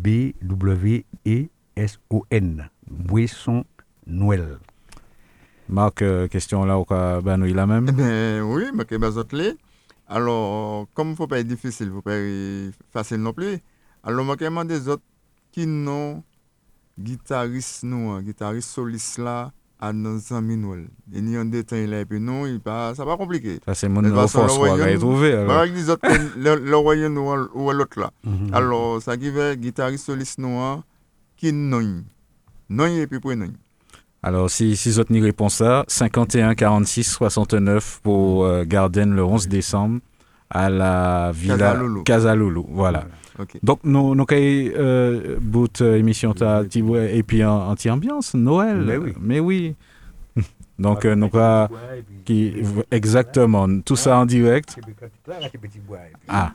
[1.75, 3.65] S-O-N, Boisson
[4.07, 4.59] Noël.
[5.67, 7.87] Marc, euh, question là, ou ka banou la même?
[7.89, 9.57] Eh ben, oui, mais que bazot les.
[10.07, 13.33] Alors, comme il ne faut pas être difficile, il ne faut pas être facile non
[13.33, 13.57] plus.
[14.03, 15.03] Alors, moi, comment des autres
[15.51, 16.23] qui n'ont
[16.97, 20.87] guitariste nous, guitariste soliste là, à nos amis Noël.
[21.13, 23.59] Et ni un détail là, et puis non, il pas, ça pas compliqué.
[23.65, 25.33] Ça, c'est mon force, on va y trouver.
[25.33, 26.07] Alors, avec les autres,
[26.37, 28.11] le le royaume ou l'autre là.
[28.25, 28.53] Mm-hmm.
[28.53, 30.83] Alors, ça qui veut guitariste soliste noir,
[31.37, 32.03] qui non.
[32.69, 33.51] Non et puis pour non.
[34.23, 39.99] Alors, si, si vous réponse à 51 46 69 pour euh, Garden le 11 décembre
[40.49, 41.77] à la Villa.
[42.03, 42.65] Casalolo.
[42.69, 43.05] Voilà.
[43.61, 48.83] Donc, nous nous avons euh, bout euh, émission et puis anti-ambiance, Noël.
[48.85, 49.13] Mais oui.
[49.19, 49.75] Mais oui.
[50.77, 51.69] Donc, euh, nous avons
[52.25, 52.53] qui
[52.91, 54.75] exactement tout ça en direct.
[56.27, 56.51] Ah.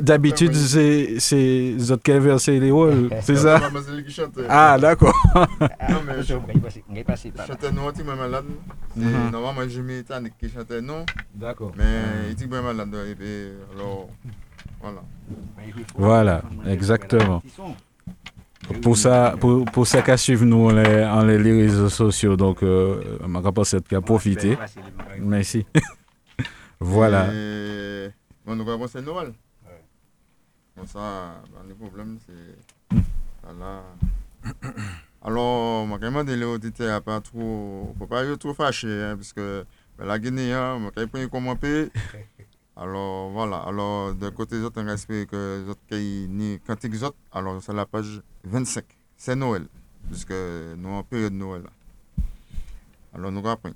[0.00, 3.60] D'habitude, c'est c'est autres qui versé les rôles, c'est ça?
[3.60, 4.38] C'est lui qui chante.
[4.48, 5.14] Ah, d'accord.
[5.34, 8.44] Non, mais je chantais non, il est malade.
[8.96, 9.30] Mhm.
[9.30, 11.04] Normalement, Jimmy Tanic qui chantait non,
[11.34, 11.72] D'accord.
[11.76, 12.94] mais il est bien malade.
[13.74, 14.08] Alors,
[14.80, 15.02] voilà.
[15.96, 17.42] Voilà, exactement.
[18.80, 22.36] Pour ça, pour, pour ça qu'à suivre nous on les, en les, les réseaux sociaux,
[22.36, 24.56] donc euh, on va pas cette qu'à profiter.
[25.18, 25.66] Merci.
[26.80, 27.32] voilà.
[27.32, 28.10] Et,
[28.46, 29.32] bon, nous avons c'est Noël.
[30.76, 32.96] Bon, ça, ben, le problème, c'est.
[33.42, 33.82] Voilà.
[35.22, 37.94] Alors, moi, quand même, les auditeurs, pas trop.
[37.98, 39.64] faut pas être trop fâché, hein, parce que
[39.98, 41.90] ben, la Guinée, hein, moi, quand même, comment payer.
[42.76, 43.56] Alors, voilà.
[43.66, 47.16] Alors, de côté des autres, on que les autres qui ni cantiques autres.
[47.32, 48.84] Alors, c'est la page 25.
[49.16, 49.66] C'est Noël.
[50.08, 51.62] Puisque nous, en période de Noël.
[53.14, 53.74] Alors, nous rappelons.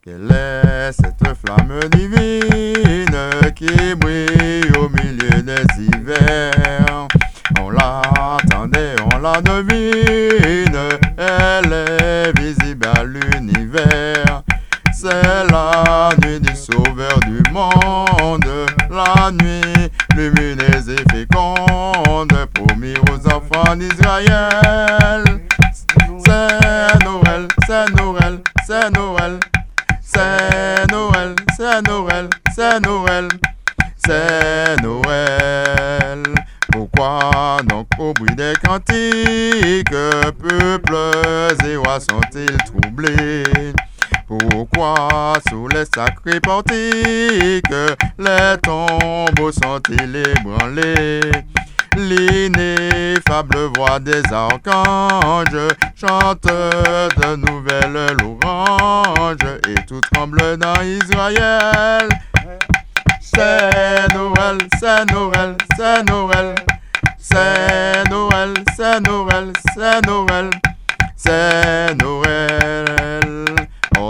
[0.00, 3.18] Quelle est cette flamme divine
[3.56, 7.08] qui brille au milieu des hivers?
[7.60, 10.78] On l'attendait, on la devine,
[11.16, 14.42] elle est visible à l'univers.
[14.92, 15.55] C'est la
[17.26, 18.46] du monde,
[18.90, 25.24] la nuit lumineuse et féconde, promis aux enfants d'Israël.
[26.24, 29.38] C'est Noël, c'est Noël, c'est Noël.
[30.02, 33.28] C'est Noël, c'est Noël, c'est Noël,
[33.96, 36.22] c'est Noël.
[36.72, 40.96] Pourquoi donc au bruit des cantiques, peuples
[41.66, 43.72] et rois sont-ils troublés?
[44.26, 47.64] Pourquoi sous les sacrés portiques,
[48.18, 51.20] les tombeaux sont-ils ébranlés?
[51.96, 62.08] L'ineffable voix des archanges chante de nouvelles louanges et tout tremble dans Israël.
[63.20, 66.54] C'est Noël, c'est Noël, c'est Noël,
[67.18, 70.50] c'est Noël, c'est Noël, c'est Noël,
[71.16, 73.25] c'est Noël.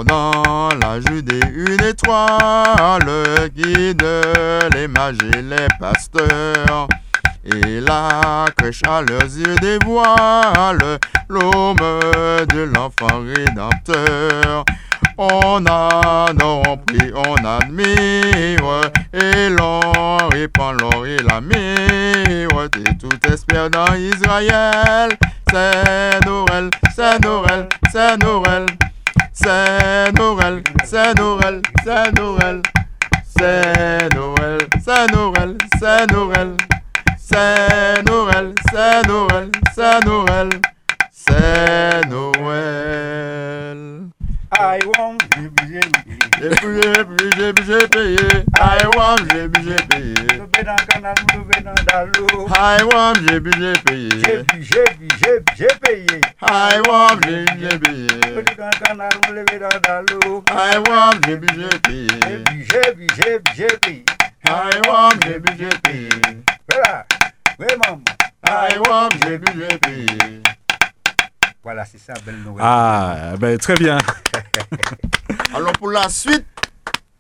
[0.05, 4.05] Dans la Judée, une étoile guide
[4.75, 6.89] les mages et les pasteurs.
[7.45, 10.99] Et la crèche à leurs yeux dévoile
[11.29, 14.65] l'homme de l'enfant rédempteur.
[15.17, 23.33] On adore, on prie, on admire, et l'on répand l'or et la mire, et tout
[23.33, 25.17] espère dans Israël.
[25.51, 28.67] C'est Noël, c'est Noël, c'est Noël,
[29.37, 32.63] c'est Noël, c'est Noël, c'est Noël,
[33.39, 36.57] c'est Noël, c'est Noël, c'est Noël.
[37.29, 40.49] C'est Noël, c'est Noël, c'est Noël,
[41.11, 44.07] c'est Noël.
[44.59, 45.23] I want
[47.37, 48.45] zebizebiye.
[48.59, 50.27] I want zebizebiye.
[52.51, 54.17] I want zebizebiye.
[56.43, 58.01] I want zebizebiye.
[60.49, 62.07] I want zebizebiye.
[64.45, 66.45] I want zebizebiye.
[66.67, 67.05] Where,
[67.57, 68.03] where, mama?
[68.45, 70.43] I want zebizebiye.
[71.67, 72.59] Voilà, c'est ça, belle Noël.
[72.61, 73.99] Ah, ben très bien.
[75.53, 76.47] Alors pour la suite,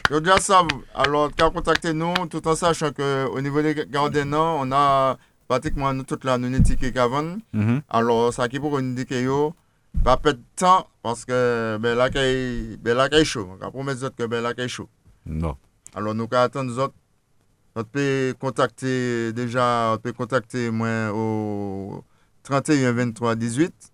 [0.09, 0.63] je dis ça,
[0.95, 5.17] alors qu'à contacter nous, tout en sachant qu'au niveau des gardenants, on a
[5.49, 7.39] pratiquement nous, toute la unité qui est avant.
[7.53, 7.83] Mhm.
[7.91, 9.53] Alors ça qui pour indiquer yo,
[10.05, 13.49] pas perdre de temps parce que ben là qu'il ben chaud.
[13.51, 14.89] On va promettre aux autres que ben là qu'il est chaud.
[15.27, 15.57] Non.
[15.93, 16.95] Alors nous qu'à attendre les autres.
[17.75, 22.05] On peut contacter déjà, on peut contacter moi au
[22.45, 23.93] 31 23 18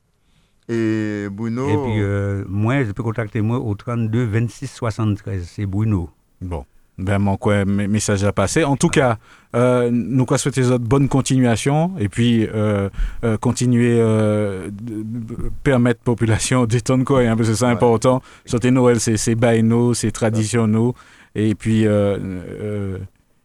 [0.68, 1.68] et Bruno.
[1.68, 5.44] Et puis, euh, moi, je peux contacter moi au 32 26 73.
[5.46, 6.10] C'est Bruno.
[6.40, 6.64] Bon.
[6.98, 8.64] Ben, mon quoi, mes- message à passer.
[8.64, 9.16] En tout cas,
[9.56, 12.90] euh, nous quoi souhaiter une bonne continuation et puis euh,
[13.24, 17.70] euh, continuer euh, de- de- permettre la population d'étendre quoi, hein, parce que c'est Ouais.
[17.72, 18.20] important.
[18.44, 20.92] Sauter Noël, c'est c'est baino, c'est traditionnel.
[21.34, 22.98] Et puis, euh, euh,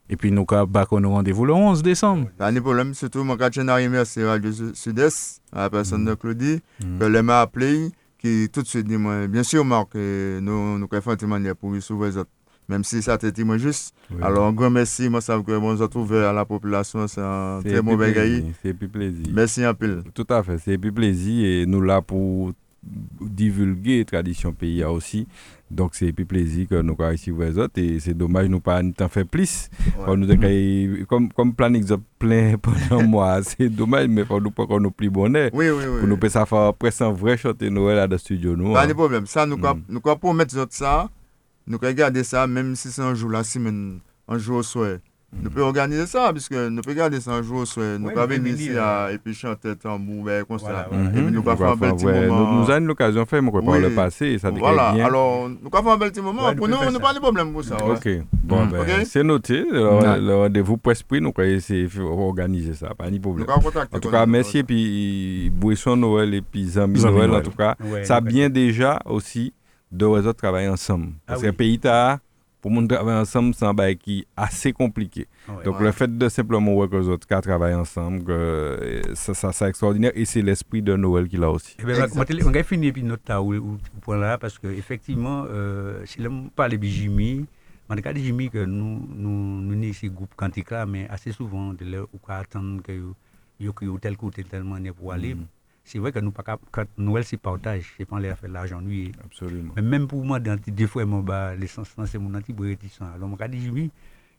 [0.10, 2.30] Et puis nous avons nous rendez-vous le 11 décembre.
[2.38, 7.00] Pas de problème, surtout mon quartier merci Radio Sud-Est, à la personne de Claudie, Mm.
[7.00, 10.78] que elle m'a appelé, qui tout de suite dit, moi, bien sûr, Marc, euh, nous,
[10.80, 12.30] nous avons fait une manière pour sauver les autres.
[12.70, 13.94] Même si ça te dit moi juste.
[14.22, 15.08] Alors, un grand merci.
[15.08, 17.08] Moi, ça que bon, ouvert à la population.
[17.08, 19.26] C'est un très bon plaisir, C'est plus plaisir.
[19.34, 20.04] Merci un peu.
[20.14, 22.52] Tout à fait, c'est plus plaisir et nous là pour
[23.22, 25.28] divulguer tradition pays aussi.
[25.70, 28.62] Donc c'est plus plaisir que nous avons ici pour les autres et c'est dommage nous
[28.62, 29.70] pas t'en faire plus.
[30.06, 30.28] Faut nous
[31.08, 34.92] comme comme plein d'exemples plein pendant moi, c'est dommage mais pour nous pas qu'on nous
[34.92, 35.50] plus bonheur.
[35.54, 36.00] Oui, oui, oui.
[36.00, 38.74] Pour nous ça faire presque un vrai chanter Noël à dans le studio nous.
[38.74, 38.88] Pas hein.
[38.88, 39.26] de problème.
[39.26, 39.62] Ça, nous Mm.
[39.62, 41.10] pouvons nous pouvons promettre ça.
[41.66, 44.98] Nous pouvons garder ça, même si c'est un jour la semaine, un jour au soir.
[45.34, 47.66] Nous pouvons organiser ça, puisque nous pouvons garder ça un jour.
[47.76, 50.68] Nous Ouais, pouvons venir pouvons ici à- et puis chanter tambour, ben, comme ça.
[50.68, 51.22] Voilà, Et voilà.
[51.22, 51.30] Mhm.
[51.32, 52.54] nous pouvons faire un bel petit ouais, moment.
[52.54, 53.82] Nous, nous avons l'occasion de faire mais par Oui.
[53.82, 55.06] le passé et ça Voilà, décrit bien.
[55.06, 56.46] alors nous pouvons faire un bel petit moment.
[56.48, 57.76] Ouais, pour nous nous, pouvons faire pas de problème pour ça.
[57.76, 57.92] ouais.
[57.96, 58.10] Ok,
[58.42, 58.72] bon, Mm.
[58.72, 59.66] ben, c'est noté.
[59.70, 63.48] Le, le rendez-vous presse prix, nous allons essayer d'organiser ça, pas de Nous problème.
[63.48, 63.72] pouvons.
[63.92, 67.76] En tout cas, merci et puis Boisson Noël et puis Zami Noël, en tout cas.
[68.04, 69.54] Ça bien déjà aussi
[69.92, 71.08] de réseaux travailler ensemble.
[71.26, 71.56] Parce Ah que oui.
[71.56, 71.80] pays
[72.68, 75.28] pour monde travailler ensemble, c'est un bail qui est assez compliqué.
[75.48, 75.64] Ouais.
[75.64, 75.86] Donc Ouais.
[75.86, 79.54] le fait de simplement voir que les autres cas travaillent ensemble, que, euh, ça, ça,
[79.54, 81.76] c'est extraordinaire et c'est l'esprit de Noël qu'il a aussi.
[81.80, 83.24] Eh ben, moi, moi, on va finir puis notre
[84.02, 87.46] point là parce que effectivement euh, si l'on parle de Jimmy
[87.90, 91.32] en tout cas Jimmy que nous nous nous ni ici groupe quantique là mais assez
[91.32, 92.92] souvent de là ou quoi attendre que
[93.60, 95.46] yo tel côté telle manière pour aller Mhm.
[95.88, 99.12] C'est vrai que nous pas quand Noël c'est partage c'est pas l'air faire l'argent lui
[99.24, 99.74] Absolument.
[99.76, 103.28] mais même pour moi dans des fois mon bas l'essence c'est mon anti réticent alors
[103.30, 103.90] moi dit Jimmy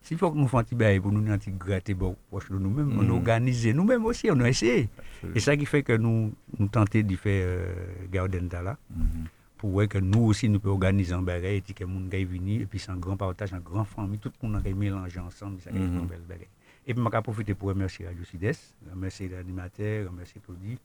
[0.03, 1.95] s'il faut que nous fassions un petit bail pour nous anti gratter
[2.31, 3.11] proche de nous-mêmes on Mhm.
[3.11, 4.89] organise nous-mêmes aussi on a essayé
[5.35, 7.75] et ça qui fait que nous, nous tentons de faire euh,
[8.12, 9.25] Garden là, Mhm.
[9.57, 12.61] pour voir que nous aussi, nous pouvons organiser un bagage, et que les gens venir,
[12.62, 15.61] et puis c'est un grand partage, une grande famille, tout le monde a mélangé ensemble,
[15.61, 15.99] ça Mhm.
[15.99, 16.47] une belle bagage.
[16.87, 20.79] Et puis, je profiter pour remercier Radio Sud-Est, remercier l'animateur, remercier Claudie,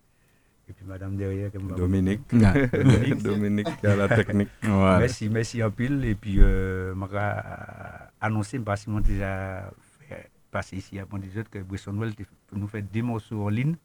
[0.70, 1.52] et puis Madame derrière.
[1.62, 2.22] m'a- Dominique.
[2.32, 3.24] Dominique.
[3.24, 4.50] Dominique qui a la technique.
[4.64, 5.00] Voilà.
[5.00, 6.04] Merci, merci en pile.
[6.06, 7.20] Et puis, euh, je vais
[8.22, 9.70] annoncer, parce que moi déjà
[10.08, 12.14] fait passer ici à des autres, que Bresson Noël
[12.54, 13.76] nous fait des morceaux en ligne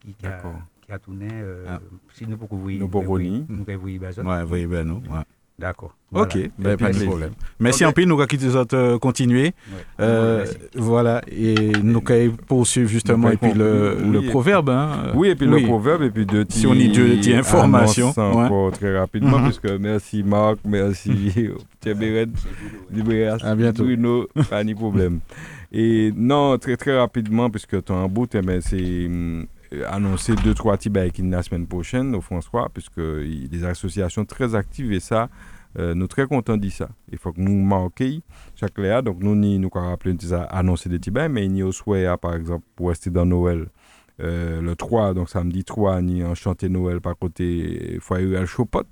[0.00, 0.60] qui, qui, a, D'accord.
[0.80, 1.28] qui a tourné.
[1.32, 1.80] Euh, Ah.
[2.12, 3.44] Si nous pouvons vous Nous pouvons venir.
[3.48, 3.88] Nous pouvons vous
[4.46, 4.96] oui, ben nous.
[5.00, 5.24] ouais.
[5.60, 5.94] D'accord.
[6.12, 7.32] Ok, ben, pas de problème.
[7.60, 7.90] Merci Ok.
[7.90, 9.44] en pile, nous allons les euh, continuer.
[9.44, 9.52] Ouais.
[10.00, 14.70] Euh, voilà, et nous allons poursuivre justement, et puis le, le proverbe.
[14.70, 15.12] Hein.
[15.14, 16.90] Oui, et puis le proverbe, et puis deux Si on y
[17.34, 18.12] informations,
[18.72, 19.44] très rapidement, Mhm.
[19.44, 21.10] puisque merci Marc, merci
[21.80, 22.26] Thierry
[22.90, 23.84] Libéras, À bientôt.
[23.84, 25.20] Bruno, pas de problème.
[25.72, 29.46] Et non, très très rapidement, puisque tu es en bout, eh ben, c'est hum,
[29.88, 32.98] annoncer deux, trois petits bails la semaine prochaine au François, puisque
[33.48, 35.28] des associations très actives et ça,
[35.78, 36.88] euh, nous très contents de ça.
[37.12, 38.20] Il faut que nous marquions
[38.56, 39.02] chaque léa.
[39.02, 42.64] Donc nous, ni- nous appelé nous annoncer des bails, mais a au souhait, par exemple,
[42.76, 43.68] pour rester dans Noël.
[44.20, 48.82] Euh, le 3, donc samedi 3, ni un chanté Noël par côté foyer à Chopot.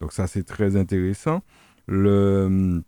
[0.00, 1.42] Donc ça, c'est très intéressant.
[1.86, 2.82] Le,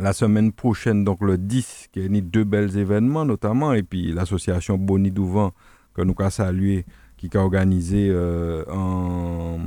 [0.00, 4.78] la semaine prochaine, donc le 10, qui ni deux belles événements notamment, et puis l'association
[4.78, 5.50] Boni Douvent,
[5.94, 9.58] que nous avons salué, qui a organisé euh, un,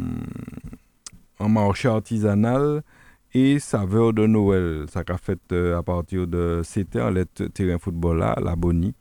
[1.48, 2.84] marché artisanal
[3.36, 4.86] et saveur de Noël.
[4.90, 8.94] Ça a fait euh, à partir de 7 h le terrain football là, la Boni.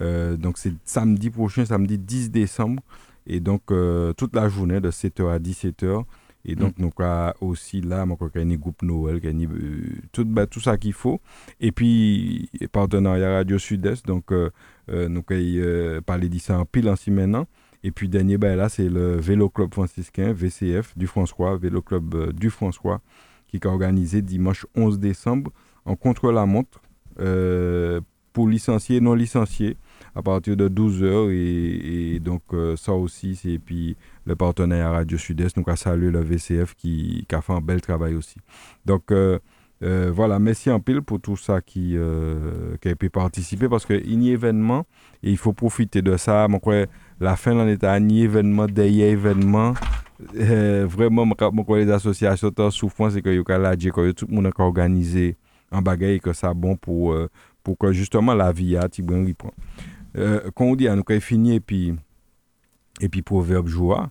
[0.00, 2.82] Euh, donc c'est samedi prochain, samedi 10 décembre.
[3.26, 6.04] Et donc euh, toute la journée de 7h à 17h.
[6.48, 9.48] Et donc nous avons aussi là, il y a un groupe Noël, il y a
[10.12, 11.20] tout, bah, tout ça qu'il faut.
[11.58, 17.48] Et puis, partenariat Radio Sud-Est, donc nous avons parlé de ça en pile ainsi maintenant.
[17.86, 22.16] Et puis dernier, bah, là, c'est le Vélo Club franciscain, VCF, du François, Vélo Club
[22.16, 23.00] euh, du François,
[23.46, 25.52] qui a organisé dimanche 11 décembre
[25.84, 26.80] en contre-la-montre
[27.20, 28.00] euh,
[28.32, 29.76] pour licenciés et non licenciés
[30.16, 31.30] à partir de 12h.
[31.30, 35.56] Et, et donc, euh, ça aussi, c'est puis le partenaire Radio Sud-Est.
[35.56, 38.38] Nous avons salué le VCF qui, qui a fait un bel travail aussi.
[38.84, 39.12] Donc,
[39.82, 43.84] euh, voilà, merci en pile pour tout ça qui, euh, qui a pu participer parce
[43.84, 44.86] qu'il y a événement
[45.22, 46.48] et il faut profiter de ça.
[46.48, 46.86] Moi, crois,
[47.20, 49.74] la fin il y a un événement, derrière événement.
[50.34, 54.46] Euh, vraiment, moi, crois, les associations en souffrance et que y a tout le monde
[54.46, 55.36] a organisé
[55.70, 57.28] un bagage et que ça bon pour, euh,
[57.62, 59.52] pour que justement la vie a, tu reprend.
[60.16, 61.94] Euh, quand on dit, on a fini et puis,
[63.00, 64.10] et puis proverbe joie.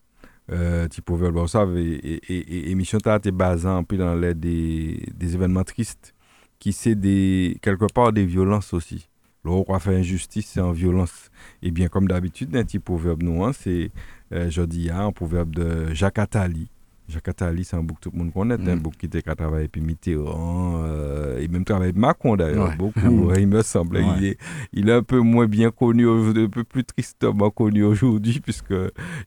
[0.52, 4.34] Euh, proverbe, bon, ça, et, et, et, et émission ta basée un peu dans les,
[4.36, 6.14] des, des événements tristes,
[6.60, 9.10] qui c'est des, quelque part des violences aussi.
[9.44, 11.30] Le roi fait injustice, c'est en violence.
[11.62, 13.92] Et bien, comme d'habitude, un petit proverbe nous, hein, c'est,
[14.32, 16.70] euh, je dis, hein, un proverbe de Jacques Attali,
[17.08, 19.36] Jacques Attali, c'est un bouc que tout le monde connaît, un bouc qui était qu'à
[19.36, 22.76] travailler puis Mitterrand, euh, et même travailler avec Macron d'ailleurs, Ouais.
[22.78, 23.98] beaucoup, il me semble.
[23.98, 24.06] Ouais.
[24.18, 24.38] Il, est,
[24.74, 28.74] il est un peu moins bien connu, un peu plus tristement connu aujourd'hui, puisque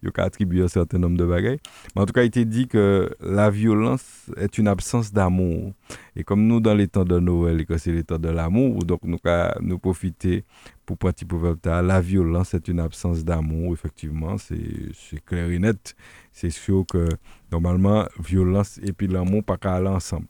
[0.02, 1.60] il a attribué un certain nombre de bagailles.
[1.94, 5.72] Mais en tout cas, il était dit que la violence est une absence d'amour.
[6.16, 8.84] Et comme nous, dans les temps de Noël, et que c'est les temps de l'amour,
[8.84, 10.44] donc nous, qu'à nous profiter
[10.84, 14.56] pour petit proverbe, la violence est une absence d'amour, effectivement, c'est
[14.94, 15.94] c'est clair et net.
[16.40, 17.08] C'est sûr que
[17.50, 20.28] normalement, violence et puis l'amour, pas qu'à aller ensemble.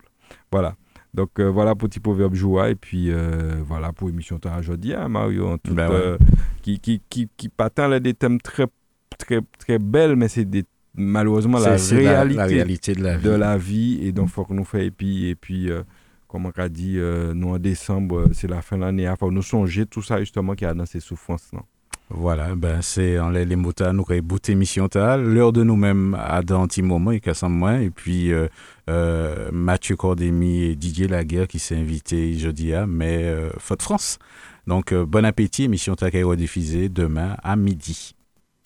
[0.50, 0.74] Voilà.
[1.12, 4.94] Donc euh, voilà pour petit proverbe joie et puis euh, voilà pour l'émission de aujourd'hui,
[4.94, 5.94] hein, Mario, en tout, Ben ouais.
[5.94, 6.18] euh,
[6.62, 8.66] qui, qui, qui, qui patent là des thèmes très,
[9.18, 10.64] très, très belles, mais c'est des
[10.94, 13.24] malheureusement la réalité, la réalité de la vie.
[13.24, 15.70] de la vie et donc faut que nous fassions et puis et puis
[16.26, 16.98] comme on a dit
[17.34, 20.54] nous en décembre c'est la fin de l'année il faut nous songer tout ça justement
[20.54, 21.60] qu'il y a dans ces souffrances là
[22.10, 26.66] Voilà, ben c'est en les, nous avons bouté mission ta, l'heure de nous-mêmes à dans
[26.66, 28.48] petit moment et qu'à moins et puis euh,
[28.88, 34.18] euh, Mathieu Cordémy et Didier Laguerre qui s'est invité jeudi à mais euh, Faute France.
[34.66, 38.14] Donc euh, bon appétit, émission ta qui est demain à midi.